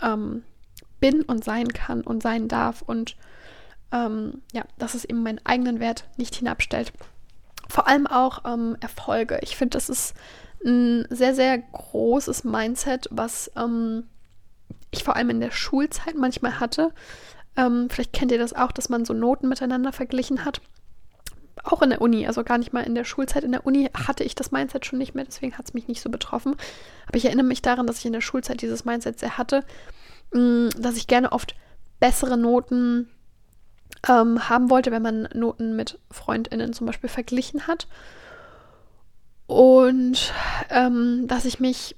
ähm, 0.00 0.44
bin 1.00 1.22
und 1.22 1.42
sein 1.42 1.68
kann 1.68 2.02
und 2.02 2.22
sein 2.22 2.46
darf 2.46 2.82
und 2.82 3.16
ähm, 3.90 4.42
ja, 4.52 4.64
dass 4.78 4.94
es 4.94 5.04
eben 5.04 5.22
meinen 5.22 5.44
eigenen 5.44 5.80
Wert 5.80 6.08
nicht 6.16 6.36
hinabstellt. 6.36 6.92
Vor 7.72 7.88
allem 7.88 8.06
auch 8.06 8.42
ähm, 8.44 8.76
Erfolge. 8.80 9.38
Ich 9.40 9.56
finde, 9.56 9.78
das 9.78 9.88
ist 9.88 10.12
ein 10.62 11.06
sehr, 11.08 11.34
sehr 11.34 11.56
großes 11.56 12.44
Mindset, 12.44 13.08
was 13.10 13.50
ähm, 13.56 14.04
ich 14.90 15.04
vor 15.04 15.16
allem 15.16 15.30
in 15.30 15.40
der 15.40 15.52
Schulzeit 15.52 16.14
manchmal 16.14 16.60
hatte. 16.60 16.92
Ähm, 17.56 17.88
vielleicht 17.88 18.12
kennt 18.12 18.30
ihr 18.30 18.36
das 18.36 18.52
auch, 18.52 18.72
dass 18.72 18.90
man 18.90 19.06
so 19.06 19.14
Noten 19.14 19.48
miteinander 19.48 19.90
verglichen 19.90 20.44
hat. 20.44 20.60
Auch 21.64 21.80
in 21.80 21.88
der 21.88 22.02
Uni, 22.02 22.26
also 22.26 22.44
gar 22.44 22.58
nicht 22.58 22.74
mal 22.74 22.82
in 22.82 22.94
der 22.94 23.04
Schulzeit. 23.04 23.42
In 23.42 23.52
der 23.52 23.64
Uni 23.64 23.88
hatte 23.94 24.22
ich 24.22 24.34
das 24.34 24.50
Mindset 24.50 24.84
schon 24.84 24.98
nicht 24.98 25.14
mehr, 25.14 25.24
deswegen 25.24 25.56
hat 25.56 25.64
es 25.64 25.72
mich 25.72 25.88
nicht 25.88 26.02
so 26.02 26.10
betroffen. 26.10 26.56
Aber 27.06 27.16
ich 27.16 27.24
erinnere 27.24 27.46
mich 27.46 27.62
daran, 27.62 27.86
dass 27.86 28.00
ich 28.00 28.04
in 28.04 28.12
der 28.12 28.20
Schulzeit 28.20 28.60
dieses 28.60 28.84
Mindset 28.84 29.18
sehr 29.18 29.38
hatte, 29.38 29.64
mm, 30.34 30.68
dass 30.76 30.98
ich 30.98 31.06
gerne 31.06 31.32
oft 31.32 31.54
bessere 32.00 32.36
Noten 32.36 33.08
ähm, 34.08 34.48
haben 34.48 34.70
wollte, 34.70 34.90
wenn 34.90 35.02
man 35.02 35.28
Noten 35.34 35.76
mit 35.76 35.98
FreundInnen 36.10 36.72
zum 36.72 36.86
Beispiel 36.86 37.08
verglichen 37.10 37.66
hat. 37.66 37.86
Und 39.46 40.32
ähm, 40.70 41.26
dass 41.28 41.44
ich 41.44 41.60
mich 41.60 41.96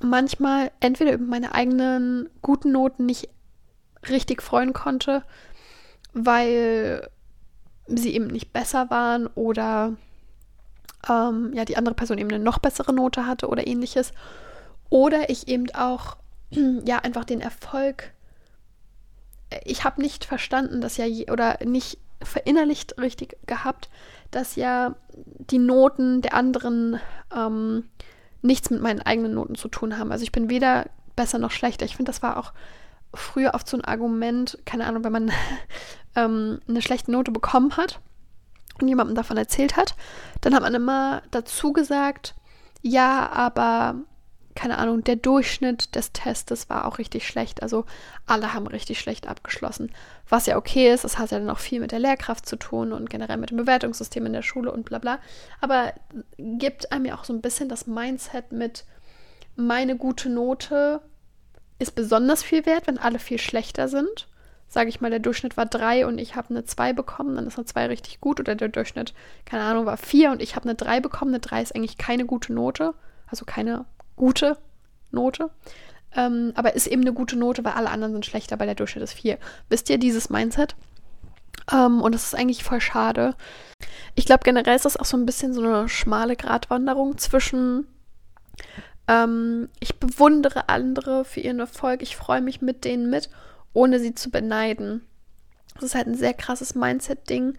manchmal 0.00 0.70
entweder 0.80 1.12
über 1.12 1.24
meine 1.24 1.54
eigenen 1.54 2.28
guten 2.42 2.72
Noten 2.72 3.06
nicht 3.06 3.28
richtig 4.08 4.42
freuen 4.42 4.72
konnte, 4.72 5.24
weil 6.12 7.08
sie 7.86 8.14
eben 8.14 8.28
nicht 8.28 8.52
besser 8.52 8.90
waren 8.90 9.26
oder 9.28 9.96
ähm, 11.08 11.52
ja 11.54 11.64
die 11.64 11.76
andere 11.76 11.94
Person 11.94 12.18
eben 12.18 12.30
eine 12.30 12.42
noch 12.42 12.58
bessere 12.58 12.92
Note 12.92 13.26
hatte 13.26 13.48
oder 13.48 13.66
ähnliches. 13.66 14.12
Oder 14.90 15.30
ich 15.30 15.48
eben 15.48 15.70
auch 15.74 16.16
ja 16.50 16.98
einfach 16.98 17.24
den 17.24 17.40
Erfolg. 17.40 18.12
Ich 19.64 19.84
habe 19.84 20.00
nicht 20.00 20.24
verstanden, 20.24 20.80
dass 20.80 20.96
ja 20.96 21.06
oder 21.32 21.58
nicht 21.64 21.98
verinnerlicht 22.22 22.98
richtig 22.98 23.36
gehabt, 23.46 23.88
dass 24.30 24.56
ja 24.56 24.96
die 25.14 25.58
Noten 25.58 26.20
der 26.20 26.34
anderen 26.34 27.00
ähm, 27.34 27.88
nichts 28.42 28.70
mit 28.70 28.82
meinen 28.82 29.00
eigenen 29.00 29.34
Noten 29.34 29.54
zu 29.54 29.68
tun 29.68 29.98
haben. 29.98 30.12
Also 30.12 30.24
ich 30.24 30.32
bin 30.32 30.50
weder 30.50 30.86
besser 31.16 31.38
noch 31.38 31.50
schlechter. 31.50 31.84
Ich 31.84 31.96
finde, 31.96 32.10
das 32.10 32.22
war 32.22 32.36
auch 32.36 32.52
früher 33.14 33.54
oft 33.54 33.68
so 33.68 33.76
ein 33.76 33.84
Argument, 33.84 34.58
keine 34.64 34.86
Ahnung, 34.86 35.04
wenn 35.04 35.12
man 35.12 35.32
ähm, 36.16 36.60
eine 36.68 36.82
schlechte 36.82 37.10
Note 37.10 37.30
bekommen 37.30 37.76
hat 37.76 38.00
und 38.80 38.88
jemandem 38.88 39.16
davon 39.16 39.36
erzählt 39.36 39.76
hat, 39.76 39.94
dann 40.40 40.54
hat 40.54 40.62
man 40.62 40.74
immer 40.74 41.22
dazu 41.30 41.72
gesagt, 41.72 42.34
ja, 42.82 43.28
aber 43.30 43.96
keine 44.58 44.78
Ahnung, 44.78 45.04
der 45.04 45.14
Durchschnitt 45.14 45.94
des 45.94 46.10
Testes 46.10 46.68
war 46.68 46.86
auch 46.86 46.98
richtig 46.98 47.28
schlecht. 47.28 47.62
Also 47.62 47.84
alle 48.26 48.54
haben 48.54 48.66
richtig 48.66 48.98
schlecht 48.98 49.28
abgeschlossen. 49.28 49.92
Was 50.28 50.46
ja 50.46 50.56
okay 50.56 50.92
ist, 50.92 51.04
das 51.04 51.16
hat 51.16 51.30
ja 51.30 51.38
dann 51.38 51.48
auch 51.48 51.60
viel 51.60 51.78
mit 51.78 51.92
der 51.92 52.00
Lehrkraft 52.00 52.44
zu 52.44 52.56
tun 52.56 52.92
und 52.92 53.08
generell 53.08 53.36
mit 53.36 53.50
dem 53.50 53.56
Bewertungssystem 53.56 54.26
in 54.26 54.32
der 54.32 54.42
Schule 54.42 54.72
und 54.72 54.84
bla 54.84 54.98
bla. 54.98 55.20
Aber 55.60 55.92
gibt 56.38 56.90
einem 56.90 57.04
ja 57.04 57.14
auch 57.14 57.22
so 57.22 57.32
ein 57.32 57.40
bisschen 57.40 57.68
das 57.68 57.86
Mindset 57.86 58.50
mit, 58.50 58.84
meine 59.54 59.96
gute 59.96 60.28
Note 60.28 61.02
ist 61.78 61.94
besonders 61.94 62.42
viel 62.42 62.66
wert, 62.66 62.88
wenn 62.88 62.98
alle 62.98 63.20
viel 63.20 63.38
schlechter 63.38 63.86
sind. 63.86 64.26
Sage 64.66 64.88
ich 64.88 65.00
mal, 65.00 65.10
der 65.10 65.20
Durchschnitt 65.20 65.56
war 65.56 65.66
drei 65.66 66.04
und 66.04 66.18
ich 66.18 66.34
habe 66.34 66.50
eine 66.50 66.64
zwei 66.64 66.92
bekommen, 66.92 67.36
dann 67.36 67.46
ist 67.46 67.58
eine 67.58 67.66
zwei 67.66 67.86
richtig 67.86 68.20
gut. 68.20 68.40
Oder 68.40 68.56
der 68.56 68.70
Durchschnitt, 68.70 69.14
keine 69.44 69.62
Ahnung, 69.62 69.86
war 69.86 69.98
vier 69.98 70.32
und 70.32 70.42
ich 70.42 70.56
habe 70.56 70.64
eine 70.64 70.74
drei 70.74 70.98
bekommen. 70.98 71.30
Eine 71.30 71.38
drei 71.38 71.62
ist 71.62 71.76
eigentlich 71.76 71.96
keine 71.96 72.26
gute 72.26 72.52
Note. 72.52 72.94
Also 73.28 73.44
keine 73.44 73.84
gute 74.18 74.58
Note. 75.10 75.50
Ähm, 76.14 76.52
aber 76.54 76.74
ist 76.74 76.86
eben 76.86 77.02
eine 77.02 77.12
gute 77.12 77.36
Note, 77.36 77.64
weil 77.64 77.72
alle 77.72 77.90
anderen 77.90 78.12
sind 78.12 78.26
schlechter, 78.26 78.58
weil 78.58 78.66
der 78.66 78.74
Durchschnitt 78.74 79.04
ist 79.04 79.14
4. 79.14 79.38
Wisst 79.68 79.88
ihr, 79.90 79.98
dieses 79.98 80.30
Mindset? 80.30 80.74
Ähm, 81.72 82.00
und 82.02 82.14
das 82.14 82.24
ist 82.24 82.34
eigentlich 82.34 82.64
voll 82.64 82.80
schade. 82.80 83.34
Ich 84.14 84.26
glaube, 84.26 84.44
generell 84.44 84.76
ist 84.76 84.84
das 84.84 84.96
auch 84.96 85.04
so 85.04 85.16
ein 85.16 85.26
bisschen 85.26 85.52
so 85.52 85.62
eine 85.62 85.88
schmale 85.88 86.36
Gratwanderung 86.36 87.18
zwischen 87.18 87.86
ähm, 89.08 89.70
ich 89.80 89.98
bewundere 89.98 90.68
andere 90.68 91.24
für 91.24 91.40
ihren 91.40 91.60
Erfolg, 91.60 92.02
ich 92.02 92.16
freue 92.16 92.42
mich 92.42 92.60
mit 92.60 92.84
denen 92.84 93.10
mit, 93.10 93.30
ohne 93.72 93.98
sie 93.98 94.14
zu 94.14 94.30
beneiden. 94.30 95.02
Das 95.74 95.84
ist 95.84 95.94
halt 95.94 96.06
ein 96.06 96.14
sehr 96.14 96.34
krasses 96.34 96.74
Mindset-Ding, 96.74 97.56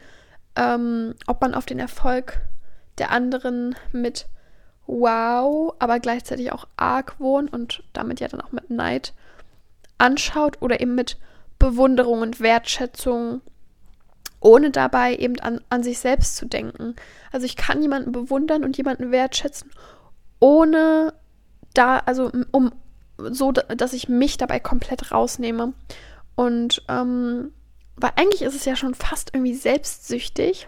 ähm, 0.56 1.16
ob 1.26 1.42
man 1.42 1.56
auf 1.56 1.66
den 1.66 1.80
Erfolg 1.80 2.40
der 3.00 3.12
anderen 3.12 3.76
mit 3.92 4.28
wow, 4.90 5.76
aber 5.78 6.00
gleichzeitig 6.00 6.52
auch 6.52 6.68
Argwohn 6.76 7.48
und 7.48 7.84
damit 7.94 8.20
ja 8.20 8.28
dann 8.28 8.42
auch 8.42 8.52
mit 8.52 8.70
Neid 8.72 9.14
anschaut 10.00 10.58
oder 10.62 10.82
eben 10.82 10.96
mit 10.96 11.18
Bewunderung 11.60 12.22
und 12.22 12.40
Wertschätzung, 12.40 13.42
ohne 14.40 14.72
dabei 14.72 15.16
eben 15.16 15.40
an, 15.42 15.62
an 15.70 15.84
sich 15.84 16.00
selbst 16.00 16.38
zu 16.38 16.48
denken. 16.48 16.96
Also 17.32 17.46
ich 17.46 17.56
kann 17.56 17.82
jemanden 17.82 18.12
bewundern 18.12 18.64
und 18.64 18.78
jemanden 18.78 19.12
wertschätzen, 19.12 19.70
ohne 20.40 21.14
da, 21.74 22.00
also 22.00 22.32
um 22.52 22.72
so, 23.18 23.52
dass 23.52 23.94
ich 23.94 24.10
mich 24.10 24.38
dabei 24.38 24.60
komplett 24.60 25.12
rausnehme. 25.12 25.74
Und 26.36 26.84
ähm, 26.88 27.52
weil 27.98 28.12
eigentlich 28.16 28.42
ist 28.42 28.56
es 28.56 28.66
ja 28.66 28.76
schon 28.76 28.96
fast 28.96 29.32
irgendwie 29.34 29.56
selbstsüchtig, 29.56 30.68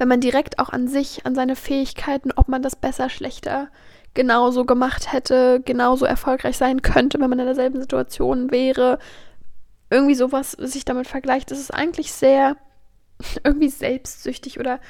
wenn 0.00 0.08
man 0.08 0.22
direkt 0.22 0.58
auch 0.58 0.70
an 0.70 0.88
sich, 0.88 1.26
an 1.26 1.34
seine 1.34 1.54
Fähigkeiten, 1.54 2.32
ob 2.34 2.48
man 2.48 2.62
das 2.62 2.74
besser, 2.74 3.10
schlechter 3.10 3.68
genauso 4.14 4.64
gemacht 4.64 5.12
hätte, 5.12 5.60
genauso 5.62 6.06
erfolgreich 6.06 6.56
sein 6.56 6.80
könnte, 6.80 7.20
wenn 7.20 7.28
man 7.28 7.38
in 7.38 7.44
derselben 7.44 7.78
Situation 7.78 8.50
wäre, 8.50 8.98
irgendwie 9.90 10.14
sowas 10.14 10.52
sich 10.52 10.86
damit 10.86 11.06
vergleicht, 11.06 11.50
ist 11.50 11.74
eigentlich 11.74 12.12
sehr 12.12 12.56
irgendwie 13.44 13.68
selbstsüchtig 13.68 14.58
oder 14.58 14.80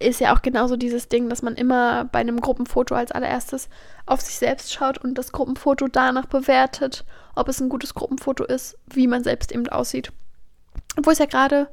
ist 0.00 0.18
ja 0.18 0.34
auch 0.34 0.42
genauso 0.42 0.76
dieses 0.76 1.08
Ding, 1.08 1.28
dass 1.28 1.42
man 1.42 1.54
immer 1.54 2.06
bei 2.06 2.18
einem 2.18 2.40
Gruppenfoto 2.40 2.96
als 2.96 3.12
allererstes 3.12 3.68
auf 4.04 4.20
sich 4.20 4.34
selbst 4.34 4.72
schaut 4.72 4.98
und 4.98 5.14
das 5.14 5.30
Gruppenfoto 5.30 5.86
danach 5.86 6.26
bewertet, 6.26 7.04
ob 7.36 7.48
es 7.48 7.60
ein 7.60 7.68
gutes 7.68 7.94
Gruppenfoto 7.94 8.42
ist, 8.42 8.78
wie 8.88 9.06
man 9.06 9.22
selbst 9.22 9.52
eben 9.52 9.68
aussieht. 9.68 10.10
Obwohl 10.98 11.12
es 11.12 11.20
ja 11.20 11.26
gerade 11.26 11.68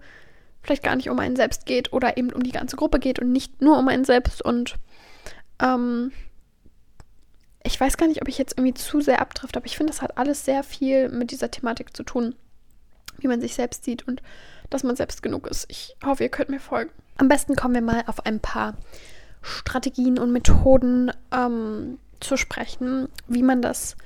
vielleicht 0.63 0.83
gar 0.83 0.95
nicht 0.95 1.09
um 1.09 1.19
einen 1.19 1.35
selbst 1.35 1.65
geht 1.65 1.93
oder 1.93 2.17
eben 2.17 2.31
um 2.31 2.41
die 2.41 2.51
ganze 2.51 2.77
Gruppe 2.77 2.99
geht 2.99 3.19
und 3.19 3.31
nicht 3.31 3.61
nur 3.61 3.77
um 3.77 3.87
einen 3.87 4.05
selbst. 4.05 4.41
Und 4.41 4.75
ähm, 5.61 6.11
ich 7.63 7.79
weiß 7.79 7.97
gar 7.97 8.07
nicht, 8.07 8.21
ob 8.21 8.27
ich 8.27 8.37
jetzt 8.37 8.57
irgendwie 8.57 8.73
zu 8.73 9.01
sehr 9.01 9.21
abtrifft, 9.21 9.57
aber 9.57 9.65
ich 9.65 9.77
finde, 9.77 9.91
das 9.91 10.01
hat 10.01 10.17
alles 10.17 10.45
sehr 10.45 10.63
viel 10.63 11.09
mit 11.09 11.31
dieser 11.31 11.51
Thematik 11.51 11.95
zu 11.95 12.03
tun, 12.03 12.35
wie 13.19 13.27
man 13.27 13.41
sich 13.41 13.55
selbst 13.55 13.83
sieht 13.83 14.07
und 14.07 14.21
dass 14.69 14.83
man 14.83 14.95
selbst 14.95 15.21
genug 15.21 15.47
ist. 15.47 15.65
Ich 15.69 15.95
hoffe, 16.03 16.23
ihr 16.23 16.29
könnt 16.29 16.49
mir 16.49 16.59
folgen. 16.59 16.91
Am 17.17 17.27
besten 17.27 17.55
kommen 17.55 17.75
wir 17.75 17.81
mal 17.81 18.03
auf 18.07 18.25
ein 18.25 18.39
paar 18.39 18.75
Strategien 19.41 20.17
und 20.17 20.31
Methoden 20.31 21.11
ähm, 21.31 21.99
zu 22.21 22.37
sprechen, 22.37 23.09
wie 23.27 23.43
man 23.43 23.61
das 23.61 23.97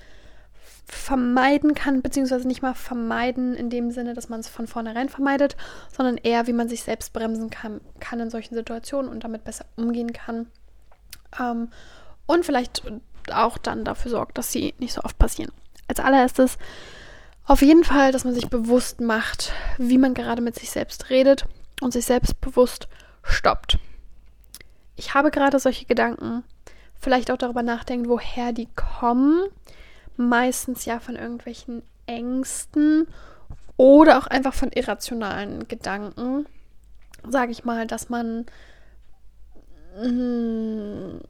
vermeiden 0.87 1.75
kann, 1.75 2.01
beziehungsweise 2.01 2.47
nicht 2.47 2.61
mal 2.61 2.73
vermeiden 2.73 3.55
in 3.55 3.69
dem 3.69 3.91
Sinne, 3.91 4.13
dass 4.13 4.29
man 4.29 4.39
es 4.39 4.47
von 4.47 4.67
vornherein 4.67 5.09
vermeidet, 5.09 5.57
sondern 5.95 6.17
eher, 6.17 6.47
wie 6.47 6.53
man 6.53 6.69
sich 6.69 6.83
selbst 6.83 7.11
bremsen 7.11 7.49
kann, 7.49 7.81
kann 7.99 8.21
in 8.21 8.29
solchen 8.29 8.55
Situationen 8.55 9.11
und 9.11 9.23
damit 9.23 9.43
besser 9.43 9.65
umgehen 9.75 10.13
kann. 10.13 10.47
Ähm, 11.39 11.69
und 12.25 12.45
vielleicht 12.45 12.83
auch 13.31 13.57
dann 13.57 13.83
dafür 13.83 14.11
sorgt, 14.11 14.37
dass 14.37 14.51
sie 14.51 14.73
nicht 14.79 14.93
so 14.93 15.01
oft 15.01 15.17
passieren. 15.17 15.51
Als 15.89 15.99
allererstes 15.99 16.57
auf 17.45 17.61
jeden 17.61 17.83
Fall, 17.83 18.11
dass 18.11 18.23
man 18.23 18.33
sich 18.33 18.49
bewusst 18.49 19.01
macht, 19.01 19.53
wie 19.77 19.97
man 19.97 20.13
gerade 20.13 20.41
mit 20.41 20.55
sich 20.55 20.69
selbst 20.69 21.09
redet 21.09 21.45
und 21.81 21.91
sich 21.91 22.05
selbst 22.05 22.39
bewusst 22.39 22.87
stoppt. 23.23 23.77
Ich 24.95 25.13
habe 25.13 25.31
gerade 25.31 25.59
solche 25.59 25.85
Gedanken, 25.85 26.43
vielleicht 26.99 27.29
auch 27.29 27.37
darüber 27.37 27.63
nachdenken, 27.63 28.09
woher 28.09 28.51
die 28.51 28.67
kommen 28.75 29.43
meistens 30.17 30.85
ja 30.85 30.99
von 30.99 31.15
irgendwelchen 31.15 31.83
Ängsten 32.05 33.07
oder 33.77 34.17
auch 34.17 34.27
einfach 34.27 34.53
von 34.53 34.71
irrationalen 34.71 35.67
Gedanken, 35.67 36.47
sage 37.27 37.51
ich 37.51 37.63
mal, 37.63 37.85
dass 37.85 38.09
man, 38.09 38.45
hm, 39.95 41.21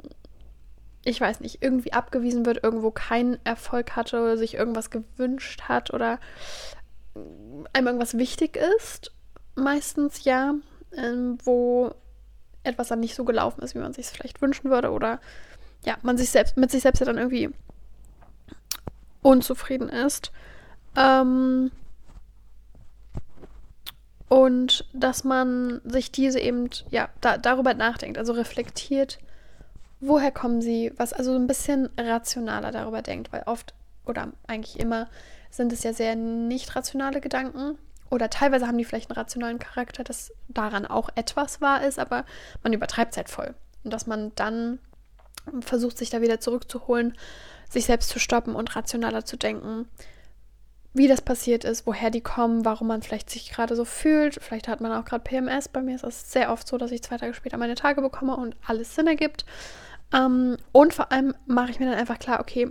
ich 1.04 1.20
weiß 1.20 1.42
nicht, 1.42 1.62
irgendwie 1.62 1.94
abgewiesen 1.94 2.46
wird, 2.46 2.64
irgendwo 2.64 2.92
keinen 2.92 3.38
Erfolg 3.46 3.96
hatte 3.96 4.22
oder 4.22 4.38
sich 4.38 4.56
irgendwas 4.56 4.90
gewünscht 4.90 5.64
hat 5.64 5.94
oder 5.94 6.20
einem 7.74 7.88
irgendwas 7.88 8.18
wichtig 8.18 8.58
ist, 8.78 9.12
meistens 9.56 10.24
ja, 10.24 10.56
ähm, 10.96 11.38
wo 11.44 11.94
etwas 12.64 12.90
dann 12.90 13.00
nicht 13.00 13.16
so 13.16 13.26
gelaufen 13.26 13.62
ist, 13.62 13.76
wie 13.76 13.80
man 13.80 13.94
sich 13.94 14.06
es 14.08 14.12
vielleicht 14.12 14.42
wünschen 14.42 14.70
würde 14.70 14.92
oder 14.92 15.20
ja, 15.86 15.98
man 16.02 16.18
sich 16.18 16.30
selbst 16.30 16.58
mit 16.58 16.72
sich 16.72 16.82
selbst 16.82 17.00
ja 17.00 17.06
dann 17.06 17.18
irgendwie 17.18 17.50
unzufrieden 19.28 19.90
ist. 19.90 20.32
Ähm, 20.96 21.70
und 24.30 24.86
dass 24.94 25.26
man 25.26 25.82
sich 25.84 26.12
diese 26.12 26.40
eben, 26.40 26.70
ja, 26.90 27.10
da, 27.20 27.38
darüber 27.38 27.74
nachdenkt, 27.74 28.18
also 28.18 28.32
reflektiert, 28.32 29.20
woher 30.00 30.32
kommen 30.32 30.62
sie, 30.62 30.94
was 30.96 31.12
also 31.12 31.36
ein 31.36 31.48
bisschen 31.48 31.90
rationaler 31.98 32.72
darüber 32.72 33.02
denkt, 33.02 33.34
weil 33.34 33.44
oft 33.46 33.74
oder 34.06 34.32
eigentlich 34.48 34.80
immer 34.80 35.10
sind 35.50 35.74
es 35.74 35.84
ja 35.84 35.92
sehr 35.92 36.16
nicht 36.16 36.76
rationale 36.76 37.20
Gedanken 37.20 37.78
oder 38.10 38.30
teilweise 38.30 38.68
haben 38.68 38.78
die 38.78 38.86
vielleicht 38.86 39.10
einen 39.10 39.18
rationalen 39.18 39.60
Charakter, 39.60 40.06
dass 40.06 40.32
daran 40.48 40.86
auch 40.86 41.10
etwas 41.16 41.60
wahr 41.60 41.86
ist, 41.86 42.00
aber 42.00 42.24
man 42.64 42.72
übertreibt 42.72 43.12
es 43.12 43.18
halt 43.18 43.30
voll. 43.30 43.54
Und 43.84 43.92
dass 43.92 44.08
man 44.08 44.32
dann 44.36 44.80
versucht, 45.60 45.98
sich 45.98 46.10
da 46.10 46.22
wieder 46.22 46.40
zurückzuholen, 46.40 47.18
sich 47.70 47.86
selbst 47.86 48.10
zu 48.10 48.20
stoppen 48.20 48.56
und 48.56 48.76
rationaler 48.76 49.26
zu 49.26 49.38
denken, 49.38 49.88
wie 50.94 51.08
das 51.08 51.22
passiert 51.22 51.64
ist, 51.64 51.86
woher 51.86 52.10
die 52.10 52.22
kommen, 52.22 52.66
warum 52.66 52.88
man 52.88 53.02
vielleicht 53.02 53.30
sich 53.30 53.52
gerade 53.52 53.76
so 53.76 53.86
fühlt. 53.86 54.42
Vielleicht 54.42 54.68
hat 54.68 54.82
man 54.82 54.92
auch 54.92 55.06
gerade 55.06 55.24
PMS. 55.24 55.68
Bei 55.68 55.82
mir 55.82 55.96
ist 55.96 56.04
es 56.04 56.32
sehr 56.32 56.52
oft 56.52 56.68
so, 56.68 56.78
dass 56.78 56.92
ich 56.92 57.04
zwei 57.04 57.18
Tage 57.18 57.34
später 57.34 57.58
meine 57.58 57.76
Tage 57.76 58.02
bekomme 58.02 58.36
und 58.36 58.56
alles 58.66 58.96
Sinn 58.96 59.08
ergibt. 59.08 59.46
Ähm, 60.14 60.58
und 60.72 60.94
vor 60.94 61.12
allem 61.12 61.36
mache 61.46 61.70
ich 61.70 61.80
mir 61.80 61.86
dann 61.86 62.00
einfach 62.00 62.20
klar, 62.20 62.40
okay, 62.40 62.70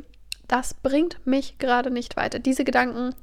das 0.49 0.75
bringt 0.75 1.25
mich 1.27 1.59
gerade 1.59 1.91
nicht 1.91 2.17
weiter. 2.17 2.39
Diese 2.39 2.65
Gedanken 2.65 3.15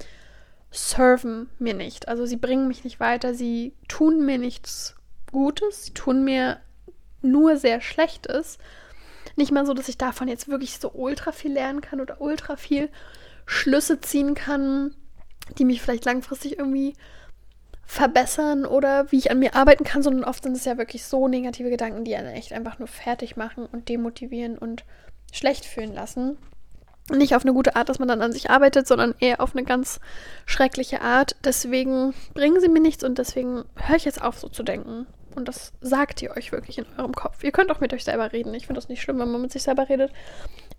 serven 0.72 1.50
mir 1.60 1.74
nicht. 1.74 2.08
Also 2.08 2.26
sie 2.26 2.38
bringen 2.38 2.68
mich 2.68 2.84
nicht 2.84 3.00
weiter, 3.00 3.34
sie 3.34 3.74
tun 3.88 4.26
mir 4.26 4.38
nichts 4.38 4.96
Gutes, 5.32 5.86
sie 5.86 5.94
tun 5.94 6.24
mir 6.24 6.60
nur 7.22 7.58
sehr 7.58 7.82
Schlechtes. 7.82 8.58
Nicht 9.36 9.52
mal 9.52 9.66
so, 9.66 9.74
dass 9.74 9.90
ich 9.90 9.98
davon 9.98 10.28
jetzt 10.28 10.48
wirklich 10.48 10.80
so 10.80 10.92
ultra 10.92 11.32
viel 11.32 11.54
lernen 11.54 11.82
kann 11.82 12.02
oder 12.02 12.22
ultra 12.22 12.56
viel 12.56 12.90
Schlüsse 13.46 14.00
ziehen 14.00 14.36
kann, 14.36 14.96
die 15.58 15.66
mich 15.66 15.82
vielleicht 15.82 16.06
langfristig 16.06 16.58
irgendwie 16.58 16.94
verbessern 17.86 18.66
oder 18.66 19.12
wie 19.12 19.18
ich 19.18 19.32
an 19.32 19.40
mir 19.40 19.56
arbeiten 19.56 19.84
kann, 19.84 20.04
sondern 20.04 20.24
oft 20.24 20.44
sind 20.44 20.56
es 20.56 20.66
ja 20.66 20.78
wirklich 20.78 21.04
so 21.04 21.28
negative 21.28 21.70
Gedanken, 21.70 22.06
die 22.06 22.16
einen 22.16 22.34
echt 22.34 22.54
einfach 22.54 22.80
nur 22.80 22.88
fertig 22.88 23.36
machen 23.36 23.66
und 23.66 23.90
demotivieren 23.90 24.58
und 24.58 24.86
schlecht 25.32 25.66
fühlen 25.66 25.94
lassen. 25.94 26.38
Nicht 27.12 27.36
auf 27.36 27.44
eine 27.44 27.54
gute 27.54 27.76
Art, 27.76 27.90
dass 27.90 28.00
man 28.00 28.08
dann 28.08 28.22
an 28.22 28.32
sich 28.32 28.50
arbeitet, 28.50 28.88
sondern 28.88 29.14
eher 29.20 29.42
auf 29.42 29.54
eine 29.54 29.66
ganz 29.66 30.00
schreckliche 30.46 31.02
Art. 31.02 31.36
Deswegen 31.44 32.14
bringen 32.34 32.62
sie 32.62 32.70
mir 32.70 32.80
nichts 32.80 33.04
und 33.04 33.18
deswegen 33.18 33.66
höre 33.76 33.98
ich 33.98 34.06
jetzt 34.06 34.22
auf, 34.22 34.40
so 34.40 34.48
zu 34.48 34.64
denken. 34.64 35.06
Und 35.36 35.48
das 35.48 35.74
sagt 35.82 36.22
ihr 36.22 36.32
euch 36.32 36.52
wirklich 36.52 36.78
in 36.78 36.86
eurem 36.98 37.14
Kopf. 37.14 37.44
Ihr 37.44 37.52
könnt 37.52 37.72
auch 37.72 37.80
mit 37.80 37.94
euch 37.94 38.04
selber 38.04 38.32
reden. 38.32 38.54
Ich 38.54 38.68
finde 38.68 38.80
das 38.80 38.90
nicht 38.90 39.02
schlimm, 39.02 39.20
wenn 39.20 39.32
man 39.32 39.42
mit 39.42 39.52
sich 39.52 39.64
selber 39.64 39.90
redet. 39.90 40.12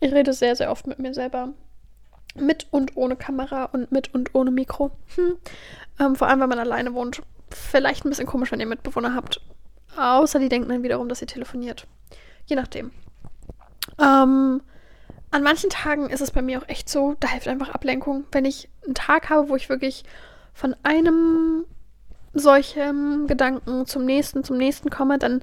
Ich 0.00 0.12
rede 0.12 0.32
sehr, 0.32 0.56
sehr 0.56 0.70
oft 0.70 0.86
mit 0.86 0.98
mir 0.98 1.14
selber. 1.14 1.50
Mit 2.34 2.66
und 2.70 2.96
ohne 2.96 3.16
Kamera 3.16 3.64
und 3.66 3.92
mit 3.92 4.12
und 4.14 4.34
ohne 4.34 4.50
Mikro. 4.50 4.90
Hm. 5.16 5.36
Ähm, 6.00 6.16
vor 6.16 6.28
allem, 6.28 6.40
wenn 6.40 6.48
man 6.48 6.58
alleine 6.58 6.94
wohnt. 6.94 7.22
Vielleicht 7.50 8.04
ein 8.04 8.08
bisschen 8.08 8.26
komisch, 8.26 8.50
wenn 8.52 8.60
ihr 8.60 8.66
Mitbewohner 8.66 9.14
habt. 9.14 9.40
Außer 9.96 10.38
die 10.38 10.48
denken 10.48 10.68
dann 10.68 10.82
wiederum, 10.82 11.08
dass 11.08 11.20
ihr 11.20 11.28
telefoniert. 11.28 11.86
Je 12.46 12.56
nachdem. 12.56 12.90
Ähm, 13.98 14.60
an 15.30 15.42
manchen 15.42 15.70
Tagen 15.70 16.10
ist 16.10 16.20
es 16.20 16.30
bei 16.30 16.42
mir 16.42 16.60
auch 16.60 16.68
echt 16.68 16.88
so, 16.88 17.16
da 17.20 17.28
hilft 17.28 17.48
einfach 17.48 17.70
Ablenkung. 17.70 18.24
Wenn 18.32 18.44
ich 18.44 18.68
einen 18.84 18.94
Tag 18.94 19.30
habe, 19.30 19.48
wo 19.48 19.56
ich 19.56 19.68
wirklich 19.68 20.04
von 20.52 20.76
einem 20.82 21.64
solchen 22.34 23.26
Gedanken 23.26 23.86
zum 23.86 24.04
nächsten, 24.04 24.44
zum 24.44 24.56
nächsten 24.56 24.90
komme, 24.90 25.18
dann 25.18 25.42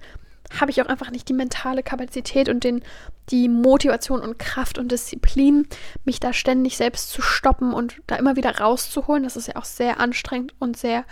habe 0.60 0.72
ich 0.72 0.82
auch 0.82 0.88
einfach 0.88 1.12
nicht 1.12 1.30
die 1.30 1.34
mentale 1.34 1.84
Kapazität 1.84 2.50
und 2.50 2.64
den, 2.64 2.84
die 3.30 3.48
Motivation 3.48 4.22
und 4.22 4.38
Kraft 4.38 4.78
und 4.78 4.92
Disziplin, 4.92 5.68
mich 6.04 6.20
da 6.20 6.34
ständig 6.34 6.78
selbst 6.78 7.10
zu 7.10 7.22
stoppen 7.22 7.74
und 7.74 8.02
da 8.08 8.16
immer 8.16 8.36
wieder 8.36 8.60
rauszuholen. 8.60 9.24
Das 9.24 9.38
ist 9.38 9.48
ja 9.48 9.56
auch 9.56 9.66
sehr 9.66 10.00
anstrengend 10.00 10.54
und 10.60 10.76
sehr, 10.76 11.06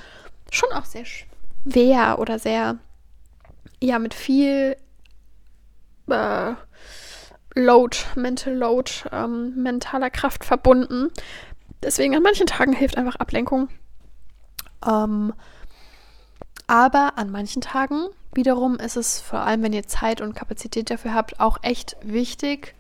schon 0.52 0.72
auch 0.74 0.86
sehr 0.86 1.06
schwer 1.06 2.20
oder 2.20 2.40
sehr, 2.40 2.78
ja, 3.82 4.00
mit 4.00 4.14
viel 4.14 4.76
äh, 6.10 6.54
Load, 7.56 7.98
Mental 8.16 8.54
Load, 8.54 8.92
ähm, 9.12 9.56
mentaler 9.56 10.10
Kraft 10.10 10.44
verbunden. 10.44 11.10
Deswegen 11.82 12.16
an 12.16 12.24
manchen 12.24 12.48
Tagen 12.48 12.74
hilft 12.74 12.98
einfach 12.98 13.16
Ablenkung. 13.16 13.70
Ähm, 14.86 15.34
aber 16.70 17.18
an 17.18 17.32
manchen 17.32 17.64
Tagen 17.64 18.10
wiederum 18.32 18.76
ist 18.76 18.96
es 18.96 19.20
vor 19.20 19.40
allem, 19.40 19.64
wenn 19.64 19.74
ihr 19.74 19.88
Zeit 19.88 20.22
und 20.22 20.36
Kapazität 20.36 20.92
dafür 20.92 21.16
habt, 21.16 21.40
auch 21.40 21.58
echt 21.64 21.98
wichtig, 22.04 22.76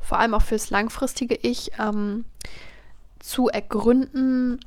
vor 0.00 0.18
allem 0.18 0.32
auch 0.32 0.40
fürs 0.40 0.70
langfristige 0.70 1.34
Ich, 1.42 1.72
ähm, 1.78 2.24
zu 3.18 3.48
ergründen, 3.48 4.60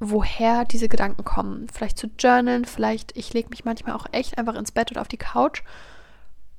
woher 0.00 0.64
diese 0.64 0.88
Gedanken 0.88 1.22
kommen. 1.22 1.68
Vielleicht 1.72 1.96
zu 1.96 2.08
journalen, 2.18 2.64
vielleicht, 2.64 3.16
ich 3.16 3.32
lege 3.34 3.50
mich 3.50 3.64
manchmal 3.64 3.94
auch 3.94 4.06
echt 4.10 4.36
einfach 4.36 4.56
ins 4.56 4.72
Bett 4.72 4.90
oder 4.90 5.00
auf 5.00 5.08
die 5.08 5.16
Couch 5.16 5.62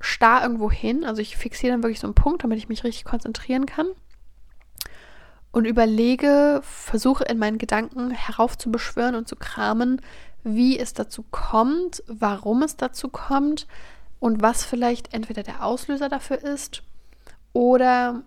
starr 0.00 0.42
irgendwo 0.42 0.70
hin. 0.70 1.04
Also 1.04 1.20
ich 1.20 1.36
fixiere 1.36 1.74
dann 1.74 1.82
wirklich 1.82 2.00
so 2.00 2.06
einen 2.06 2.14
Punkt, 2.14 2.42
damit 2.42 2.56
ich 2.56 2.70
mich 2.70 2.84
richtig 2.84 3.04
konzentrieren 3.04 3.66
kann. 3.66 3.88
Und 5.52 5.66
überlege, 5.66 6.62
versuche 6.64 7.24
in 7.24 7.38
meinen 7.38 7.58
Gedanken 7.58 8.10
heraufzubeschwören 8.10 9.14
und 9.14 9.28
zu 9.28 9.36
kramen, 9.36 10.00
wie 10.44 10.78
es 10.78 10.92
dazu 10.92 11.24
kommt, 11.30 12.02
warum 12.06 12.62
es 12.62 12.76
dazu 12.76 13.08
kommt 13.08 13.66
und 14.20 14.42
was 14.42 14.64
vielleicht 14.64 15.12
entweder 15.14 15.42
der 15.42 15.64
Auslöser 15.64 16.08
dafür 16.08 16.42
ist 16.42 16.82
oder 17.52 18.22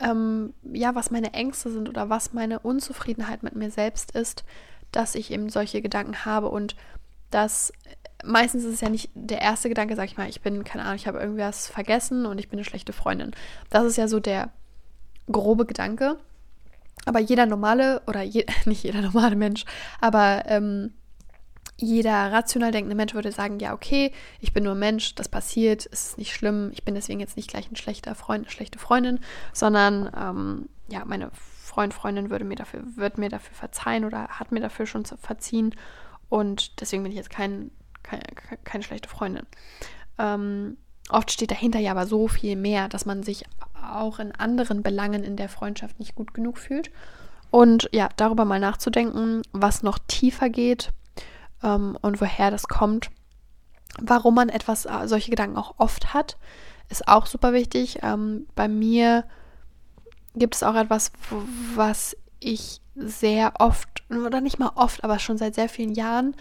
ähm, 0.00 0.54
ja, 0.72 0.94
was 0.94 1.10
meine 1.10 1.32
Ängste 1.32 1.70
sind 1.70 1.88
oder 1.88 2.08
was 2.08 2.32
meine 2.32 2.60
Unzufriedenheit 2.60 3.42
mit 3.42 3.56
mir 3.56 3.70
selbst 3.70 4.12
ist, 4.12 4.44
dass 4.92 5.14
ich 5.14 5.30
eben 5.32 5.50
solche 5.50 5.82
Gedanken 5.82 6.24
habe 6.24 6.48
und 6.48 6.76
dass 7.30 7.72
meistens 8.24 8.64
ist 8.64 8.74
es 8.74 8.80
ja 8.80 8.88
nicht 8.88 9.10
der 9.14 9.40
erste 9.40 9.68
Gedanke, 9.68 9.96
sag 9.96 10.06
ich 10.06 10.16
mal, 10.16 10.28
ich 10.28 10.40
bin, 10.40 10.64
keine 10.64 10.84
Ahnung, 10.84 10.96
ich 10.96 11.06
habe 11.06 11.18
irgendwas 11.18 11.68
vergessen 11.68 12.26
und 12.26 12.38
ich 12.38 12.48
bin 12.48 12.58
eine 12.58 12.64
schlechte 12.64 12.92
Freundin. 12.92 13.32
Das 13.70 13.84
ist 13.84 13.96
ja 13.96 14.08
so 14.08 14.20
der 14.20 14.50
grobe 15.30 15.66
Gedanke. 15.66 16.16
Aber 17.04 17.20
jeder 17.20 17.46
normale, 17.46 18.02
oder 18.06 18.22
je, 18.22 18.46
nicht 18.64 18.82
jeder 18.84 19.02
normale 19.02 19.36
Mensch, 19.36 19.64
aber 20.00 20.44
ähm, 20.46 20.92
jeder 21.76 22.32
rational 22.32 22.72
denkende 22.72 22.96
Mensch 22.96 23.14
würde 23.14 23.32
sagen, 23.32 23.58
ja, 23.58 23.74
okay, 23.74 24.12
ich 24.40 24.52
bin 24.52 24.64
nur 24.64 24.74
Mensch, 24.74 25.14
das 25.14 25.28
passiert, 25.28 25.86
es 25.92 26.08
ist 26.08 26.18
nicht 26.18 26.32
schlimm, 26.32 26.70
ich 26.72 26.84
bin 26.84 26.94
deswegen 26.94 27.20
jetzt 27.20 27.36
nicht 27.36 27.50
gleich 27.50 27.70
ein 27.70 27.76
schlechter 27.76 28.14
Freund, 28.14 28.44
eine 28.44 28.50
schlechte 28.50 28.78
Freundin, 28.78 29.20
sondern 29.52 30.10
ähm, 30.16 30.68
ja, 30.88 31.04
meine 31.04 31.30
Freund, 31.32 31.92
Freundin 31.92 32.30
würde 32.30 32.44
mir 32.44 32.56
dafür, 32.56 32.82
wird 32.96 33.18
mir 33.18 33.28
dafür 33.28 33.54
verzeihen 33.54 34.04
oder 34.04 34.28
hat 34.28 34.52
mir 34.52 34.60
dafür 34.60 34.86
schon 34.86 35.04
verziehen. 35.04 35.74
Und 36.28 36.80
deswegen 36.80 37.02
bin 37.02 37.12
ich 37.12 37.18
jetzt 37.18 37.30
kein 37.30 37.70
keine, 38.06 38.22
keine 38.64 38.82
schlechte 38.82 39.08
Freundin. 39.08 39.46
Ähm, 40.18 40.76
oft 41.10 41.30
steht 41.30 41.50
dahinter 41.50 41.78
ja 41.78 41.90
aber 41.90 42.06
so 42.06 42.28
viel 42.28 42.56
mehr, 42.56 42.88
dass 42.88 43.04
man 43.04 43.22
sich 43.22 43.44
auch 43.82 44.18
in 44.18 44.32
anderen 44.32 44.82
Belangen 44.82 45.22
in 45.22 45.36
der 45.36 45.48
Freundschaft 45.48 45.98
nicht 45.98 46.14
gut 46.14 46.32
genug 46.32 46.58
fühlt. 46.58 46.90
Und 47.50 47.88
ja, 47.92 48.08
darüber 48.16 48.44
mal 48.44 48.60
nachzudenken, 48.60 49.42
was 49.52 49.82
noch 49.82 49.98
tiefer 50.08 50.48
geht 50.48 50.92
ähm, 51.62 51.96
und 52.00 52.20
woher 52.20 52.50
das 52.50 52.68
kommt. 52.68 53.10
Warum 54.00 54.34
man 54.34 54.48
etwas, 54.48 54.86
äh, 54.86 55.06
solche 55.06 55.30
Gedanken 55.30 55.56
auch 55.56 55.74
oft 55.78 56.12
hat, 56.12 56.36
ist 56.88 57.08
auch 57.08 57.26
super 57.26 57.52
wichtig. 57.52 58.00
Ähm, 58.02 58.46
bei 58.54 58.68
mir 58.68 59.24
gibt 60.34 60.54
es 60.54 60.62
auch 60.62 60.74
etwas, 60.74 61.12
was 61.74 62.16
ich 62.40 62.80
sehr 62.94 63.54
oft, 63.58 64.04
oder 64.10 64.40
nicht 64.40 64.58
mal 64.58 64.72
oft, 64.74 65.04
aber 65.04 65.18
schon 65.18 65.38
seit 65.38 65.54
sehr 65.54 65.68
vielen 65.68 65.94
Jahren 65.94 66.36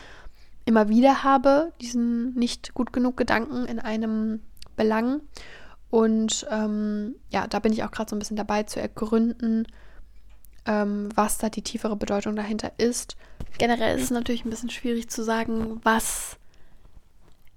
immer 0.65 0.89
wieder 0.89 1.23
habe, 1.23 1.71
diesen 1.81 2.33
nicht 2.33 2.73
gut 2.73 2.91
genug 2.91 3.17
Gedanken 3.17 3.65
in 3.65 3.79
einem 3.79 4.41
Belang. 4.75 5.21
Und 5.89 6.45
ähm, 6.49 7.15
ja, 7.29 7.47
da 7.47 7.59
bin 7.59 7.71
ich 7.71 7.83
auch 7.83 7.91
gerade 7.91 8.09
so 8.09 8.15
ein 8.15 8.19
bisschen 8.19 8.37
dabei 8.37 8.63
zu 8.63 8.81
ergründen, 8.81 9.67
ähm, 10.65 11.09
was 11.15 11.37
da 11.37 11.49
die 11.49 11.61
tiefere 11.61 11.95
Bedeutung 11.95 12.35
dahinter 12.35 12.71
ist. 12.77 13.15
Generell 13.57 13.97
ist 13.97 14.05
es 14.05 14.11
natürlich 14.11 14.45
ein 14.45 14.49
bisschen 14.49 14.69
schwierig 14.69 15.09
zu 15.09 15.23
sagen, 15.23 15.79
was 15.83 16.37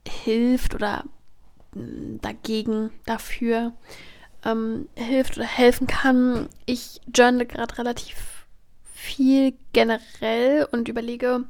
hilft 0.06 0.74
oder 0.74 1.04
hm, 1.74 2.20
dagegen, 2.20 2.90
dafür 3.06 3.72
ähm, 4.44 4.88
hilft 4.94 5.36
oder 5.36 5.46
helfen 5.46 5.86
kann. 5.86 6.48
Ich 6.66 7.00
journal 7.14 7.46
gerade 7.46 7.78
relativ 7.78 8.46
viel 8.82 9.54
generell 9.72 10.66
und 10.70 10.88
überlege, 10.88 11.44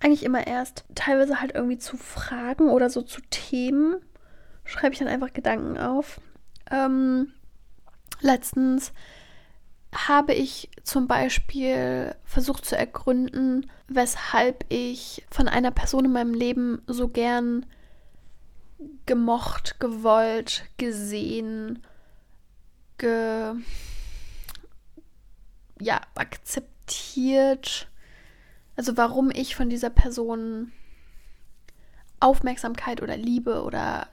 eigentlich 0.00 0.24
immer 0.24 0.46
erst 0.46 0.84
teilweise 0.94 1.40
halt 1.40 1.54
irgendwie 1.54 1.78
zu 1.78 1.96
Fragen 1.96 2.68
oder 2.68 2.90
so 2.90 3.02
zu 3.02 3.20
Themen. 3.30 3.96
Schreibe 4.64 4.92
ich 4.92 4.98
dann 4.98 5.08
einfach 5.08 5.32
Gedanken 5.32 5.78
auf. 5.78 6.20
Ähm, 6.70 7.32
letztens 8.20 8.92
habe 9.92 10.32
ich 10.32 10.70
zum 10.82 11.06
Beispiel 11.06 12.14
versucht 12.24 12.64
zu 12.64 12.76
ergründen, 12.76 13.70
weshalb 13.88 14.64
ich 14.70 15.24
von 15.30 15.48
einer 15.48 15.70
Person 15.70 16.06
in 16.06 16.12
meinem 16.12 16.34
Leben 16.34 16.80
so 16.86 17.08
gern 17.08 17.66
gemocht, 19.06 19.78
gewollt, 19.80 20.64
gesehen, 20.78 21.82
ge 22.98 23.54
ja, 25.80 26.00
akzeptiert, 26.14 27.88
also 28.76 28.96
warum 28.96 29.30
ich 29.30 29.56
von 29.56 29.68
dieser 29.68 29.90
Person 29.90 30.72
Aufmerksamkeit 32.20 33.02
oder 33.02 33.16
Liebe 33.16 33.62
oder 33.62 34.06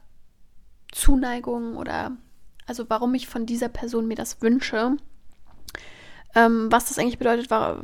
Zuneigung 0.92 1.78
oder 1.78 2.18
also 2.66 2.90
warum 2.90 3.14
ich 3.16 3.28
von 3.28 3.46
dieser 3.46 3.70
Person 3.70 4.08
mir 4.08 4.16
das 4.16 4.42
wünsche, 4.42 4.98
ähm, 6.36 6.72
was 6.72 6.88
das 6.88 7.00
eigentlich 7.00 7.20
bedeutet, 7.20 7.50
war, 7.50 7.84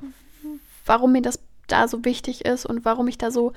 warum 0.86 1.12
mir 1.12 1.22
das 1.22 1.40
da 1.68 1.88
so 1.88 2.06
wichtig 2.06 2.46
ist 2.46 2.66
und 2.66 2.86
warum 2.86 3.08
ich 3.08 3.18
da 3.18 3.32
so 3.32 3.54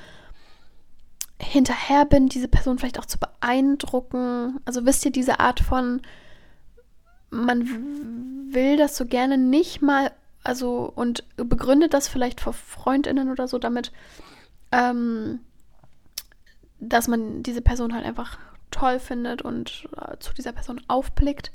hinterher 1.40 2.04
bin, 2.04 2.28
diese 2.28 2.48
Person 2.48 2.78
vielleicht 2.78 2.98
auch 2.98 3.06
zu 3.06 3.18
beeindrucken. 3.18 4.60
Also 4.64 4.84
wisst 4.84 5.04
ihr, 5.04 5.12
diese 5.12 5.40
Art 5.40 5.60
von, 5.60 6.02
man 7.30 8.52
will 8.52 8.76
das 8.76 8.96
so 8.96 9.06
gerne 9.06 9.38
nicht 9.38 9.82
mal, 9.82 10.10
also 10.42 10.92
und 10.94 11.24
begründet 11.36 11.94
das 11.94 12.08
vielleicht 12.08 12.40
vor 12.40 12.52
Freundinnen 12.52 13.30
oder 13.30 13.46
so 13.46 13.58
damit, 13.58 13.92
ähm, 14.72 15.40
dass 16.80 17.08
man 17.08 17.42
diese 17.42 17.62
Person 17.62 17.94
halt 17.94 18.04
einfach 18.04 18.38
toll 18.70 18.98
findet 18.98 19.42
und 19.42 19.88
äh, 19.96 20.18
zu 20.18 20.32
dieser 20.34 20.52
Person 20.52 20.80
aufblickt. 20.88 21.50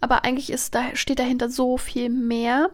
Aber 0.00 0.24
eigentlich 0.24 0.50
ist 0.50 0.74
da 0.74 0.94
steht 0.94 1.18
dahinter 1.18 1.48
so 1.48 1.76
viel 1.76 2.08
mehr. 2.08 2.70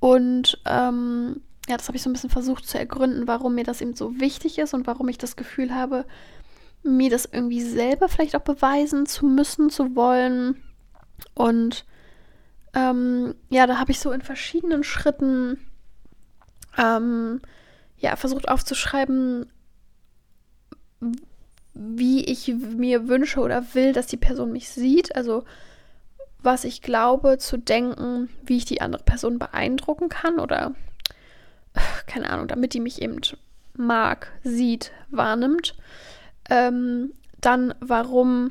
Und 0.00 0.60
ähm, 0.64 1.40
ja, 1.68 1.76
das 1.76 1.88
habe 1.88 1.96
ich 1.96 2.02
so 2.02 2.10
ein 2.10 2.12
bisschen 2.12 2.30
versucht 2.30 2.66
zu 2.66 2.78
ergründen, 2.78 3.26
warum 3.26 3.54
mir 3.54 3.64
das 3.64 3.80
eben 3.80 3.94
so 3.94 4.20
wichtig 4.20 4.58
ist 4.58 4.74
und 4.74 4.86
warum 4.86 5.08
ich 5.08 5.18
das 5.18 5.36
Gefühl 5.36 5.74
habe, 5.74 6.06
mir 6.82 7.10
das 7.10 7.26
irgendwie 7.26 7.62
selber 7.62 8.08
vielleicht 8.08 8.36
auch 8.36 8.42
beweisen 8.42 9.06
zu 9.06 9.26
müssen, 9.26 9.70
zu 9.70 9.96
wollen. 9.96 10.62
Und 11.34 11.84
ähm, 12.74 13.34
ja, 13.48 13.66
da 13.66 13.78
habe 13.78 13.90
ich 13.90 13.98
so 13.98 14.12
in 14.12 14.22
verschiedenen 14.22 14.84
Schritten 14.84 15.58
ähm, 16.76 17.40
ja, 17.98 18.16
versucht 18.16 18.48
aufzuschreiben, 18.48 19.46
wie 21.74 22.24
ich 22.24 22.48
mir 22.48 23.08
wünsche 23.08 23.40
oder 23.40 23.74
will, 23.74 23.92
dass 23.92 24.06
die 24.06 24.16
Person 24.16 24.52
mich 24.52 24.68
sieht. 24.68 25.14
Also 25.16 25.44
was 26.42 26.64
ich 26.64 26.82
glaube 26.82 27.38
zu 27.38 27.56
denken, 27.56 28.28
wie 28.44 28.58
ich 28.58 28.64
die 28.64 28.80
andere 28.80 29.02
Person 29.02 29.38
beeindrucken 29.38 30.08
kann 30.08 30.38
oder 30.38 30.74
keine 32.06 32.30
Ahnung, 32.30 32.48
damit 32.48 32.74
die 32.74 32.80
mich 32.80 33.02
eben 33.02 33.20
mag, 33.74 34.32
sieht, 34.42 34.92
wahrnimmt. 35.10 35.74
Ähm, 36.50 37.12
dann, 37.40 37.74
warum 37.80 38.50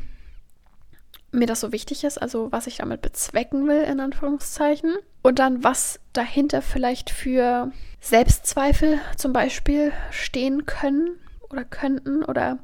mir 1.31 1.47
das 1.47 1.59
so 1.59 1.71
wichtig 1.71 2.03
ist, 2.03 2.21
also 2.21 2.51
was 2.51 2.67
ich 2.67 2.77
damit 2.77 3.01
bezwecken 3.01 3.67
will, 3.67 3.81
in 3.81 3.99
Anführungszeichen. 3.99 4.95
Und 5.21 5.39
dann, 5.39 5.63
was 5.63 5.99
dahinter 6.13 6.61
vielleicht 6.61 7.09
für 7.09 7.71
Selbstzweifel 7.99 8.99
zum 9.17 9.33
Beispiel 9.33 9.91
stehen 10.11 10.65
können 10.65 11.19
oder 11.49 11.65
könnten 11.65 12.23
oder 12.23 12.59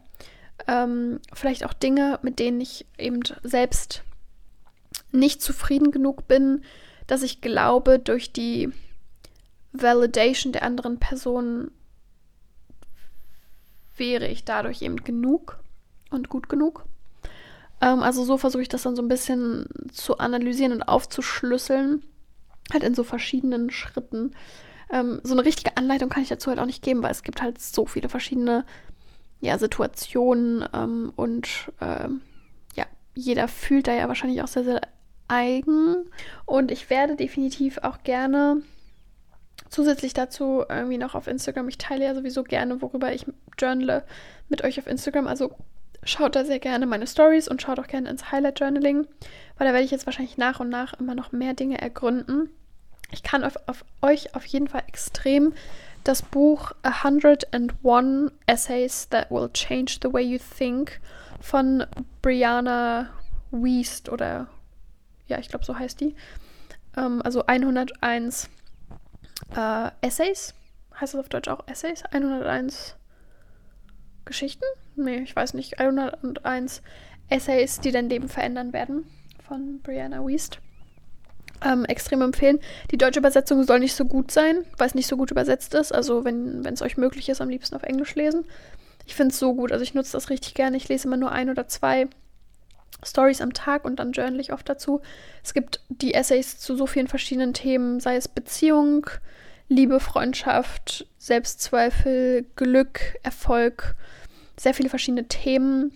ähm, 0.68 1.20
vielleicht 1.34 1.66
auch 1.66 1.74
Dinge, 1.74 2.20
mit 2.22 2.40
denen 2.40 2.62
ich 2.62 2.86
eben 2.98 3.20
selbst 3.44 4.04
nicht 5.14 5.42
zufrieden 5.42 5.92
genug 5.92 6.28
bin, 6.28 6.64
dass 7.08 7.24
ich 7.24 7.42
glaube, 7.42 8.00
durch 8.00 8.34
die 8.34 8.72
Validation 9.72 10.54
der 10.54 10.64
anderen 10.64 11.00
Person 11.00 11.72
wäre 13.98 14.28
ich 14.28 14.44
dadurch 14.44 14.82
eben 14.82 14.98
genug 14.98 15.60
und 16.10 16.30
gut 16.30 16.50
genug. 16.50 16.86
Ähm, 17.82 18.02
also 18.02 18.24
so 18.24 18.38
versuche 18.38 18.62
ich 18.62 18.70
das 18.70 18.84
dann 18.84 18.96
so 18.96 19.02
ein 19.02 19.08
bisschen 19.08 19.68
zu 19.92 20.18
analysieren 20.18 20.72
und 20.72 20.84
aufzuschlüsseln, 20.84 22.04
halt 22.72 22.84
in 22.84 22.96
so 22.96 23.04
verschiedenen 23.04 23.70
Schritten. 23.70 24.36
Ähm, 24.92 25.20
so 25.24 25.34
eine 25.34 25.46
richtige 25.46 25.76
Anleitung 25.78 26.10
kann 26.10 26.24
ich 26.24 26.30
dazu 26.30 26.50
halt 26.50 26.60
auch 26.60 26.66
nicht 26.66 26.84
geben, 26.84 27.04
weil 27.04 27.12
es 27.12 27.24
gibt 27.24 27.42
halt 27.42 27.62
so 27.62 27.86
viele 27.86 28.10
verschiedene 28.10 28.66
ja, 29.42 29.58
Situationen 29.58 30.66
ähm, 30.74 31.12
und 31.16 31.72
ähm, 31.82 32.22
ja, 32.76 32.86
jeder 33.16 33.48
fühlt 33.48 33.88
da 33.88 33.94
ja 33.94 34.08
wahrscheinlich 34.08 34.42
auch 34.42 34.48
sehr, 34.48 34.64
sehr 34.64 34.82
eigen. 35.28 36.10
Und 36.46 36.72
ich 36.72 36.90
werde 36.90 37.16
definitiv 37.16 37.80
auch 37.80 38.04
gerne 38.04 38.62
zusätzlich 39.70 40.14
dazu 40.14 40.64
irgendwie 40.70 40.98
noch 40.98 41.16
auf 41.16 41.28
Instagram, 41.28 41.68
ich 41.68 41.80
teile 41.80 42.06
ja 42.06 42.14
sowieso 42.14 42.44
gerne, 42.44 42.82
worüber 42.82 43.12
ich 43.12 43.26
journale 43.58 44.04
mit 44.48 44.64
euch 44.64 44.80
auf 44.80 44.88
Instagram. 44.88 45.28
Also 45.28 45.56
schaut 46.04 46.36
da 46.36 46.46
sehr 46.46 46.60
gerne 46.60 46.86
meine 46.86 47.08
Stories 47.08 47.48
und 47.48 47.62
schaut 47.62 47.80
auch 47.80 47.88
gerne 47.88 48.10
ins 48.10 48.32
Highlight 48.32 48.60
Journaling, 48.60 49.08
weil 49.58 49.68
da 49.68 49.74
werde 49.74 49.86
ich 49.86 49.92
jetzt 49.92 50.06
wahrscheinlich 50.06 50.38
nach 50.38 50.60
und 50.60 50.70
nach 50.70 50.94
immer 51.00 51.16
noch 51.16 51.32
mehr 51.32 51.54
Dinge 51.54 51.82
ergründen. 51.82 52.50
Ich 53.12 53.24
kann 53.24 53.44
auf, 53.44 53.56
auf 53.68 53.84
euch 54.02 54.36
auf 54.36 54.46
jeden 54.46 54.68
Fall 54.68 54.84
extrem 54.88 55.54
das 56.04 56.22
Buch 56.22 56.74
101 56.84 58.32
Essays 58.46 59.10
That 59.10 59.32
Will 59.32 59.50
Change 59.54 60.00
the 60.04 60.12
Way 60.12 60.24
You 60.24 60.40
Think 60.58 61.00
von 61.40 61.86
Brianna 62.22 63.10
Wiest 63.52 64.10
oder 64.10 64.48
ja, 65.34 65.40
ich 65.40 65.50
glaube, 65.50 65.66
so 65.66 65.78
heißt 65.78 66.00
die. 66.00 66.16
Ähm, 66.96 67.22
also 67.24 67.46
101 67.46 68.50
äh, 69.56 69.90
Essays. 70.02 70.54
Heißt 71.00 71.16
das 71.16 71.20
auf 71.20 71.30
Deutsch 71.30 71.48
auch 71.48 71.68
Essays? 71.68 72.04
101 72.04 72.96
Geschichten? 74.26 74.66
Nee, 74.96 75.18
ich 75.18 75.36
weiß 75.36 75.56
nicht. 75.56 75.80
101 75.80 76.84
Essays, 77.30 77.80
die 77.80 77.92
dein 77.92 78.10
Leben 78.10 78.30
verändern 78.30 78.74
werden. 78.74 79.08
Von 79.48 79.82
Brianna 79.82 80.26
Wiest 80.26 80.60
ähm, 81.66 81.86
extrem 81.86 82.22
empfehlen. 82.22 82.60
Die 82.92 82.98
deutsche 82.98 83.20
Übersetzung 83.20 83.64
soll 83.64 83.80
nicht 83.80 83.96
so 83.96 84.06
gut 84.06 84.32
sein, 84.32 84.66
weil 84.78 84.88
es 84.88 84.96
nicht 84.96 85.08
so 85.08 85.18
gut 85.18 85.32
übersetzt 85.32 85.74
ist. 85.74 85.92
Also 85.92 86.24
wenn 86.26 86.64
es 86.66 86.82
euch 86.82 86.98
möglich 86.98 87.30
ist, 87.30 87.42
am 87.42 87.50
liebsten 87.50 87.76
auf 87.76 87.84
Englisch 87.84 88.16
lesen. 88.16 88.46
Ich 89.06 89.16
finde 89.16 89.34
es 89.34 89.40
so 89.40 89.54
gut. 89.54 89.72
Also 89.72 89.84
ich 89.84 89.94
nutze 89.94 90.14
das 90.14 90.30
richtig 90.30 90.54
gerne. 90.54 90.78
Ich 90.78 90.88
lese 90.90 91.08
immer 91.08 91.18
nur 91.18 91.32
ein 91.32 91.50
oder 91.50 91.68
zwei 91.68 92.08
Stories 93.04 93.42
am 93.42 93.54
Tag 93.54 93.86
und 93.86 93.98
dann 93.98 94.12
journal 94.12 94.40
ich 94.40 94.54
oft 94.54 94.68
dazu. 94.68 95.02
Es 95.44 95.54
gibt 95.54 95.82
die 95.90 96.14
Essays 96.14 96.60
zu 96.60 96.76
so 96.76 96.88
vielen 96.88 97.08
verschiedenen 97.08 97.54
Themen, 97.54 98.00
sei 98.00 98.16
es 98.16 98.28
Beziehung, 98.28 99.08
Liebe, 99.70 100.00
Freundschaft, 100.00 101.08
Selbstzweifel, 101.18 102.46
Glück, 102.56 103.16
Erfolg, 103.24 103.96
sehr 104.58 104.74
viele 104.74 104.90
verschiedene 104.90 105.28
Themen. 105.28 105.92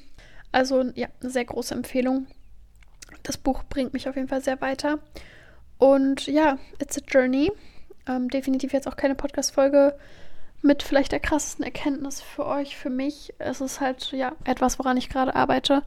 Also 0.51 0.83
ja, 0.95 1.07
eine 1.21 1.29
sehr 1.29 1.45
große 1.45 1.75
Empfehlung. 1.75 2.27
Das 3.23 3.37
Buch 3.37 3.63
bringt 3.69 3.93
mich 3.93 4.07
auf 4.09 4.15
jeden 4.15 4.27
Fall 4.27 4.41
sehr 4.41 4.61
weiter. 4.61 4.99
Und 5.77 6.27
ja, 6.27 6.57
it's 6.79 6.97
a 6.97 7.01
journey. 7.07 7.51
Ähm, 8.07 8.29
definitiv 8.29 8.73
jetzt 8.73 8.87
auch 8.87 8.95
keine 8.95 9.15
Podcast-Folge 9.15 9.97
mit 10.61 10.81
vielleicht 10.81 11.11
der 11.11 11.19
krassesten 11.19 11.63
Erkenntnis 11.63 12.21
für 12.21 12.45
euch, 12.45 12.77
für 12.77 12.89
mich. 12.89 13.33
Es 13.37 13.61
ist 13.61 13.79
halt 13.79 14.11
ja 14.11 14.31
etwas, 14.43 14.79
woran 14.79 14.97
ich 14.97 15.09
gerade 15.09 15.35
arbeite 15.35 15.83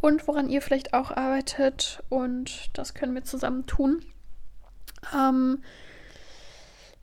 und 0.00 0.26
woran 0.26 0.48
ihr 0.48 0.62
vielleicht 0.62 0.94
auch 0.94 1.10
arbeitet. 1.10 2.02
Und 2.08 2.70
das 2.72 2.94
können 2.94 3.14
wir 3.14 3.24
zusammen 3.24 3.66
tun. 3.66 4.04
Ähm, 5.14 5.62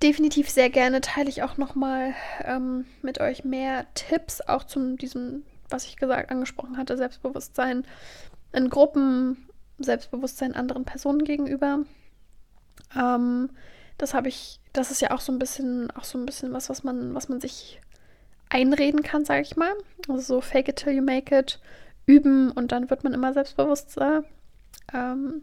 definitiv 0.01 0.49
sehr 0.49 0.69
gerne 0.69 1.01
teile 1.01 1.29
ich 1.29 1.43
auch 1.43 1.57
nochmal 1.57 2.13
ähm, 2.43 2.85
mit 3.01 3.19
euch 3.19 3.43
mehr 3.43 3.85
Tipps, 3.93 4.41
auch 4.41 4.63
zu 4.63 4.95
diesem, 4.95 5.43
was 5.69 5.85
ich 5.85 5.97
gesagt, 5.97 6.31
angesprochen 6.31 6.77
hatte, 6.77 6.97
Selbstbewusstsein 6.97 7.85
in 8.53 8.69
Gruppen, 8.69 9.47
Selbstbewusstsein 9.79 10.55
anderen 10.55 10.85
Personen 10.85 11.23
gegenüber. 11.23 11.79
Ähm, 12.95 13.49
das 13.97 14.13
habe 14.13 14.27
ich, 14.27 14.59
das 14.73 14.91
ist 14.91 15.01
ja 15.01 15.11
auch 15.11 15.21
so 15.21 15.31
ein 15.31 15.39
bisschen, 15.39 15.91
auch 15.91 16.03
so 16.03 16.17
ein 16.17 16.25
bisschen 16.25 16.53
was, 16.53 16.69
was 16.69 16.83
man, 16.83 17.13
was 17.15 17.29
man 17.29 17.41
sich 17.41 17.81
einreden 18.49 19.03
kann, 19.03 19.25
sage 19.25 19.41
ich 19.41 19.55
mal. 19.55 19.73
Also 20.07 20.21
so 20.21 20.41
fake 20.41 20.69
it 20.69 20.77
till 20.77 20.93
you 20.93 21.01
make 21.01 21.35
it, 21.37 21.59
üben 22.07 22.51
und 22.51 22.71
dann 22.71 22.89
wird 22.89 23.03
man 23.03 23.13
immer 23.13 23.33
selbstbewusster. 23.33 24.23
Ähm, 24.93 25.41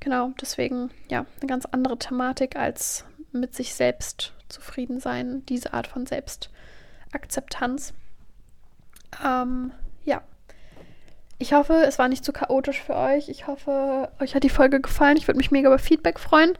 genau, 0.00 0.32
deswegen 0.40 0.90
ja, 1.08 1.24
eine 1.40 1.46
ganz 1.46 1.64
andere 1.66 1.98
Thematik 1.98 2.56
als 2.56 3.06
mit 3.32 3.54
sich 3.54 3.74
selbst 3.74 4.34
zufrieden 4.48 5.00
sein, 5.00 5.46
diese 5.46 5.72
Art 5.72 5.86
von 5.86 6.04
Selbstakzeptanz. 6.04 7.94
Ähm, 9.24 9.72
ja. 10.04 10.22
Ich 11.38 11.54
hoffe, 11.54 11.84
es 11.86 11.98
war 11.98 12.08
nicht 12.08 12.24
zu 12.24 12.32
chaotisch 12.32 12.82
für 12.82 12.96
euch. 12.96 13.30
Ich 13.30 13.46
hoffe, 13.46 14.10
euch 14.20 14.34
hat 14.34 14.42
die 14.42 14.50
Folge 14.50 14.80
gefallen. 14.80 15.16
Ich 15.16 15.26
würde 15.26 15.38
mich 15.38 15.50
mega 15.50 15.68
über 15.68 15.78
Feedback 15.78 16.18
freuen. 16.18 16.52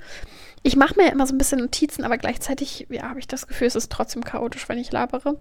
Ich 0.62 0.76
mache 0.76 0.94
mir 0.96 1.06
ja 1.06 1.12
immer 1.12 1.26
so 1.26 1.34
ein 1.34 1.38
bisschen 1.38 1.58
Notizen, 1.60 2.04
aber 2.04 2.16
gleichzeitig 2.16 2.86
ja, 2.88 3.02
habe 3.02 3.18
ich 3.18 3.28
das 3.28 3.46
Gefühl, 3.46 3.66
es 3.66 3.76
ist 3.76 3.92
trotzdem 3.92 4.24
chaotisch, 4.24 4.68
wenn 4.68 4.78
ich 4.78 4.92
labere. 4.92 5.38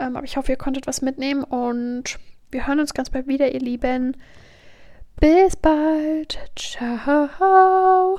Ähm, 0.00 0.16
aber 0.16 0.24
ich 0.24 0.36
hoffe, 0.36 0.50
ihr 0.50 0.58
konntet 0.58 0.86
was 0.86 1.02
mitnehmen 1.02 1.44
und 1.44 2.18
wir 2.50 2.66
hören 2.66 2.80
uns 2.80 2.94
ganz 2.94 3.10
bald 3.10 3.26
wieder, 3.26 3.52
ihr 3.52 3.60
Lieben. 3.60 4.16
Bis 5.20 5.56
bald. 5.56 6.38
Ciao. 6.56 8.18